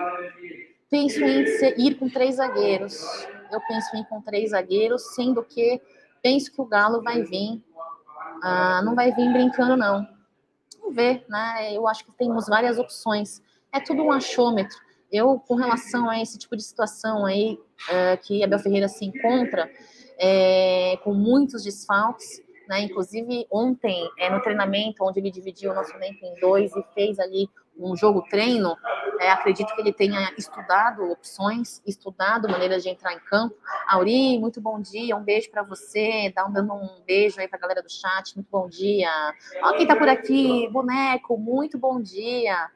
penso 0.91 1.23
em 1.23 1.47
ser, 1.47 1.79
ir 1.79 1.97
com 1.97 2.09
três 2.09 2.37
zagueiros. 2.37 3.05
Eu 3.53 3.61
penso 3.69 3.95
em 3.95 4.01
ir 4.01 4.07
com 4.07 4.23
três 4.23 4.53
zagueiros, 4.53 5.15
sendo 5.15 5.45
que 5.45 5.83
penso 6.23 6.51
que 6.51 6.63
o 6.63 6.67
Galo 6.67 7.03
vai 7.03 7.23
vir. 7.23 7.63
Uh, 8.43 8.85
não 8.85 8.95
vai 8.95 9.13
vir 9.13 9.31
brincando, 9.35 9.77
não. 9.77 10.09
Vamos 10.81 10.97
ver, 10.97 11.27
né? 11.29 11.75
Eu 11.75 11.87
acho 11.87 12.07
que 12.07 12.13
temos 12.13 12.49
várias 12.49 12.79
opções. 12.79 13.43
É 13.71 13.81
tudo 13.81 14.03
um 14.03 14.13
achômetro. 14.13 14.79
Eu, 15.15 15.39
com 15.39 15.55
relação 15.55 16.11
a 16.11 16.21
esse 16.21 16.37
tipo 16.37 16.57
de 16.57 16.65
situação 16.65 17.25
aí, 17.25 17.57
é, 17.89 18.17
que 18.17 18.43
Abel 18.43 18.59
Ferreira 18.59 18.89
se 18.89 19.05
encontra, 19.05 19.71
é, 20.19 20.99
com 21.05 21.15
muitos 21.15 21.63
desfalques, 21.63 22.43
né? 22.69 22.81
Inclusive, 22.81 23.47
ontem, 23.49 24.11
é, 24.19 24.29
no 24.29 24.43
treinamento, 24.43 25.05
onde 25.05 25.21
ele 25.21 25.31
dividiu 25.31 25.71
o 25.71 25.75
nosso 25.75 25.95
elenco 25.95 26.27
em 26.27 26.41
dois 26.41 26.75
e 26.75 26.83
fez 26.95 27.21
ali 27.21 27.49
um 27.79 27.97
jogo 27.97 28.23
treino, 28.29 28.77
é, 29.21 29.31
acredito 29.31 29.73
que 29.73 29.81
ele 29.81 29.93
tenha 29.93 30.33
estudado 30.37 31.09
opções, 31.09 31.81
estudado 31.87 32.49
maneiras 32.49 32.83
de 32.83 32.89
entrar 32.89 33.13
em 33.13 33.21
campo. 33.21 33.55
Auri, 33.87 34.37
muito 34.41 34.61
bom 34.61 34.81
dia, 34.81 35.17
um 35.17 35.23
beijo 35.23 35.49
para 35.49 35.63
você, 35.63 36.33
dá 36.35 36.45
um, 36.45 36.53
dando 36.53 36.73
um 36.73 37.03
beijo 37.07 37.41
aí 37.41 37.47
para 37.47 37.59
a 37.59 37.61
galera 37.61 37.83
do 37.83 37.91
chat, 37.91 38.35
muito 38.35 38.49
bom 38.51 38.69
dia. 38.69 39.11
Ó, 39.63 39.77
quem 39.77 39.87
tá 39.87 39.95
por 39.95 40.09
aqui, 40.09 40.69
boneco, 40.73 41.39
muito 41.39 41.79
bom 41.79 42.01
dia. 42.01 42.69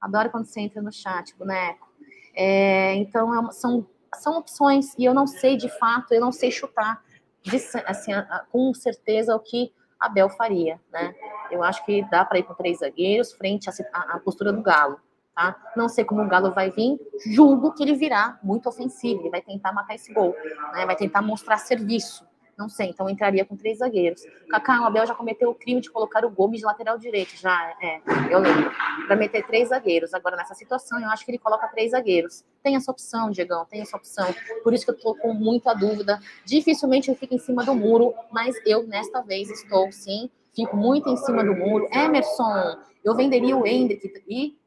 Adoro 0.00 0.30
quando 0.30 0.46
você 0.46 0.60
entra 0.60 0.80
no 0.80 0.92
chat, 0.92 1.36
boneco. 1.36 1.88
É, 2.34 2.94
então, 2.94 3.34
é 3.34 3.38
uma, 3.38 3.52
são, 3.52 3.86
são 4.14 4.38
opções, 4.38 4.94
e 4.98 5.04
eu 5.04 5.12
não 5.12 5.26
sei 5.26 5.56
de 5.56 5.68
fato, 5.68 6.12
eu 6.12 6.20
não 6.20 6.32
sei 6.32 6.50
chutar 6.50 7.02
de, 7.42 7.56
assim, 7.86 8.12
com 8.50 8.72
certeza 8.74 9.34
o 9.34 9.40
que 9.40 9.72
Abel 9.98 10.30
faria, 10.30 10.80
né? 10.92 11.14
Eu 11.50 11.62
acho 11.62 11.84
que 11.84 12.02
dá 12.10 12.24
para 12.24 12.38
ir 12.38 12.44
com 12.44 12.54
três 12.54 12.78
zagueiros 12.78 13.32
frente 13.32 13.68
à, 13.68 13.98
à 14.14 14.18
postura 14.18 14.52
do 14.52 14.62
Galo. 14.62 14.98
Tá? 15.34 15.56
Não 15.76 15.88
sei 15.88 16.04
como 16.04 16.22
o 16.22 16.28
Galo 16.28 16.52
vai 16.52 16.70
vir, 16.70 16.98
julgo 17.26 17.72
que 17.72 17.82
ele 17.82 17.94
virá 17.94 18.38
muito 18.42 18.68
ofensivo, 18.68 19.22
ele 19.22 19.30
vai 19.30 19.40
tentar 19.40 19.72
matar 19.72 19.94
esse 19.94 20.12
gol, 20.12 20.34
né? 20.72 20.84
vai 20.86 20.96
tentar 20.96 21.22
mostrar 21.22 21.58
serviço, 21.58 22.26
não 22.60 22.68
sei, 22.68 22.90
então 22.90 23.08
entraria 23.08 23.42
com 23.42 23.56
três 23.56 23.78
zagueiros. 23.78 24.22
Kaká, 24.50 24.82
o 24.82 24.84
Abel 24.84 25.06
já 25.06 25.14
cometeu 25.14 25.48
o 25.48 25.54
crime 25.54 25.80
de 25.80 25.90
colocar 25.90 26.22
o 26.26 26.30
Gomes 26.30 26.60
de 26.60 26.66
lateral 26.66 26.98
direito, 26.98 27.34
já, 27.34 27.74
é, 27.80 28.02
eu 28.30 28.38
lembro. 28.38 28.70
Para 29.06 29.16
meter 29.16 29.46
três 29.46 29.70
zagueiros. 29.70 30.12
Agora, 30.12 30.36
nessa 30.36 30.54
situação, 30.54 31.00
eu 31.00 31.08
acho 31.08 31.24
que 31.24 31.30
ele 31.30 31.38
coloca 31.38 31.66
três 31.68 31.92
zagueiros. 31.92 32.44
Tem 32.62 32.76
essa 32.76 32.90
opção, 32.90 33.30
Diegão, 33.30 33.64
tem 33.64 33.80
essa 33.80 33.96
opção. 33.96 34.26
Por 34.62 34.74
isso 34.74 34.84
que 34.84 34.90
eu 34.90 34.98
tô 34.98 35.14
com 35.14 35.32
muita 35.32 35.72
dúvida. 35.72 36.20
Dificilmente 36.44 37.08
eu 37.08 37.16
fico 37.16 37.34
em 37.34 37.38
cima 37.38 37.64
do 37.64 37.74
muro, 37.74 38.14
mas 38.30 38.54
eu, 38.66 38.86
nesta 38.86 39.22
vez, 39.22 39.48
estou, 39.50 39.90
sim, 39.90 40.28
fico 40.54 40.76
muito 40.76 41.08
em 41.08 41.16
cima 41.16 41.42
do 41.42 41.54
muro. 41.54 41.88
Emerson, 41.90 42.76
eu 43.02 43.16
venderia 43.16 43.56
o 43.56 43.66
Hendrick 43.66 44.22
e 44.28 44.58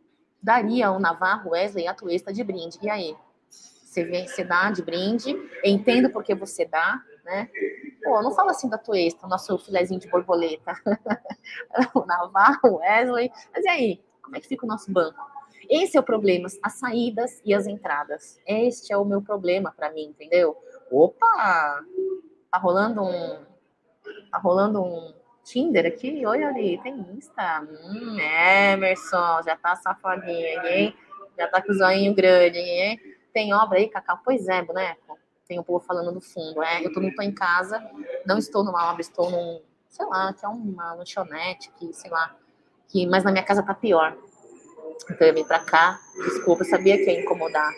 daria 0.42 0.92
o 0.92 1.00
Navarro, 1.00 1.52
Wesley 1.52 1.86
e 1.86 1.88
a 1.88 1.94
Tuesta 1.94 2.34
de 2.34 2.44
brinde. 2.44 2.80
E 2.82 2.90
aí? 2.90 3.16
Você, 3.94 4.26
você 4.26 4.44
dá 4.44 4.72
de 4.72 4.82
brinde, 4.82 5.36
entendo 5.64 6.10
porque 6.10 6.34
você 6.34 6.66
dá, 6.66 7.00
né? 7.24 7.50
Pô, 8.04 8.22
não 8.22 8.32
fala 8.32 8.52
assim 8.52 8.70
da 8.70 8.78
Tuesta, 8.78 9.28
nosso 9.28 9.58
filezinho 9.58 10.00
de 10.00 10.10
borboleta. 10.10 10.74
o 11.96 12.06
Navarro, 12.06 12.78
Wesley. 12.78 13.32
Mas 13.54 13.66
e 13.66 13.70
aí? 13.70 14.04
Como 14.22 14.36
é 14.36 14.40
que 14.40 14.48
fica 14.48 14.66
o 14.66 14.70
nosso 14.70 14.92
banco? 14.92 15.20
Esse 15.70 15.96
é 15.96 16.00
o 16.00 16.04
problema, 16.04 16.48
as 16.62 16.74
saídas 16.74 17.42
e 17.46 17.54
as 17.54 17.66
entradas. 17.66 18.40
Este 18.46 18.92
é 18.92 18.98
o 18.98 19.06
meu 19.06 19.22
problema 19.22 19.74
para 19.76 19.92
mim, 19.92 20.06
entendeu? 20.06 20.58
Opa! 20.92 21.84
Tá 22.52 22.58
rolando 22.58 23.02
um. 23.02 23.46
Tá 24.30 24.38
rolando 24.38 24.84
um 24.84 25.14
Tinder 25.44 25.86
aqui? 25.86 26.26
Olha 26.26 26.50
ali, 26.50 26.82
tem 26.82 26.94
Insta. 27.16 27.62
Hum, 27.62 28.18
Emerson, 28.20 29.42
já 29.44 29.56
tá 29.56 29.76
safadinho, 29.78 30.66
hein? 30.66 30.96
Já 31.38 31.48
tá 31.48 31.62
com 31.62 31.72
o 31.72 31.76
zoinho 31.76 32.14
grande, 32.14 32.60
hein? 32.60 33.00
Tem 33.34 33.54
obra 33.54 33.80
aí, 33.80 33.88
Cacau? 33.88 34.20
Pois 34.24 34.48
é, 34.48 34.62
boneco 34.62 35.23
tem 35.48 35.60
o 35.60 35.64
povo 35.64 35.84
falando 35.86 36.12
no 36.12 36.22
fundo. 36.22 36.64
É, 36.64 36.86
eu 36.86 36.92
tô, 36.94 37.00
não 37.00 37.10
estou 37.10 37.24
em 37.24 37.34
casa, 37.34 37.82
não 38.26 38.38
estou 38.38 38.64
numa 38.64 38.92
obra, 38.92 39.02
estou 39.02 39.30
num, 39.30 39.62
sei 39.88 40.06
lá, 40.06 40.34
que 40.34 40.46
é 40.46 40.48
uma 40.48 40.94
lanchonete 40.94 41.72
que, 41.78 41.94
sei 41.94 42.10
lá, 42.10 42.36
que, 42.88 43.06
mas 43.08 43.24
na 43.24 43.32
minha 43.32 43.44
casa 43.44 43.64
tá 43.64 43.74
pior. 43.74 44.16
Então 45.10 45.28
eu 45.28 45.34
vim 45.34 45.44
pra 45.44 45.60
cá, 45.60 46.00
desculpa, 46.26 46.64
sabia 46.64 46.98
que 46.98 47.10
ia 47.10 47.22
incomodar. 47.22 47.72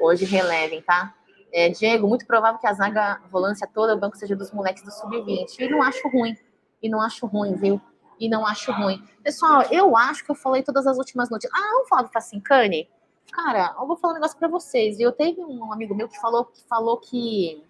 Hoje 0.00 0.24
relevem, 0.24 0.80
tá? 0.82 1.14
É, 1.52 1.68
Diego, 1.68 2.06
muito 2.06 2.26
provável 2.26 2.58
que 2.60 2.66
a 2.66 2.72
zaga 2.72 3.20
volância 3.30 3.68
toda, 3.72 3.94
o 3.94 3.98
banco 3.98 4.16
seja 4.16 4.36
dos 4.36 4.52
moleques 4.52 4.82
do 4.82 4.90
sub-20. 4.90 5.58
E 5.58 5.68
não 5.68 5.82
acho 5.82 6.08
ruim. 6.08 6.36
E 6.82 6.88
não 6.88 7.02
acho 7.02 7.26
ruim, 7.26 7.54
viu? 7.54 7.80
E 8.18 8.28
não 8.28 8.46
acho 8.46 8.70
ruim. 8.72 9.02
Pessoal, 9.22 9.62
eu 9.70 9.96
acho 9.96 10.24
que 10.24 10.30
eu 10.30 10.34
falei 10.34 10.62
todas 10.62 10.86
as 10.86 10.96
últimas 10.96 11.28
notícias. 11.28 11.52
Ah, 11.60 11.70
vamos 11.72 11.88
falar 11.88 12.02
do 12.02 12.12
Facincani? 12.12 12.88
Cara, 13.32 13.76
eu 13.78 13.86
vou 13.86 13.96
falar 13.96 14.12
um 14.12 14.16
negócio 14.16 14.38
para 14.38 14.48
vocês. 14.48 14.98
Eu 14.98 15.12
teve 15.12 15.40
um 15.40 15.72
amigo 15.72 15.94
meu 15.94 16.08
que 16.08 16.20
falou 16.20 16.44
que 16.44 16.62
falou 16.64 16.96
que 16.98 17.64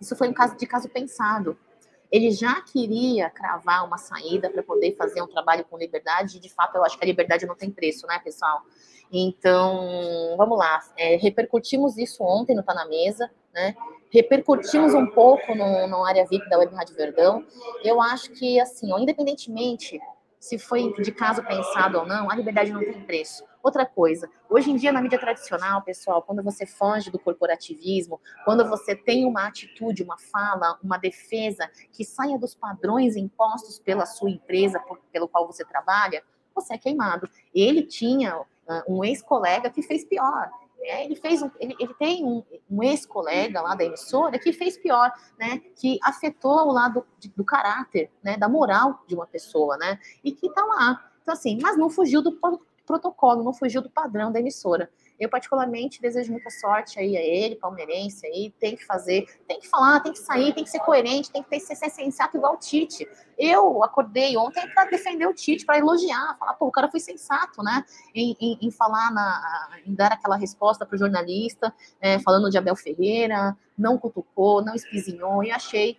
isso 0.00 0.16
foi 0.16 0.28
um 0.28 0.32
caso 0.32 0.56
de 0.56 0.66
caso 0.66 0.88
pensado. 0.88 1.58
Ele 2.10 2.30
já 2.30 2.60
queria 2.62 3.30
cravar 3.30 3.86
uma 3.86 3.96
saída 3.96 4.50
para 4.50 4.62
poder 4.62 4.96
fazer 4.96 5.22
um 5.22 5.28
trabalho 5.28 5.64
com 5.64 5.78
liberdade, 5.78 6.38
e 6.38 6.40
de 6.40 6.48
fato 6.48 6.74
eu 6.76 6.84
acho 6.84 6.98
que 6.98 7.04
a 7.04 7.06
liberdade 7.06 7.46
não 7.46 7.54
tem 7.54 7.70
preço, 7.70 8.06
né, 8.06 8.18
pessoal? 8.18 8.62
Então, 9.12 10.34
vamos 10.36 10.58
lá, 10.58 10.80
é, 10.96 11.16
repercutimos 11.16 11.96
isso 11.98 12.22
ontem 12.22 12.54
no 12.54 12.62
Tá 12.62 12.74
na 12.74 12.84
Mesa, 12.86 13.30
né? 13.52 13.76
Repercutimos 14.10 14.92
um 14.92 15.06
pouco 15.06 15.54
no, 15.54 15.86
no 15.86 16.04
área 16.04 16.26
VIP 16.26 16.48
da 16.48 16.58
Web 16.58 16.74
Rádio 16.74 16.96
Verdão. 16.96 17.44
Eu 17.84 18.00
acho 18.00 18.30
que, 18.32 18.58
assim, 18.58 18.92
independentemente 19.00 20.00
se 20.40 20.58
foi 20.58 20.92
de 20.94 21.12
caso 21.12 21.44
pensado 21.44 21.98
ou 21.98 22.06
não, 22.06 22.30
a 22.30 22.34
liberdade 22.34 22.72
não 22.72 22.80
tem 22.80 23.04
preço. 23.04 23.44
Outra 23.62 23.84
coisa, 23.84 24.28
hoje 24.48 24.70
em 24.70 24.76
dia 24.76 24.90
na 24.90 25.02
mídia 25.02 25.18
tradicional, 25.18 25.82
pessoal, 25.82 26.22
quando 26.22 26.42
você 26.42 26.64
foge 26.64 27.10
do 27.10 27.18
corporativismo, 27.18 28.18
quando 28.44 28.66
você 28.66 28.96
tem 28.96 29.26
uma 29.26 29.46
atitude, 29.46 30.02
uma 30.02 30.16
fala, 30.18 30.78
uma 30.82 30.96
defesa 30.96 31.70
que 31.92 32.04
saia 32.04 32.38
dos 32.38 32.54
padrões 32.54 33.16
impostos 33.16 33.78
pela 33.78 34.06
sua 34.06 34.30
empresa, 34.30 34.80
por, 34.80 34.98
pelo 35.12 35.28
qual 35.28 35.46
você 35.46 35.64
trabalha, 35.64 36.22
você 36.54 36.74
é 36.74 36.78
queimado. 36.78 37.28
Ele 37.54 37.82
tinha 37.82 38.38
uh, 38.38 38.46
um 38.88 39.04
ex-colega 39.04 39.68
que 39.68 39.82
fez 39.82 40.04
pior. 40.04 40.50
É, 40.82 41.04
ele 41.04 41.14
fez 41.14 41.42
um, 41.42 41.50
ele, 41.58 41.76
ele 41.78 41.92
tem 41.94 42.24
um, 42.24 42.42
um 42.70 42.82
ex-colega 42.82 43.60
lá 43.60 43.74
da 43.74 43.84
emissora 43.84 44.38
que 44.38 44.50
fez 44.50 44.78
pior, 44.78 45.12
né? 45.38 45.60
Que 45.76 45.98
afetou 46.02 46.68
o 46.68 46.72
lado 46.72 47.06
de, 47.18 47.28
do 47.28 47.44
caráter, 47.44 48.10
né? 48.22 48.38
Da 48.38 48.48
moral 48.48 49.02
de 49.06 49.14
uma 49.14 49.26
pessoa, 49.26 49.76
né? 49.76 49.98
E 50.24 50.32
que 50.32 50.50
tá 50.54 50.64
lá. 50.64 51.10
Então, 51.20 51.34
assim, 51.34 51.58
mas 51.60 51.76
não 51.76 51.90
fugiu 51.90 52.22
do 52.22 52.32
protocolo, 52.90 53.44
não 53.44 53.52
fugiu 53.54 53.80
do 53.80 53.88
padrão 53.88 54.32
da 54.32 54.40
emissora. 54.40 54.90
Eu, 55.18 55.28
particularmente, 55.28 56.00
desejo 56.00 56.32
muita 56.32 56.48
sorte 56.48 56.98
aí 56.98 57.14
a 57.14 57.20
ele, 57.20 57.54
palmeirense, 57.54 58.26
aí, 58.26 58.50
tem 58.58 58.74
que 58.74 58.84
fazer, 58.84 59.26
tem 59.46 59.60
que 59.60 59.68
falar, 59.68 60.00
tem 60.00 60.12
que 60.12 60.18
sair, 60.18 60.54
tem 60.54 60.64
que 60.64 60.70
ser 60.70 60.80
coerente, 60.80 61.30
tem 61.30 61.42
que 61.42 61.50
ter, 61.50 61.60
ser, 61.60 61.76
ser 61.76 61.90
sensato 61.90 62.38
igual 62.38 62.54
o 62.54 62.56
Tite. 62.56 63.06
Eu 63.38 63.84
acordei 63.84 64.34
ontem 64.36 64.66
para 64.70 64.86
defender 64.86 65.26
o 65.26 65.34
Tite, 65.34 65.66
para 65.66 65.78
elogiar, 65.78 66.36
falar, 66.38 66.54
pô, 66.54 66.66
o 66.66 66.72
cara 66.72 66.90
foi 66.90 67.00
sensato, 67.00 67.62
né, 67.62 67.84
em, 68.14 68.34
em, 68.40 68.58
em 68.62 68.70
falar, 68.70 69.12
na, 69.12 69.68
em 69.86 69.94
dar 69.94 70.10
aquela 70.12 70.36
resposta 70.36 70.86
para 70.86 70.96
o 70.96 70.98
jornalista, 70.98 71.72
é, 72.00 72.18
falando 72.18 72.50
de 72.50 72.56
Abel 72.56 72.74
Ferreira, 72.74 73.54
não 73.76 73.98
cutucou, 73.98 74.64
não 74.64 74.74
espizinhou, 74.74 75.44
e 75.44 75.50
achei 75.50 75.98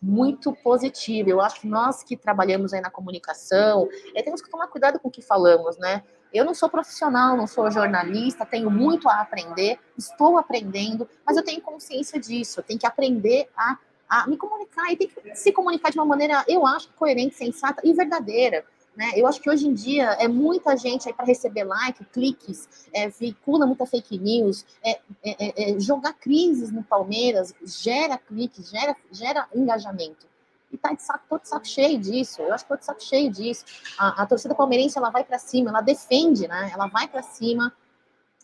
muito 0.00 0.52
positivo. 0.52 1.30
Eu 1.30 1.40
acho 1.40 1.60
que 1.60 1.66
nós 1.66 2.02
que 2.02 2.16
trabalhamos 2.16 2.72
aí 2.72 2.80
na 2.80 2.90
comunicação, 2.90 3.88
é, 4.14 4.22
temos 4.22 4.42
que 4.42 4.50
tomar 4.50 4.66
cuidado 4.66 4.98
com 4.98 5.08
o 5.08 5.10
que 5.10 5.22
falamos, 5.22 5.78
né? 5.78 6.02
Eu 6.32 6.44
não 6.44 6.54
sou 6.54 6.68
profissional, 6.68 7.36
não 7.36 7.46
sou 7.46 7.70
jornalista, 7.70 8.46
tenho 8.46 8.70
muito 8.70 9.08
a 9.08 9.20
aprender, 9.20 9.78
estou 9.96 10.38
aprendendo, 10.38 11.08
mas 11.26 11.36
eu 11.36 11.44
tenho 11.44 11.60
consciência 11.60 12.18
disso, 12.18 12.60
eu 12.60 12.64
tenho 12.64 12.80
que 12.80 12.86
aprender 12.86 13.48
a, 13.56 13.78
a 14.08 14.26
me 14.26 14.36
comunicar 14.36 14.90
e 14.90 14.96
tem 14.96 15.08
que 15.08 15.34
se 15.36 15.52
comunicar 15.52 15.90
de 15.90 15.98
uma 15.98 16.06
maneira, 16.06 16.44
eu 16.48 16.66
acho, 16.66 16.88
coerente, 16.94 17.34
sensata 17.34 17.82
e 17.84 17.92
verdadeira. 17.92 18.64
Né? 18.96 19.12
Eu 19.16 19.26
acho 19.26 19.40
que 19.40 19.48
hoje 19.48 19.66
em 19.66 19.74
dia 19.74 20.10
é 20.20 20.28
muita 20.28 20.76
gente 20.76 21.08
aí 21.08 21.14
para 21.14 21.24
receber 21.24 21.64
like, 21.64 22.04
cliques, 22.06 22.88
é, 22.92 23.08
veicula 23.08 23.66
muita 23.66 23.86
fake 23.86 24.18
news, 24.18 24.66
é, 24.82 25.00
é, 25.24 25.72
é, 25.74 25.80
jogar 25.80 26.14
crises 26.14 26.70
no 26.70 26.82
Palmeiras 26.82 27.54
gera 27.64 28.18
cliques, 28.18 28.70
gera, 28.70 28.96
gera 29.10 29.48
engajamento 29.54 30.31
e 30.72 30.78
tá 30.78 30.92
de 30.92 31.02
saco, 31.02 31.24
todo 31.28 31.44
saco 31.44 31.66
cheio 31.66 31.98
disso. 31.98 32.40
Eu 32.40 32.54
acho 32.54 32.64
que 32.64 32.70
tô 32.70 32.76
de 32.76 32.84
saco 32.84 33.02
cheio 33.02 33.30
disso. 33.30 33.64
A, 33.98 34.22
a 34.22 34.26
torcida 34.26 34.54
palmeirense 34.54 34.96
ela 34.96 35.10
vai 35.10 35.22
para 35.22 35.38
cima, 35.38 35.70
ela 35.70 35.80
defende, 35.80 36.48
né? 36.48 36.70
Ela 36.72 36.86
vai 36.86 37.06
para 37.06 37.22
cima, 37.22 37.72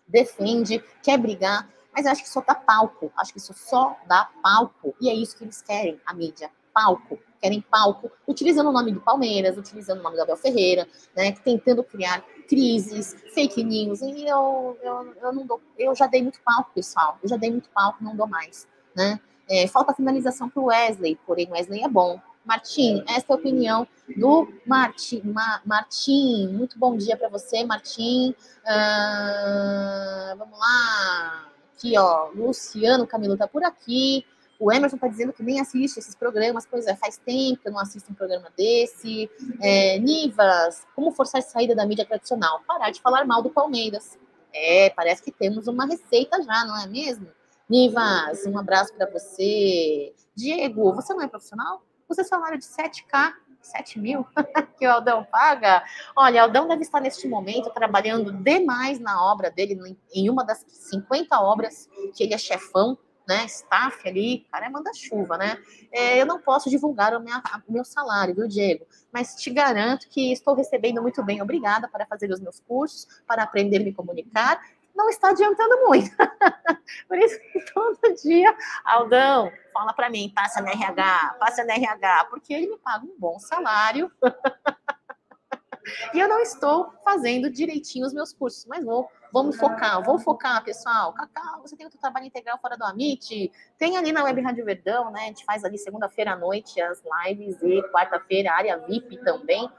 defende, 0.07 0.83
quer 1.03 1.19
brigar, 1.19 1.69
mas 1.93 2.05
eu 2.05 2.13
acho 2.13 2.23
que 2.23 2.29
só 2.29 2.43
dá 2.43 2.55
palco. 2.55 3.11
Acho 3.17 3.33
que 3.33 3.39
isso 3.39 3.55
só 3.55 3.97
dá 4.07 4.29
palco. 4.43 4.95
E 5.01 5.09
é 5.09 5.15
isso 5.15 5.37
que 5.37 5.45
eles 5.45 5.63
querem, 5.63 5.99
a 6.05 6.13
mídia, 6.13 6.51
palco. 6.73 7.19
Querem 7.41 7.61
palco, 7.61 8.11
utilizando 8.27 8.69
o 8.69 8.73
nome 8.73 8.91
do 8.91 9.01
Palmeiras, 9.01 9.57
utilizando 9.57 10.01
o 10.01 10.03
nome 10.03 10.17
do 10.17 10.23
Abel 10.23 10.37
Ferreira, 10.37 10.89
né? 11.17 11.33
Tentando 11.33 11.85
criar 11.85 12.21
crises, 12.49 13.15
fake 13.33 13.63
news. 13.63 14.01
E 14.03 14.27
eu, 14.27 14.77
eu, 14.83 15.15
eu 15.23 15.33
não 15.33 15.47
dou, 15.47 15.63
eu 15.79 15.95
já 15.95 16.09
dei 16.09 16.21
muito 16.21 16.41
palco, 16.43 16.73
pessoal. 16.75 17.17
Eu 17.23 17.29
já 17.29 17.37
dei 17.37 17.51
muito 17.51 17.71
palco, 17.71 18.03
não 18.03 18.17
dou 18.17 18.27
mais, 18.27 18.67
né? 18.95 19.21
É, 19.49 19.67
falta 19.67 19.95
finalização 19.95 20.49
para 20.49 20.63
o 20.63 20.67
Wesley, 20.67 21.19
porém 21.27 21.49
Wesley 21.51 21.83
é 21.83 21.89
bom. 21.89 22.21
Martim, 22.45 23.05
esta 23.07 23.33
é 23.33 23.37
a 23.37 23.39
opinião 23.39 23.87
do 24.17 24.49
Martim. 24.67 25.21
Ma 25.23 25.61
Martim, 25.67 26.49
muito 26.49 26.79
bom 26.79 26.97
dia 26.97 27.17
para 27.17 27.29
você, 27.29 27.63
Martim. 27.65 28.35
Ah, 28.67 30.35
vamos 30.39 30.59
lá. 30.59 31.49
Aqui, 31.77 31.99
ó, 31.99 32.31
Luciano 32.35 33.07
Camilo 33.07 33.37
tá 33.37 33.47
por 33.47 33.63
aqui. 33.63 34.25
O 34.59 34.73
Emerson 34.73 34.97
tá 34.97 35.07
dizendo 35.07 35.33
que 35.33 35.43
nem 35.43 35.61
assiste 35.61 35.99
esses 35.99 36.15
programas. 36.15 36.67
Pois 36.69 36.87
é, 36.87 36.97
faz 36.97 37.19
tempo 37.19 37.61
que 37.63 37.69
eu 37.69 37.73
não 37.73 37.81
assisto 37.81 38.11
um 38.11 38.15
programa 38.15 38.49
desse. 38.57 39.31
É, 39.61 39.99
Nivas, 39.99 40.87
como 40.97 41.13
forçar 41.13 41.41
a 41.41 41.45
saída 41.45 41.75
da 41.75 41.87
mídia 41.87 42.05
tradicional? 42.05 42.63
Parar 42.67 42.91
de 42.91 43.01
falar 43.01 43.25
mal 43.25 43.43
do 43.43 43.51
Palmeiras. 43.51 44.19
É, 44.53 44.91
parece 44.91 45.23
que 45.23 45.31
temos 45.31 45.69
uma 45.69 45.87
receita 45.87 46.43
já, 46.43 46.65
não 46.65 46.77
é 46.81 46.87
mesmo? 46.87 47.29
Nivas, 47.69 48.47
um 48.47 48.59
abraço 48.59 48.95
para 48.95 49.11
você. 49.11 50.15
Diego, 50.35 50.95
você 50.95 51.13
não 51.13 51.23
é 51.23 51.29
profissional? 51.29 51.83
Você 52.09 52.23
é 52.23 52.25
salário 52.25 52.59
de 52.59 52.65
7K, 52.65 53.35
7 53.61 53.99
mil 53.99 54.27
que 54.79 54.87
o 54.87 54.91
Aldão 54.91 55.23
paga? 55.31 55.85
Olha, 56.17 56.43
Aldão 56.43 56.67
deve 56.67 56.81
estar 56.81 56.99
neste 56.99 57.29
momento 57.29 57.69
trabalhando 57.71 58.33
demais 58.33 58.99
na 58.99 59.23
obra 59.23 59.51
dele, 59.51 59.79
em 60.15 60.31
uma 60.31 60.45
das 60.45 60.65
50 60.67 61.39
obras 61.41 61.91
que 62.17 62.25
ele 62.25 62.33
é 62.33 62.39
chefão, 62.39 62.97
né, 63.29 63.45
staff 63.45 64.09
ali, 64.09 64.47
cara, 64.51 64.65
é 64.65 64.71
manda-chuva, 64.71 65.37
né? 65.37 65.59
É, 65.93 66.19
eu 66.19 66.25
não 66.25 66.41
posso 66.41 66.71
divulgar 66.71 67.15
o, 67.15 67.21
minha, 67.21 67.43
o, 67.69 67.73
meu 67.73 67.85
salário, 67.85 68.35
viu, 68.35 68.49
Diego? 68.49 68.87
Mas 69.13 69.35
te 69.35 69.51
garanto 69.51 70.09
que 70.09 70.33
estou 70.33 70.55
recebendo 70.55 71.03
muito 71.03 71.23
bem, 71.23 71.43
obrigada, 71.43 71.87
para 71.87 72.07
fazer 72.07 72.31
os 72.31 72.41
meus 72.41 72.59
cursos, 72.61 73.07
para 73.27 73.43
aprender 73.43 73.83
a 73.83 73.85
me 73.85 73.93
comunicar 73.93 74.59
não 74.99 75.09
está 75.09 75.31
adiantando 75.31 75.87
muito. 75.87 76.11
Por 77.07 77.17
isso 77.17 77.39
que 77.41 77.61
todo 77.73 77.99
dia, 78.23 78.55
Aldão, 78.85 79.51
fala 79.73 79.93
para 79.93 80.11
mim, 80.11 80.33
passa 80.35 80.61
na 80.61 80.73
RH, 80.73 81.37
passa 81.39 81.65
na 81.65 81.75
RH, 81.75 82.27
porque 82.29 82.53
ele 82.53 82.67
me 82.67 82.79
paga 82.79 83.05
um 83.05 83.15
bom 83.17 83.39
salário. 83.39 84.11
e 86.13 86.19
eu 86.19 86.29
não 86.29 86.41
estou 86.41 86.93
fazendo 87.05 87.49
direitinho 87.49 88.07
os 88.07 88.13
meus 88.13 88.33
cursos, 88.33 88.67
mas 88.67 88.85
vou, 88.85 89.09
vamos 89.33 89.57
focar, 89.57 90.03
vou 90.03 90.19
focar, 90.19 90.65
pessoal. 90.65 91.13
Cacau, 91.13 91.63
você 91.63 91.77
tem 91.77 91.87
o 91.87 91.91
trabalho 91.91 92.27
integral 92.27 92.59
fora 92.59 92.77
do 92.77 92.85
Amit, 92.85 93.53
tem 93.79 93.97
ali 93.97 94.11
na 94.11 94.25
Web 94.25 94.43
Rádio 94.43 94.65
Verdão, 94.65 95.13
né? 95.13 95.23
A 95.23 95.27
gente 95.27 95.45
faz 95.45 95.65
ali 95.65 95.79
segunda-feira 95.79 96.33
à 96.33 96.37
noite 96.37 96.81
as 96.81 97.01
lives 97.25 97.63
e 97.63 97.83
quarta-feira 97.93 98.53
área 98.53 98.77
VIP 98.79 99.17
também. 99.23 99.71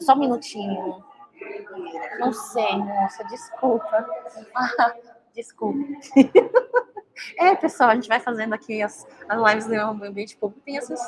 Só 0.00 0.14
um 0.14 0.18
minutinho. 0.20 1.04
Não 2.18 2.32
sei, 2.32 2.76
moça, 2.76 3.24
desculpa. 3.24 4.06
Ah, 4.54 4.94
desculpa. 5.34 5.78
É, 7.36 7.54
pessoal, 7.54 7.90
a 7.90 7.94
gente 7.94 8.08
vai 8.08 8.18
fazendo 8.18 8.54
aqui 8.54 8.80
as, 8.82 9.06
as 9.28 9.50
lives 9.50 9.66
no 9.66 10.04
ambiente 10.04 10.36
público, 10.38 10.62
tem 10.64 10.78
essas, 10.78 11.00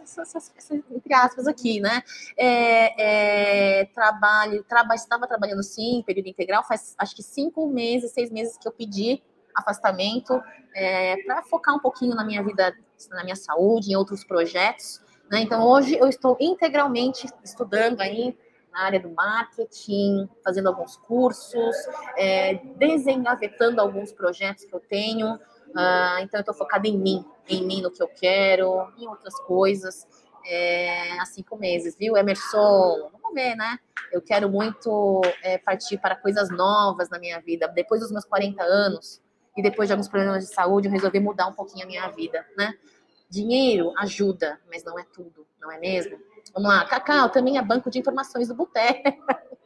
essas, 0.00 0.52
essas, 0.56 0.70
entre 0.70 1.12
aspas, 1.12 1.46
aqui, 1.48 1.80
né? 1.80 2.02
É, 2.36 3.80
é, 3.80 3.84
trabalho, 3.86 4.62
traba, 4.64 4.94
estava 4.94 5.26
trabalhando 5.26 5.62
sim, 5.64 6.04
período 6.06 6.28
integral, 6.28 6.62
faz 6.62 6.94
acho 6.96 7.16
que 7.16 7.22
cinco 7.22 7.68
meses, 7.68 8.12
seis 8.12 8.30
meses 8.30 8.56
que 8.56 8.68
eu 8.68 8.72
pedi 8.72 9.22
afastamento 9.56 10.40
é, 10.74 11.16
para 11.24 11.42
focar 11.42 11.74
um 11.74 11.80
pouquinho 11.80 12.14
na 12.14 12.24
minha 12.24 12.42
vida, 12.44 12.76
na 13.10 13.24
minha 13.24 13.36
saúde, 13.36 13.90
em 13.90 13.96
outros 13.96 14.22
projetos. 14.22 15.00
Né? 15.30 15.40
Então, 15.40 15.66
hoje 15.66 15.96
eu 15.96 16.06
estou 16.06 16.36
integralmente 16.38 17.26
estudando 17.42 18.00
aí 18.00 18.36
na 18.76 18.82
área 18.84 19.00
do 19.00 19.08
marketing, 19.10 20.28
fazendo 20.44 20.68
alguns 20.68 20.98
cursos, 20.98 21.74
é, 22.18 22.54
desengavetando 22.76 23.80
alguns 23.80 24.12
projetos 24.12 24.64
que 24.64 24.74
eu 24.74 24.80
tenho. 24.80 25.34
Uh, 25.34 26.20
então, 26.20 26.38
eu 26.38 26.40
estou 26.40 26.54
focada 26.54 26.86
em 26.86 26.98
mim, 26.98 27.24
em 27.48 27.66
mim, 27.66 27.80
no 27.80 27.90
que 27.90 28.02
eu 28.02 28.08
quero, 28.08 28.92
em 28.98 29.08
outras 29.08 29.34
coisas. 29.40 30.06
É, 30.44 31.18
há 31.18 31.24
cinco 31.24 31.56
meses, 31.56 31.96
viu, 31.98 32.16
Emerson? 32.16 33.10
Vamos 33.12 33.34
ver, 33.34 33.56
né? 33.56 33.78
Eu 34.12 34.22
quero 34.22 34.48
muito 34.48 35.20
é, 35.42 35.58
partir 35.58 35.98
para 35.98 36.14
coisas 36.14 36.50
novas 36.50 37.08
na 37.08 37.18
minha 37.18 37.40
vida. 37.40 37.66
Depois 37.68 38.00
dos 38.00 38.12
meus 38.12 38.24
40 38.24 38.62
anos 38.62 39.20
e 39.56 39.62
depois 39.62 39.88
de 39.88 39.94
alguns 39.94 40.08
problemas 40.08 40.46
de 40.46 40.54
saúde, 40.54 40.86
eu 40.86 40.92
resolvi 40.92 41.18
mudar 41.18 41.48
um 41.48 41.52
pouquinho 41.52 41.84
a 41.84 41.88
minha 41.88 42.08
vida, 42.10 42.46
né? 42.56 42.74
Dinheiro 43.28 43.92
ajuda, 43.98 44.60
mas 44.70 44.84
não 44.84 44.98
é 44.98 45.04
tudo, 45.12 45.46
não 45.60 45.72
é 45.72 45.78
mesmo? 45.80 46.16
Vamos 46.54 46.68
lá, 46.68 46.84
Cacau 46.86 47.28
também 47.28 47.58
é 47.58 47.62
banco 47.62 47.90
de 47.90 47.98
informações 47.98 48.48
do 48.48 48.54
Boteco. 48.54 49.24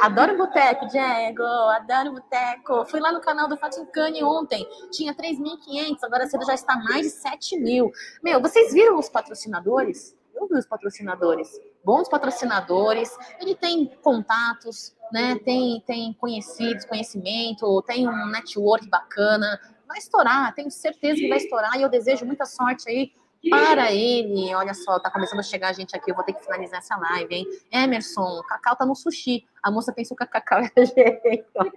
Adoro 0.00 0.36
boteco, 0.36 0.86
Diego. 0.86 1.42
Adoro 1.42 2.12
boteco. 2.12 2.84
Fui 2.86 3.00
lá 3.00 3.12
no 3.12 3.20
canal 3.20 3.48
do 3.48 3.56
Fatincani 3.56 4.22
ontem. 4.22 4.66
Tinha 4.90 5.14
3.500, 5.14 5.98
agora 6.02 6.26
cedo 6.26 6.44
já 6.44 6.54
está 6.54 6.76
mais 6.76 7.02
de 7.02 7.10
7 7.10 7.58
mil. 7.58 7.90
Meu, 8.22 8.40
vocês 8.40 8.72
viram 8.72 8.98
os 8.98 9.08
patrocinadores? 9.08 10.16
Eu 10.34 10.46
vi 10.48 10.54
os 10.54 10.66
patrocinadores. 10.66 11.60
Bons 11.84 12.08
patrocinadores. 12.08 13.16
Ele 13.40 13.54
tem 13.54 13.86
contatos, 14.02 14.94
né? 15.12 15.38
Tem, 15.44 15.82
tem 15.86 16.12
conhecidos, 16.14 16.84
conhecimento, 16.84 17.82
tem 17.82 18.08
um 18.08 18.26
network 18.26 18.88
bacana. 18.88 19.60
Vai 19.86 19.98
estourar, 19.98 20.54
tenho 20.54 20.70
certeza 20.70 21.20
que 21.20 21.28
vai 21.28 21.38
estourar 21.38 21.76
e 21.76 21.82
eu 21.82 21.88
desejo 21.88 22.26
muita 22.26 22.44
sorte 22.44 22.90
aí 22.90 23.12
para 23.50 23.92
ele. 23.92 24.54
Olha 24.54 24.74
só, 24.74 24.98
tá 24.98 25.10
começando 25.10 25.40
a 25.40 25.42
chegar 25.42 25.68
a 25.68 25.72
gente 25.72 25.96
aqui, 25.96 26.10
eu 26.10 26.14
vou 26.14 26.24
ter 26.24 26.32
que 26.32 26.42
finalizar 26.42 26.78
essa 26.78 26.96
live, 26.96 27.34
hein? 27.34 27.46
Emerson, 27.70 28.42
Cacau 28.48 28.76
tá 28.76 28.84
no 28.84 28.94
sushi. 28.94 29.46
A 29.62 29.70
moça 29.70 29.92
pensou 29.92 30.16
que 30.16 30.24
a 30.24 30.26
Cacau 30.26 30.60
era 30.60 30.86
jeito. 30.86 31.72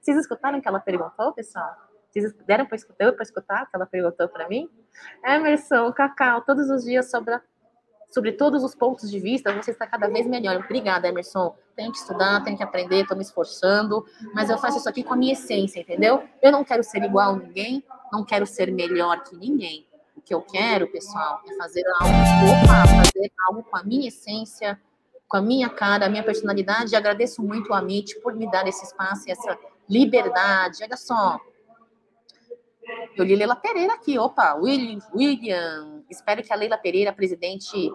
Vocês 0.00 0.16
escutaram 0.16 0.58
o 0.58 0.62
que 0.62 0.68
ela 0.68 0.80
perguntou, 0.80 1.32
pessoal? 1.32 1.76
Vocês 2.10 2.32
deram 2.46 2.64
para 2.64 2.76
escutar, 2.76 3.12
para 3.12 3.22
escutar 3.22 3.62
o 3.64 3.66
que 3.66 3.76
ela 3.76 3.86
perguntou 3.86 4.28
para 4.28 4.48
mim? 4.48 4.70
Emerson, 5.24 5.92
Cacau, 5.92 6.40
todos 6.40 6.70
os 6.70 6.84
dias 6.84 7.10
sobre, 7.10 7.38
sobre 8.08 8.32
todos 8.32 8.64
os 8.64 8.74
pontos 8.74 9.10
de 9.10 9.20
vista, 9.20 9.52
você 9.52 9.72
está 9.72 9.86
cada 9.86 10.08
vez 10.08 10.26
melhor. 10.26 10.56
Obrigada, 10.56 11.08
Emerson. 11.08 11.54
Tenho 11.74 11.92
que 11.92 11.98
estudar, 11.98 12.42
tenho 12.42 12.56
que 12.56 12.62
aprender, 12.62 13.02
estou 13.02 13.16
me 13.16 13.22
esforçando, 13.22 14.06
mas 14.32 14.48
eu 14.48 14.56
faço 14.56 14.78
isso 14.78 14.88
aqui 14.88 15.04
com 15.04 15.12
a 15.12 15.16
minha 15.16 15.34
essência, 15.34 15.80
entendeu? 15.80 16.26
Eu 16.40 16.50
não 16.50 16.64
quero 16.64 16.82
ser 16.82 17.02
igual 17.02 17.34
a 17.34 17.36
ninguém, 17.36 17.84
não 18.10 18.24
quero 18.24 18.46
ser 18.46 18.72
melhor 18.72 19.22
que 19.22 19.36
ninguém 19.36 19.86
que 20.26 20.34
eu 20.34 20.42
quero, 20.42 20.88
pessoal, 20.88 21.40
é 21.48 21.54
fazer 21.56 21.84
algo, 22.00 22.12
opa, 22.50 23.04
fazer 23.04 23.32
algo 23.46 23.62
com 23.62 23.76
a 23.76 23.84
minha 23.84 24.08
essência, 24.08 24.78
com 25.28 25.36
a 25.36 25.40
minha 25.40 25.70
cara, 25.70 26.06
a 26.06 26.08
minha 26.08 26.24
personalidade. 26.24 26.92
E 26.92 26.96
agradeço 26.96 27.40
muito 27.42 27.72
a 27.72 27.78
Amit 27.78 28.20
por 28.20 28.34
me 28.34 28.50
dar 28.50 28.66
esse 28.66 28.84
espaço 28.84 29.28
e 29.28 29.30
essa 29.30 29.56
liberdade. 29.88 30.82
Olha 30.82 30.96
só. 30.96 31.38
Eu 33.16 33.24
li 33.24 33.36
Leila 33.36 33.54
Pereira 33.54 33.94
aqui, 33.94 34.18
opa, 34.18 34.54
William, 34.54 34.98
William. 35.14 36.02
Espero 36.10 36.42
que 36.42 36.52
a 36.52 36.56
Leila 36.56 36.76
Pereira, 36.76 37.12
presidente, 37.12 37.92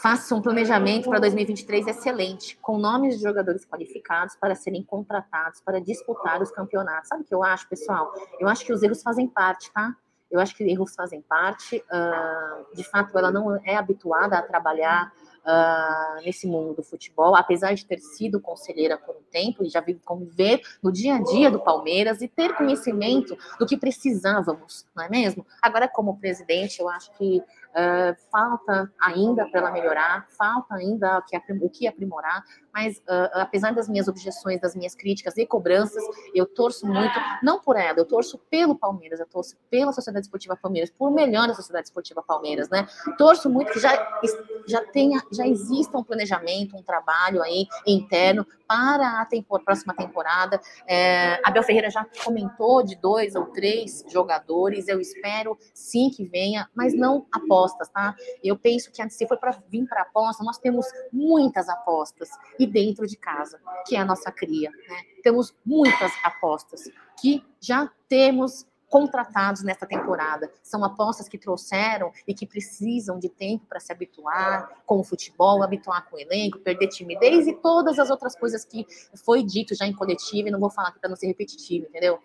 faça 0.00 0.34
um 0.34 0.40
planejamento 0.40 1.10
para 1.10 1.20
2023 1.20 1.88
excelente, 1.88 2.56
com 2.56 2.78
nomes 2.78 3.18
de 3.18 3.22
jogadores 3.22 3.66
qualificados 3.66 4.34
para 4.36 4.54
serem 4.54 4.82
contratados 4.82 5.60
para 5.60 5.78
disputar 5.78 6.40
os 6.40 6.50
campeonatos. 6.50 7.08
Sabe 7.08 7.22
o 7.22 7.24
que 7.26 7.34
eu 7.34 7.42
acho, 7.44 7.68
pessoal? 7.68 8.14
Eu 8.40 8.48
acho 8.48 8.64
que 8.64 8.72
os 8.72 8.82
erros 8.82 9.02
fazem 9.02 9.28
parte, 9.28 9.70
tá? 9.72 9.94
Eu 10.32 10.40
acho 10.40 10.56
que 10.56 10.64
erros 10.64 10.94
fazem 10.94 11.20
parte. 11.20 11.76
Uh, 11.76 12.74
de 12.74 12.82
fato, 12.82 13.16
ela 13.16 13.30
não 13.30 13.54
é 13.64 13.76
habituada 13.76 14.38
a 14.38 14.42
trabalhar 14.42 15.12
uh, 15.42 16.24
nesse 16.24 16.46
mundo 16.46 16.74
do 16.74 16.82
futebol, 16.82 17.36
apesar 17.36 17.74
de 17.74 17.84
ter 17.84 17.98
sido 17.98 18.40
conselheira 18.40 18.96
por 18.96 19.14
um 19.14 19.22
tempo 19.30 19.64
e 19.64 19.68
já 19.68 19.80
vive 19.80 20.00
conviver 20.04 20.62
no 20.82 20.90
dia 20.90 21.16
a 21.16 21.22
dia 21.22 21.50
do 21.50 21.60
Palmeiras 21.60 22.22
e 22.22 22.28
ter 22.28 22.54
conhecimento 22.54 23.36
do 23.58 23.66
que 23.66 23.76
precisávamos, 23.76 24.86
não 24.94 25.04
é 25.04 25.08
mesmo? 25.08 25.46
Agora, 25.60 25.86
como 25.86 26.18
presidente, 26.18 26.80
eu 26.80 26.88
acho 26.88 27.12
que 27.12 27.42
Uh, 27.72 28.14
falta 28.30 28.92
ainda 29.00 29.46
para 29.46 29.60
ela 29.60 29.70
melhorar, 29.70 30.26
falta 30.36 30.74
ainda 30.74 31.18
o 31.62 31.70
que, 31.70 31.86
aprimorar, 31.86 32.44
mas 32.72 32.98
uh, 32.98 33.30
apesar 33.32 33.74
das 33.74 33.88
minhas 33.88 34.08
objeções, 34.08 34.60
das 34.60 34.76
minhas 34.76 34.94
críticas 34.94 35.38
e 35.38 35.46
cobranças, 35.46 36.02
eu 36.34 36.44
torço 36.44 36.86
muito, 36.86 37.14
não 37.42 37.58
por 37.60 37.76
ela, 37.76 37.98
eu 37.98 38.04
torço 38.04 38.36
pelo 38.50 38.74
Palmeiras, 38.74 39.20
eu 39.20 39.26
torço 39.26 39.56
pela 39.70 39.90
Sociedade 39.92 40.26
Esportiva 40.26 40.54
Palmeiras, 40.54 40.90
por 40.90 41.10
melhor 41.10 41.48
da 41.48 41.54
Sociedade 41.54 41.86
Esportiva 41.86 42.22
Palmeiras, 42.22 42.68
né? 42.68 42.86
Torço 43.16 43.48
muito 43.48 43.72
que 43.72 43.80
já, 43.80 44.20
já 44.66 44.84
tenha, 44.84 45.22
já 45.32 45.46
exista 45.46 45.96
um 45.96 46.04
planejamento, 46.04 46.76
um 46.76 46.82
trabalho 46.82 47.42
aí 47.42 47.66
interno 47.86 48.46
para 48.66 49.20
a 49.20 49.58
próxima 49.64 49.94
temporada. 49.94 50.60
É, 50.86 51.40
Abel 51.44 51.62
Ferreira 51.62 51.90
já 51.90 52.06
comentou 52.24 52.82
de 52.82 52.96
dois 52.96 53.34
ou 53.34 53.46
três 53.46 54.04
jogadores, 54.08 54.88
eu 54.88 55.00
espero 55.00 55.58
sim 55.74 56.10
que 56.10 56.24
venha, 56.24 56.68
mas 56.74 56.94
não 56.94 57.26
apostas, 57.62 57.88
tá? 57.88 58.14
Eu 58.42 58.56
penso 58.58 58.90
que 58.90 59.10
se 59.10 59.26
for 59.26 59.38
para 59.38 59.52
vir 59.68 59.86
para 59.86 60.02
aposta, 60.02 60.42
nós 60.42 60.58
temos 60.58 60.86
muitas 61.12 61.68
apostas 61.68 62.28
e 62.58 62.66
dentro 62.66 63.06
de 63.06 63.16
casa, 63.16 63.60
que 63.86 63.96
é 63.96 64.00
a 64.00 64.04
nossa 64.04 64.30
cria, 64.30 64.70
né? 64.70 65.02
Temos 65.22 65.54
muitas 65.64 66.12
apostas 66.24 66.88
que 67.20 67.44
já 67.60 67.90
temos 68.08 68.66
contratados 68.88 69.62
nesta 69.62 69.86
temporada. 69.86 70.52
São 70.62 70.84
apostas 70.84 71.26
que 71.26 71.38
trouxeram 71.38 72.12
e 72.26 72.34
que 72.34 72.46
precisam 72.46 73.18
de 73.18 73.28
tempo 73.28 73.64
para 73.66 73.80
se 73.80 73.90
habituar 73.90 74.82
com 74.84 75.00
o 75.00 75.04
futebol, 75.04 75.62
habituar 75.62 76.06
com 76.10 76.16
o 76.16 76.20
elenco, 76.20 76.58
perder 76.58 76.88
timidez 76.88 77.46
e 77.46 77.54
todas 77.54 77.98
as 77.98 78.10
outras 78.10 78.36
coisas 78.36 78.66
que 78.66 78.86
foi 79.24 79.42
dito 79.42 79.74
já 79.74 79.86
em 79.86 79.94
coletivo, 79.94 80.48
e 80.48 80.50
não 80.50 80.60
vou 80.60 80.68
falar 80.68 80.88
aqui 80.88 80.98
para 80.98 81.08
não 81.08 81.16
ser 81.16 81.28
repetitivo, 81.28 81.86
entendeu? 81.86 82.18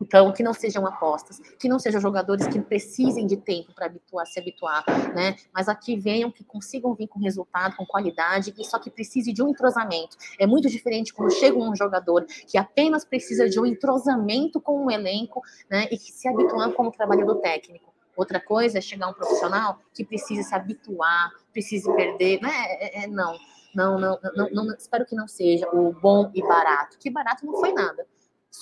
Então, 0.00 0.32
que 0.32 0.44
não 0.44 0.54
sejam 0.54 0.86
apostas, 0.86 1.40
que 1.58 1.68
não 1.68 1.78
sejam 1.78 2.00
jogadores 2.00 2.46
que 2.46 2.60
precisem 2.60 3.26
de 3.26 3.36
tempo 3.36 3.74
para 3.74 3.86
habituar, 3.86 4.26
se 4.26 4.38
habituar, 4.38 4.84
né? 5.12 5.34
Mas 5.52 5.68
aqui 5.68 5.96
venham 5.96 6.30
que 6.30 6.44
consigam 6.44 6.94
vir 6.94 7.08
com 7.08 7.18
resultado, 7.18 7.74
com 7.74 7.84
qualidade, 7.84 8.54
e 8.56 8.64
só 8.64 8.78
que 8.78 8.90
precise 8.90 9.32
de 9.32 9.42
um 9.42 9.48
entrosamento. 9.48 10.16
É 10.38 10.46
muito 10.46 10.68
diferente 10.68 11.12
quando 11.12 11.32
chega 11.32 11.58
um 11.58 11.74
jogador 11.74 12.24
que 12.46 12.56
apenas 12.56 13.04
precisa 13.04 13.48
de 13.48 13.58
um 13.58 13.66
entrosamento 13.66 14.60
com 14.60 14.84
um 14.84 14.90
elenco, 14.90 15.42
né? 15.68 15.88
E 15.90 15.98
que 15.98 16.12
se 16.12 16.28
habituar 16.28 16.72
como 16.72 16.92
trabalho 16.92 17.26
do 17.26 17.34
técnico. 17.34 17.92
Outra 18.16 18.40
coisa 18.40 18.78
é 18.78 18.80
chegar 18.80 19.08
um 19.08 19.14
profissional 19.14 19.80
que 19.92 20.04
precisa 20.04 20.42
se 20.44 20.54
habituar, 20.54 21.32
precisa 21.52 21.92
perder, 21.92 22.40
né? 22.40 22.50
É, 22.52 23.04
é, 23.04 23.06
não, 23.08 23.36
não, 23.74 23.98
não, 23.98 24.18
não, 24.36 24.50
não, 24.50 24.74
espero 24.76 25.04
que 25.04 25.16
não 25.16 25.26
seja 25.26 25.68
o 25.72 25.92
bom 25.92 26.30
e 26.34 26.40
barato. 26.40 26.98
Que 26.98 27.10
barato 27.10 27.44
não 27.44 27.58
foi 27.58 27.72
nada 27.72 28.06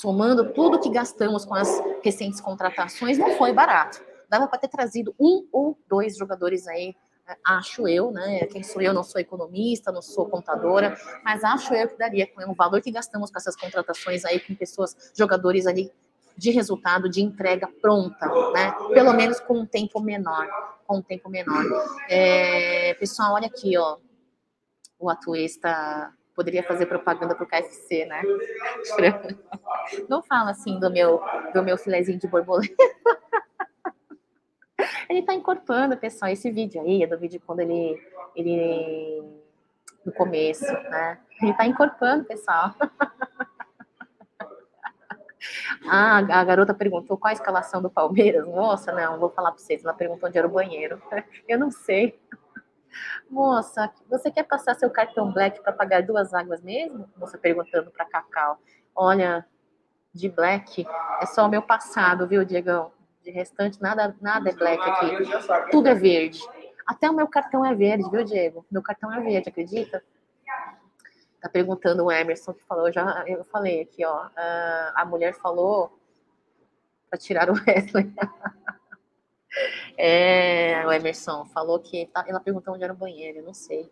somando 0.01 0.53
tudo 0.53 0.78
que 0.78 0.90
gastamos 0.90 1.47
com 1.47 1.55
as 1.55 1.68
recentes 2.03 2.40
contratações, 2.40 3.16
não 3.16 3.30
foi 3.36 3.53
barato. 3.53 4.05
Dava 4.28 4.47
para 4.47 4.59
ter 4.59 4.68
trazido 4.68 5.14
um 5.18 5.47
ou 5.51 5.78
dois 5.88 6.16
jogadores 6.16 6.66
aí, 6.66 6.94
é, 7.26 7.36
acho 7.47 7.88
eu, 7.88 8.11
né? 8.11 8.44
Quem 8.47 8.62
sou 8.62 8.82
eu? 8.82 8.92
Não 8.92 9.03
sou 9.03 9.20
economista, 9.20 9.90
não 9.90 10.03
sou 10.03 10.28
contadora, 10.28 10.97
mas 11.24 11.42
acho 11.42 11.72
eu 11.72 11.88
que 11.88 11.97
daria 11.97 12.26
com 12.26 12.42
o 12.51 12.55
valor 12.55 12.82
que 12.82 12.90
gastamos 12.90 13.30
com 13.30 13.38
essas 13.38 13.57
contratações 13.57 14.24
aí, 14.26 14.38
com 14.38 14.55
pessoas, 14.55 15.12
jogadores 15.16 15.66
ali 15.66 15.90
de 16.36 16.51
resultado, 16.51 17.09
de 17.09 17.22
entrega 17.22 17.66
pronta, 17.80 18.26
né? 18.53 18.72
Pelo 18.92 19.14
menos 19.14 19.40
com 19.40 19.61
um 19.61 19.66
tempo 19.66 19.99
menor, 19.99 20.47
com 20.86 20.99
um 20.99 21.03
tempo 21.03 21.30
menor. 21.30 21.64
É, 22.11 22.92
pessoal, 22.94 23.32
olha 23.32 23.47
aqui, 23.47 23.78
ó, 23.78 23.97
o 24.99 25.09
Atuesta 25.09 26.12
poderia 26.37 26.62
fazer 26.62 26.84
propaganda 26.84 27.34
para 27.34 27.45
o 27.45 27.49
KFC, 27.49 28.05
né? 28.05 28.22
Não 30.09 30.22
fala 30.22 30.51
assim 30.51 30.78
do 30.78 30.91
meu, 30.91 31.22
do 31.55 31.62
meu 31.62 31.78
filezinho 31.78 32.18
de 32.18 32.28
borboleta. 32.28 32.74
Ele 35.09 35.20
está 35.20 35.32
encorpando, 35.32 35.97
pessoal, 35.97 36.30
esse 36.30 36.51
vídeo 36.51 36.82
aí, 36.82 37.03
é 37.03 37.07
do 37.07 37.18
vídeo 37.18 37.41
quando 37.47 37.61
ele, 37.61 37.99
ele 38.34 39.22
no 40.05 40.12
começo, 40.12 40.64
né? 40.64 41.18
Ele 41.41 41.53
está 41.53 41.66
encorpando, 41.66 42.24
pessoal. 42.24 42.74
Ah, 45.89 46.18
a 46.18 46.45
garota 46.45 46.74
perguntou 46.74 47.16
qual 47.16 47.30
a 47.30 47.32
escalação 47.32 47.80
do 47.80 47.89
Palmeiras. 47.89 48.49
Nossa, 48.49 48.91
não, 48.91 49.20
vou 49.20 49.30
falar 49.30 49.53
para 49.53 49.61
vocês. 49.61 49.84
Ela 49.84 49.95
perguntou 49.95 50.28
onde 50.28 50.37
era 50.37 50.47
o 50.47 50.51
banheiro. 50.51 51.01
Eu 51.47 51.57
não 51.57 51.70
sei. 51.70 52.18
Moça, 53.28 53.92
você 54.09 54.30
quer 54.30 54.44
passar 54.44 54.74
seu 54.74 54.90
cartão 54.90 55.32
Black 55.32 55.62
para 55.62 55.72
pagar 55.72 56.03
duas 56.03 56.32
águas 56.32 56.62
mesmo? 56.62 57.09
Moça 57.16 57.36
perguntando 57.38 57.90
para 57.90 58.05
Cacau. 58.05 58.59
Olha, 58.94 59.47
de 60.12 60.28
Black 60.28 60.86
é 61.20 61.26
só 61.26 61.47
o 61.47 61.49
meu 61.49 61.62
passado, 61.62 62.26
viu, 62.26 62.44
Diegão? 62.44 62.92
De 63.22 63.30
restante, 63.30 63.80
nada, 63.82 64.14
nada 64.20 64.51
é 64.51 64.53
Black 64.53 64.82
aqui. 64.82 65.70
Tudo 65.70 65.88
é 65.88 65.94
verde. 65.94 66.40
Até 66.86 67.11
o 67.11 67.14
meu 67.14 67.26
cartão 67.26 67.64
é 67.64 67.74
verde, 67.74 68.09
viu, 68.11 68.22
Diego? 68.22 68.64
Meu 68.70 68.82
cartão 68.82 69.12
é 69.12 69.20
verde, 69.20 69.49
acredita? 69.49 70.03
Tá 71.40 71.49
perguntando 71.49 72.05
o 72.05 72.12
Emerson 72.12 72.53
que 72.53 72.64
falou, 72.64 72.90
já 72.92 73.24
eu 73.26 73.44
falei 73.44 73.82
aqui, 73.82 74.05
ó. 74.05 74.28
a 74.94 75.05
mulher 75.05 75.34
falou 75.34 75.99
para 77.11 77.18
tirar 77.18 77.51
o 77.51 77.55
Wesley. 77.55 78.12
É, 79.97 80.85
o 80.87 80.93
Emerson 80.93 81.47
falou 81.47 81.79
que 81.79 82.07
tá, 82.13 82.25
ela 82.29 82.39
perguntou 82.39 82.75
onde 82.75 82.85
era 82.85 82.93
o 82.93 82.97
banheiro, 82.97 83.39
eu 83.39 83.45
não 83.45 83.55
sei. 83.55 83.91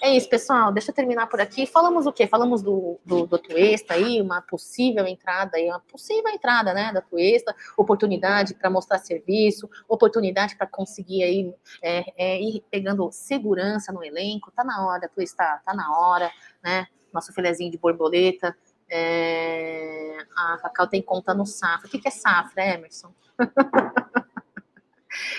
É 0.00 0.10
isso, 0.14 0.28
pessoal. 0.28 0.72
Deixa 0.72 0.90
eu 0.90 0.94
terminar 0.94 1.26
por 1.26 1.40
aqui. 1.40 1.66
Falamos 1.66 2.06
o 2.06 2.12
quê? 2.12 2.26
Falamos 2.26 2.62
do, 2.62 2.98
do, 3.04 3.26
do 3.26 3.38
Tuesta 3.38 3.94
aí, 3.94 4.20
uma 4.20 4.40
possível 4.40 5.06
entrada 5.06 5.56
aí, 5.56 5.68
uma 5.68 5.80
possível 5.80 6.30
entrada, 6.30 6.72
né, 6.72 6.92
da 6.92 7.02
Tuesta, 7.02 7.54
oportunidade 7.76 8.54
para 8.54 8.70
mostrar 8.70 8.98
serviço, 8.98 9.68
oportunidade 9.88 10.56
para 10.56 10.66
conseguir 10.66 11.22
aí 11.22 11.54
é, 11.82 12.04
é, 12.16 12.40
ir 12.40 12.64
pegando 12.70 13.10
segurança 13.12 13.92
no 13.92 14.02
elenco. 14.02 14.50
Tá 14.52 14.64
na 14.64 14.86
hora, 14.86 15.08
Tuesta, 15.08 15.60
tá 15.64 15.74
na 15.74 15.98
hora, 15.98 16.30
né? 16.62 16.86
Nosso 17.12 17.32
filezinho 17.32 17.70
de 17.70 17.76
borboleta. 17.76 18.56
É, 18.90 20.16
a 20.36 20.58
Cacau 20.58 20.86
tem 20.86 21.02
conta 21.02 21.34
no 21.34 21.46
Safra. 21.46 21.86
O 21.86 21.90
que, 21.90 21.98
que 21.98 22.08
é 22.08 22.10
Safra, 22.10 22.64
Emerson? 22.64 23.12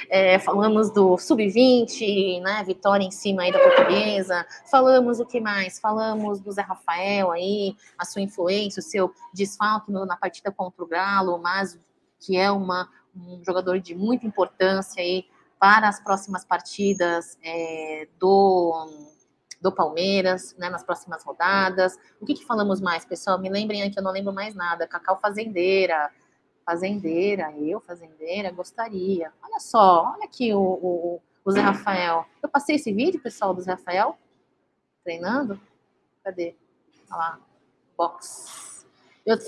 É, 0.09 0.39
falamos 0.39 0.91
do 0.91 1.17
sub-20, 1.17 2.41
né? 2.41 2.63
Vitória 2.63 3.03
em 3.03 3.11
cima 3.11 3.43
aí 3.43 3.51
da 3.51 3.59
portuguesa. 3.59 4.45
Falamos 4.69 5.19
o 5.19 5.25
que 5.25 5.39
mais? 5.39 5.79
Falamos 5.79 6.39
do 6.39 6.51
Zé 6.51 6.61
Rafael 6.61 7.31
aí, 7.31 7.75
a 7.97 8.05
sua 8.05 8.21
influência, 8.21 8.79
o 8.79 8.83
seu 8.83 9.13
desfalque 9.33 9.91
na 9.91 10.17
partida 10.17 10.51
contra 10.51 10.83
o 10.83 10.87
Galo, 10.87 11.37
mas 11.39 11.79
que 12.19 12.37
é 12.37 12.51
uma, 12.51 12.89
um 13.15 13.43
jogador 13.43 13.79
de 13.79 13.95
muita 13.95 14.25
importância 14.25 15.01
aí 15.01 15.25
para 15.59 15.87
as 15.87 15.99
próximas 15.99 16.43
partidas 16.43 17.37
é, 17.43 18.07
do 18.19 19.09
do 19.63 19.71
Palmeiras, 19.71 20.53
né, 20.57 20.69
nas 20.69 20.83
próximas 20.83 21.23
rodadas. 21.23 21.97
O 22.19 22.25
que, 22.25 22.33
que 22.33 22.45
falamos 22.45 22.81
mais, 22.81 23.05
pessoal? 23.05 23.39
Me 23.39 23.49
lembrem 23.49 23.89
que 23.89 23.97
eu 23.97 24.03
não 24.03 24.11
lembro 24.11 24.33
mais 24.33 24.53
nada. 24.53 24.85
Cacau 24.85 25.17
Fazendeira, 25.21 26.11
fazendeira, 26.65 27.51
eu 27.57 27.79
fazendeira, 27.79 28.51
gostaria. 28.51 29.31
Olha 29.41 29.59
só, 29.59 30.13
olha 30.13 30.25
aqui 30.25 30.53
o, 30.53 30.61
o, 30.61 31.21
o 31.43 31.51
Zé 31.51 31.61
Rafael. 31.61 32.25
Eu 32.41 32.49
passei 32.49 32.75
esse 32.75 32.91
vídeo, 32.91 33.21
pessoal, 33.21 33.53
do 33.53 33.61
Zé 33.61 33.71
Rafael, 33.71 34.17
treinando. 35.03 35.59
Cadê? 36.23 36.55
Olha 37.11 37.17
lá, 37.17 37.39
box. 37.97 38.85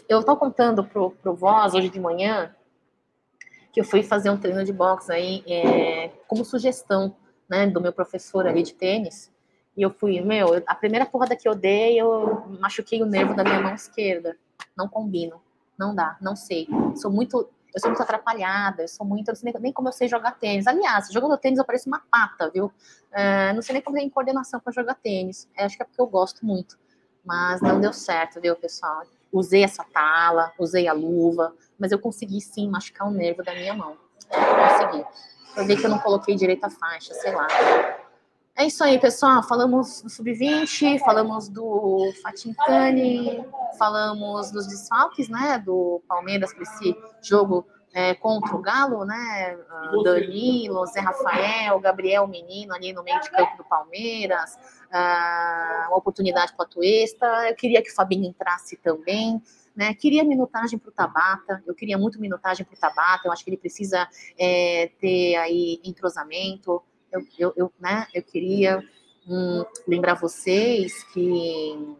Eu, 0.07 0.23
tô 0.23 0.37
contando 0.37 0.85
pro, 0.85 1.11
pro 1.11 1.35
Voz 1.35 1.73
hoje 1.73 1.89
de 1.89 1.99
manhã 1.99 2.55
que 3.73 3.81
eu 3.81 3.83
fui 3.83 4.01
fazer 4.01 4.29
um 4.29 4.37
treino 4.37 4.63
de 4.63 4.71
boxe 4.71 5.11
aí 5.11 5.43
é, 5.45 6.07
como 6.29 6.45
sugestão, 6.45 7.13
né, 7.49 7.67
do 7.67 7.81
meu 7.81 7.91
professor 7.91 8.47
ali 8.47 8.63
de 8.63 8.73
tênis. 8.73 9.29
E 9.75 9.81
eu 9.81 9.89
fui, 9.91 10.21
meu, 10.21 10.63
a 10.65 10.73
primeira 10.73 11.05
porrada 11.05 11.35
que 11.35 11.45
eu 11.45 11.53
dei, 11.53 11.99
eu 11.99 12.45
machuquei 12.61 13.03
o 13.03 13.05
nervo 13.05 13.35
da 13.35 13.43
minha 13.43 13.59
mão 13.59 13.75
esquerda. 13.75 14.37
Não 14.77 14.87
combino. 14.87 15.41
Não 15.77 15.93
dá, 15.93 16.17
não 16.21 16.35
sei. 16.35 16.67
Sou 16.95 17.11
muito, 17.11 17.49
eu 17.73 17.79
sou 17.79 17.89
muito 17.89 18.01
atrapalhada, 18.01 18.83
eu 18.83 18.87
sou 18.87 19.05
muito, 19.05 19.27
eu 19.29 19.33
não 19.33 19.39
sei 19.39 19.53
nem 19.59 19.73
como 19.73 19.89
eu 19.89 19.91
sei 19.91 20.07
jogar 20.07 20.31
tênis. 20.31 20.67
Aliás, 20.67 21.09
jogando 21.11 21.37
tênis 21.37 21.59
eu 21.59 21.65
pareço 21.65 21.87
uma 21.89 22.01
pata, 22.09 22.49
viu? 22.49 22.71
É, 23.11 23.53
não 23.53 23.61
sei 23.61 23.73
nem 23.73 23.81
como 23.81 23.97
tem 23.97 24.09
coordenação 24.09 24.59
para 24.59 24.71
jogar 24.71 24.95
tênis. 24.95 25.49
É, 25.55 25.65
acho 25.65 25.75
que 25.75 25.83
é 25.83 25.85
porque 25.85 26.01
eu 26.01 26.07
gosto 26.07 26.45
muito. 26.45 26.77
Mas 27.23 27.61
não 27.61 27.81
deu 27.81 27.91
certo, 27.91 28.39
viu, 28.39 28.55
pessoal? 28.55 29.03
Usei 29.31 29.63
essa 29.63 29.83
tala, 29.83 30.53
usei 30.59 30.87
a 30.87 30.93
luva, 30.93 31.53
mas 31.77 31.91
eu 31.91 31.99
consegui 31.99 32.39
sim 32.39 32.69
machucar 32.69 33.07
o 33.07 33.11
nervo 33.11 33.43
da 33.43 33.53
minha 33.53 33.73
mão. 33.73 33.97
Consegui. 34.29 35.05
Eu 35.57 35.65
vi 35.65 35.75
que 35.75 35.85
eu 35.85 35.89
não 35.89 35.99
coloquei 35.99 36.35
direito 36.35 36.63
a 36.65 36.69
faixa, 36.69 37.13
sei 37.13 37.33
lá. 37.33 37.47
É 38.57 38.65
isso 38.65 38.81
aí, 38.85 38.97
pessoal. 38.97 39.43
Falamos 39.43 40.01
do 40.01 40.09
Sub-20, 40.09 40.99
falamos 40.99 41.49
do 41.49 42.13
Fatincani, 42.23 43.45
falamos 43.77 44.49
dos 44.49 44.65
desfalques, 44.65 45.27
né, 45.27 45.59
do 45.59 46.01
Palmeiras 46.07 46.53
para 46.53 46.63
esse 46.63 46.95
jogo 47.21 47.67
é, 47.93 48.13
contra 48.13 48.55
o 48.55 48.61
Galo, 48.61 49.03
né? 49.03 49.57
Uh, 49.93 50.03
Danilo, 50.03 50.85
Zé 50.85 51.01
Rafael, 51.01 51.79
Gabriel 51.81 52.27
Menino 52.27 52.73
ali 52.73 52.93
no 52.93 53.03
meio 53.03 53.19
de 53.19 53.29
campo 53.29 53.57
do 53.57 53.63
Palmeiras, 53.65 54.55
uh, 54.85 55.87
uma 55.89 55.97
oportunidade 55.97 56.53
para 56.53 56.63
o 56.63 56.65
Atuesta. 56.65 57.25
Eu 57.49 57.55
queria 57.55 57.81
que 57.81 57.91
o 57.91 57.95
Fabinho 57.95 58.25
entrasse 58.25 58.77
também. 58.77 59.41
Né, 59.75 59.93
queria 59.93 60.23
minutagem 60.23 60.79
para 60.79 60.87
o 60.87 60.91
Tabata, 60.93 61.61
eu 61.67 61.75
queria 61.75 61.97
muito 61.97 62.21
minutagem 62.21 62.65
para 62.65 62.73
o 62.73 62.79
Tabata, 62.79 63.27
eu 63.27 63.31
acho 63.33 63.43
que 63.43 63.49
ele 63.49 63.57
precisa 63.57 64.07
é, 64.39 64.89
ter 65.01 65.35
aí 65.35 65.81
entrosamento, 65.83 66.81
eu, 67.15 67.27
eu, 67.37 67.53
eu, 67.55 67.73
né, 67.79 68.07
eu 68.13 68.21
queria 68.21 68.83
hum, 69.27 69.63
lembrar 69.87 70.15
vocês 70.15 71.03
que 71.05 71.95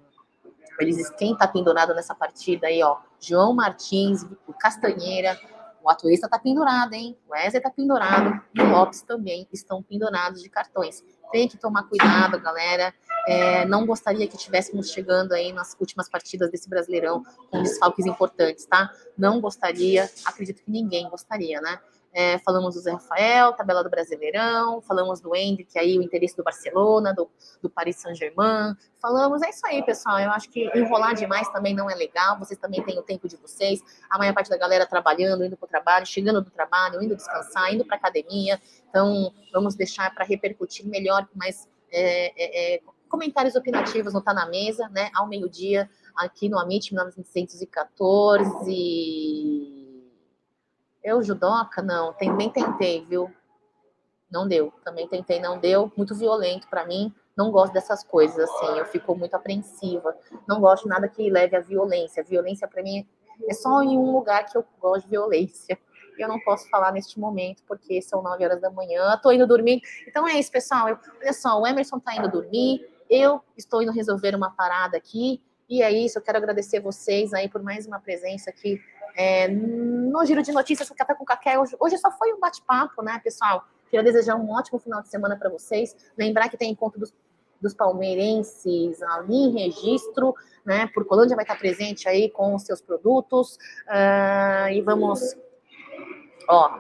eles, 0.79 1.09
quem 1.11 1.33
está 1.33 1.47
pendurado 1.47 1.93
nessa 1.93 2.13
partida 2.13 2.67
aí, 2.67 2.83
ó, 2.83 2.97
João 3.19 3.53
Martins, 3.53 4.23
o 4.45 4.53
Castanheira, 4.53 5.39
o 5.81 5.89
Atuista 5.89 6.25
está 6.25 6.39
pendurado, 6.39 6.93
hein? 6.93 7.15
O 7.27 7.33
Wesley 7.33 7.57
está 7.57 7.69
pendurado 7.69 8.41
e 8.55 8.61
o 8.61 8.69
Lopes 8.71 9.03
também 9.03 9.47
estão 9.53 9.83
pendurados 9.83 10.41
de 10.41 10.49
cartões. 10.49 11.03
Tem 11.31 11.47
que 11.47 11.57
tomar 11.57 11.83
cuidado, 11.83 12.39
galera. 12.41 12.93
É, 13.27 13.65
não 13.65 13.85
gostaria 13.85 14.27
que 14.27 14.35
estivéssemos 14.35 14.89
chegando 14.89 15.33
aí 15.33 15.53
nas 15.53 15.75
últimas 15.79 16.09
partidas 16.09 16.49
desse 16.49 16.67
Brasileirão 16.67 17.23
com 17.51 17.61
desfalques 17.61 18.05
importantes, 18.05 18.65
tá? 18.65 18.91
Não 19.15 19.39
gostaria, 19.39 20.09
acredito 20.25 20.63
que 20.63 20.71
ninguém 20.71 21.07
gostaria, 21.07 21.61
né? 21.61 21.79
É, 22.17 22.39
falamos 22.39 22.75
do 22.75 22.79
Zé 22.79 22.93
Rafael, 22.93 23.51
tabela 23.51 23.83
do 23.83 23.89
Brasileirão, 23.89 24.81
falamos 24.81 25.19
do 25.19 25.35
Hendrick, 25.35 25.77
aí 25.77 25.99
o 25.99 26.01
interesse 26.01 26.37
do 26.37 26.45
Barcelona, 26.45 27.13
do, 27.13 27.29
do 27.61 27.69
Paris 27.69 27.97
Saint-Germain. 27.97 28.73
Falamos, 29.01 29.41
é 29.41 29.49
isso 29.49 29.67
aí, 29.67 29.83
pessoal. 29.83 30.17
Eu 30.21 30.31
acho 30.31 30.49
que 30.49 30.71
enrolar 30.73 31.13
demais 31.13 31.49
também 31.49 31.75
não 31.75 31.89
é 31.89 31.95
legal. 31.95 32.39
Vocês 32.39 32.57
também 32.57 32.81
têm 32.83 32.97
o 32.97 33.01
tempo 33.01 33.27
de 33.27 33.35
vocês. 33.35 33.81
A 34.09 34.17
maior 34.17 34.33
parte 34.33 34.49
da 34.49 34.57
galera 34.57 34.85
trabalhando, 34.85 35.43
indo 35.43 35.57
para 35.57 35.65
o 35.65 35.67
trabalho, 35.67 36.05
chegando 36.05 36.41
do 36.41 36.49
trabalho, 36.49 37.03
indo 37.03 37.17
descansar, 37.17 37.73
indo 37.73 37.83
para 37.83 37.97
academia. 37.97 38.61
Então, 38.87 39.33
vamos 39.51 39.75
deixar 39.75 40.15
para 40.15 40.23
repercutir 40.23 40.87
melhor, 40.87 41.27
mais 41.35 41.67
é, 41.91 42.31
é, 42.37 42.75
é, 42.75 42.79
comentários 43.09 43.55
opinativos 43.55 44.13
no 44.13 44.21
Tá 44.21 44.33
na 44.33 44.45
Mesa, 44.45 44.87
né? 44.87 45.11
Ao 45.13 45.27
meio-dia, 45.27 45.89
aqui 46.15 46.47
no 46.47 46.57
Amit 46.57 46.93
1914. 46.93 49.74
Eu, 51.05 51.21
judoca, 51.21 51.83
não, 51.83 52.13
também 52.13 52.49
tentei, 52.49 53.05
viu? 53.05 53.31
Não 54.31 54.47
deu, 54.47 54.73
também 54.83 55.07
tentei, 55.07 55.39
não 55.39 55.59
deu. 55.59 55.91
Muito 55.95 56.15
violento 56.15 56.67
para 56.67 56.83
mim. 56.83 57.13
Não 57.37 57.51
gosto 57.51 57.73
dessas 57.73 58.03
coisas, 58.03 58.39
assim. 58.39 58.79
Eu 58.79 58.85
fico 58.85 59.15
muito 59.15 59.35
apreensiva. 59.35 60.17
Não 60.47 60.59
gosto 60.59 60.85
de 60.85 60.89
nada 60.89 61.07
que 61.07 61.29
leve 61.29 61.55
à 61.55 61.59
violência. 61.59 62.23
violência 62.23 62.67
para 62.67 62.81
mim 62.81 63.07
é 63.47 63.53
só 63.53 63.83
em 63.83 63.95
um 63.95 64.13
lugar 64.13 64.47
que 64.47 64.57
eu 64.57 64.65
gosto 64.81 65.03
de 65.03 65.11
violência. 65.11 65.77
E 66.17 66.23
eu 66.23 66.27
não 66.27 66.39
posso 66.39 66.67
falar 66.71 66.91
neste 66.91 67.19
momento, 67.19 67.61
porque 67.67 68.01
são 68.01 68.23
9 68.23 68.43
horas 68.43 68.59
da 68.59 68.71
manhã, 68.71 69.15
tô 69.21 69.31
indo 69.31 69.45
dormir. 69.45 69.81
Então 70.07 70.27
é 70.27 70.39
isso, 70.39 70.51
pessoal. 70.51 70.89
Eu, 70.89 70.97
olha 71.21 71.33
só, 71.33 71.61
o 71.61 71.67
Emerson 71.67 71.99
tá 71.99 72.15
indo 72.15 72.31
dormir, 72.31 72.89
eu 73.07 73.41
estou 73.55 73.83
indo 73.83 73.91
resolver 73.91 74.33
uma 74.33 74.49
parada 74.49 74.97
aqui. 74.97 75.39
E 75.69 75.83
é 75.83 75.91
isso, 75.91 76.17
eu 76.17 76.21
quero 76.21 76.37
agradecer 76.37 76.79
vocês 76.79 77.31
aí 77.33 77.47
por 77.47 77.61
mais 77.61 77.85
uma 77.85 77.99
presença 77.99 78.49
aqui 78.49 78.81
é, 79.15 79.47
no 79.47 80.25
Giro 80.25 80.43
de 80.43 80.51
Notícias 80.51 80.87
do 80.89 80.95
Café 80.95 81.15
com 81.15 81.23
Café, 81.23 81.57
hoje, 81.57 81.75
hoje 81.79 81.97
só 81.97 82.11
foi 82.11 82.33
um 82.33 82.39
bate-papo, 82.39 83.01
né, 83.01 83.19
pessoal? 83.23 83.65
Queria 83.89 84.03
desejar 84.03 84.35
um 84.35 84.51
ótimo 84.51 84.77
final 84.79 85.01
de 85.01 85.09
semana 85.09 85.37
para 85.37 85.49
vocês. 85.49 85.95
Lembrar 86.17 86.49
que 86.49 86.57
tem 86.57 86.71
encontro 86.71 86.99
dos, 86.99 87.13
dos 87.61 87.73
palmeirenses 87.73 89.01
ali 89.01 89.35
em 89.35 89.51
registro, 89.51 90.35
né? 90.65 90.87
Por 90.93 91.05
Colândia 91.05 91.35
vai 91.35 91.45
estar 91.45 91.57
presente 91.57 92.09
aí 92.09 92.29
com 92.29 92.55
os 92.55 92.63
seus 92.63 92.81
produtos. 92.81 93.57
Uh, 93.87 94.69
e 94.73 94.81
vamos, 94.81 95.35
ó, 96.49 96.79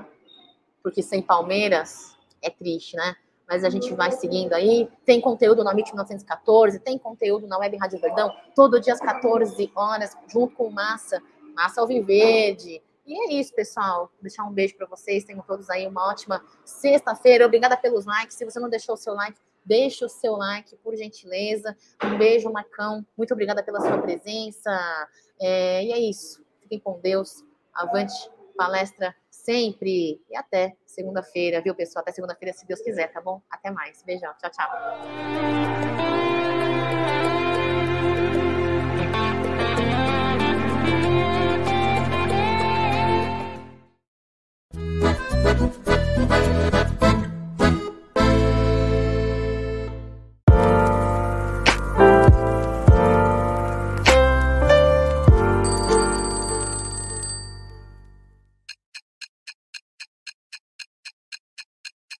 porque 0.83 1.01
sem 1.01 1.21
Palmeiras 1.21 2.17
é 2.41 2.49
triste, 2.49 2.97
né? 2.97 3.15
Mas 3.47 3.63
a 3.63 3.69
gente 3.69 3.93
vai 3.93 4.11
seguindo 4.11 4.53
aí. 4.53 4.89
Tem 5.05 5.21
conteúdo 5.21 5.63
na 5.63 5.71
MIT 5.71 5.91
1914, 5.91 6.79
tem 6.79 6.97
conteúdo 6.97 7.47
na 7.47 7.59
Web 7.59 7.77
Rádio 7.77 7.99
Verdão, 7.99 8.33
todo 8.55 8.81
dia 8.81 8.93
às 8.93 8.99
14 8.99 9.71
horas, 9.75 10.17
junto 10.27 10.55
com 10.55 10.65
o 10.65 10.71
Massa 10.71 11.21
Massa 11.55 11.81
Alviverde. 11.81 12.81
E 13.05 13.13
é 13.13 13.33
isso, 13.39 13.53
pessoal. 13.53 14.11
Deixar 14.21 14.43
um 14.43 14.51
beijo 14.51 14.75
para 14.75 14.87
vocês. 14.87 15.23
Tenham 15.23 15.41
todos 15.41 15.69
aí 15.69 15.87
uma 15.87 16.09
ótima 16.09 16.43
sexta-feira. 16.63 17.45
Obrigada 17.45 17.77
pelos 17.77 18.05
likes. 18.05 18.35
Se 18.35 18.43
você 18.43 18.59
não 18.59 18.69
deixou 18.69 18.95
o 18.95 18.97
seu 18.97 19.13
like, 19.13 19.39
deixa 19.63 20.05
o 20.05 20.09
seu 20.09 20.33
like, 20.33 20.75
por 20.77 20.95
gentileza. 20.95 21.75
Um 22.03 22.17
beijo, 22.17 22.51
Marcão. 22.51 23.05
Muito 23.15 23.33
obrigada 23.33 23.63
pela 23.63 23.79
sua 23.79 23.99
presença. 23.99 24.71
É, 25.39 25.83
e 25.83 25.91
é 25.91 25.99
isso. 25.99 26.43
Fiquem 26.61 26.79
com 26.79 26.99
Deus. 26.99 27.43
Avante, 27.73 28.13
palestra 28.57 29.15
sempre. 29.29 30.19
E 30.29 30.35
até 30.35 30.75
segunda-feira, 30.85 31.61
viu, 31.61 31.75
pessoal? 31.75 32.01
Até 32.01 32.11
segunda-feira, 32.11 32.53
se 32.53 32.65
Deus 32.65 32.81
quiser, 32.81 33.11
tá 33.11 33.21
bom? 33.21 33.41
Até 33.49 33.69
mais. 33.69 34.01
Beijão. 34.03 34.33
Tchau, 34.39 34.49
tchau. 34.49 36.04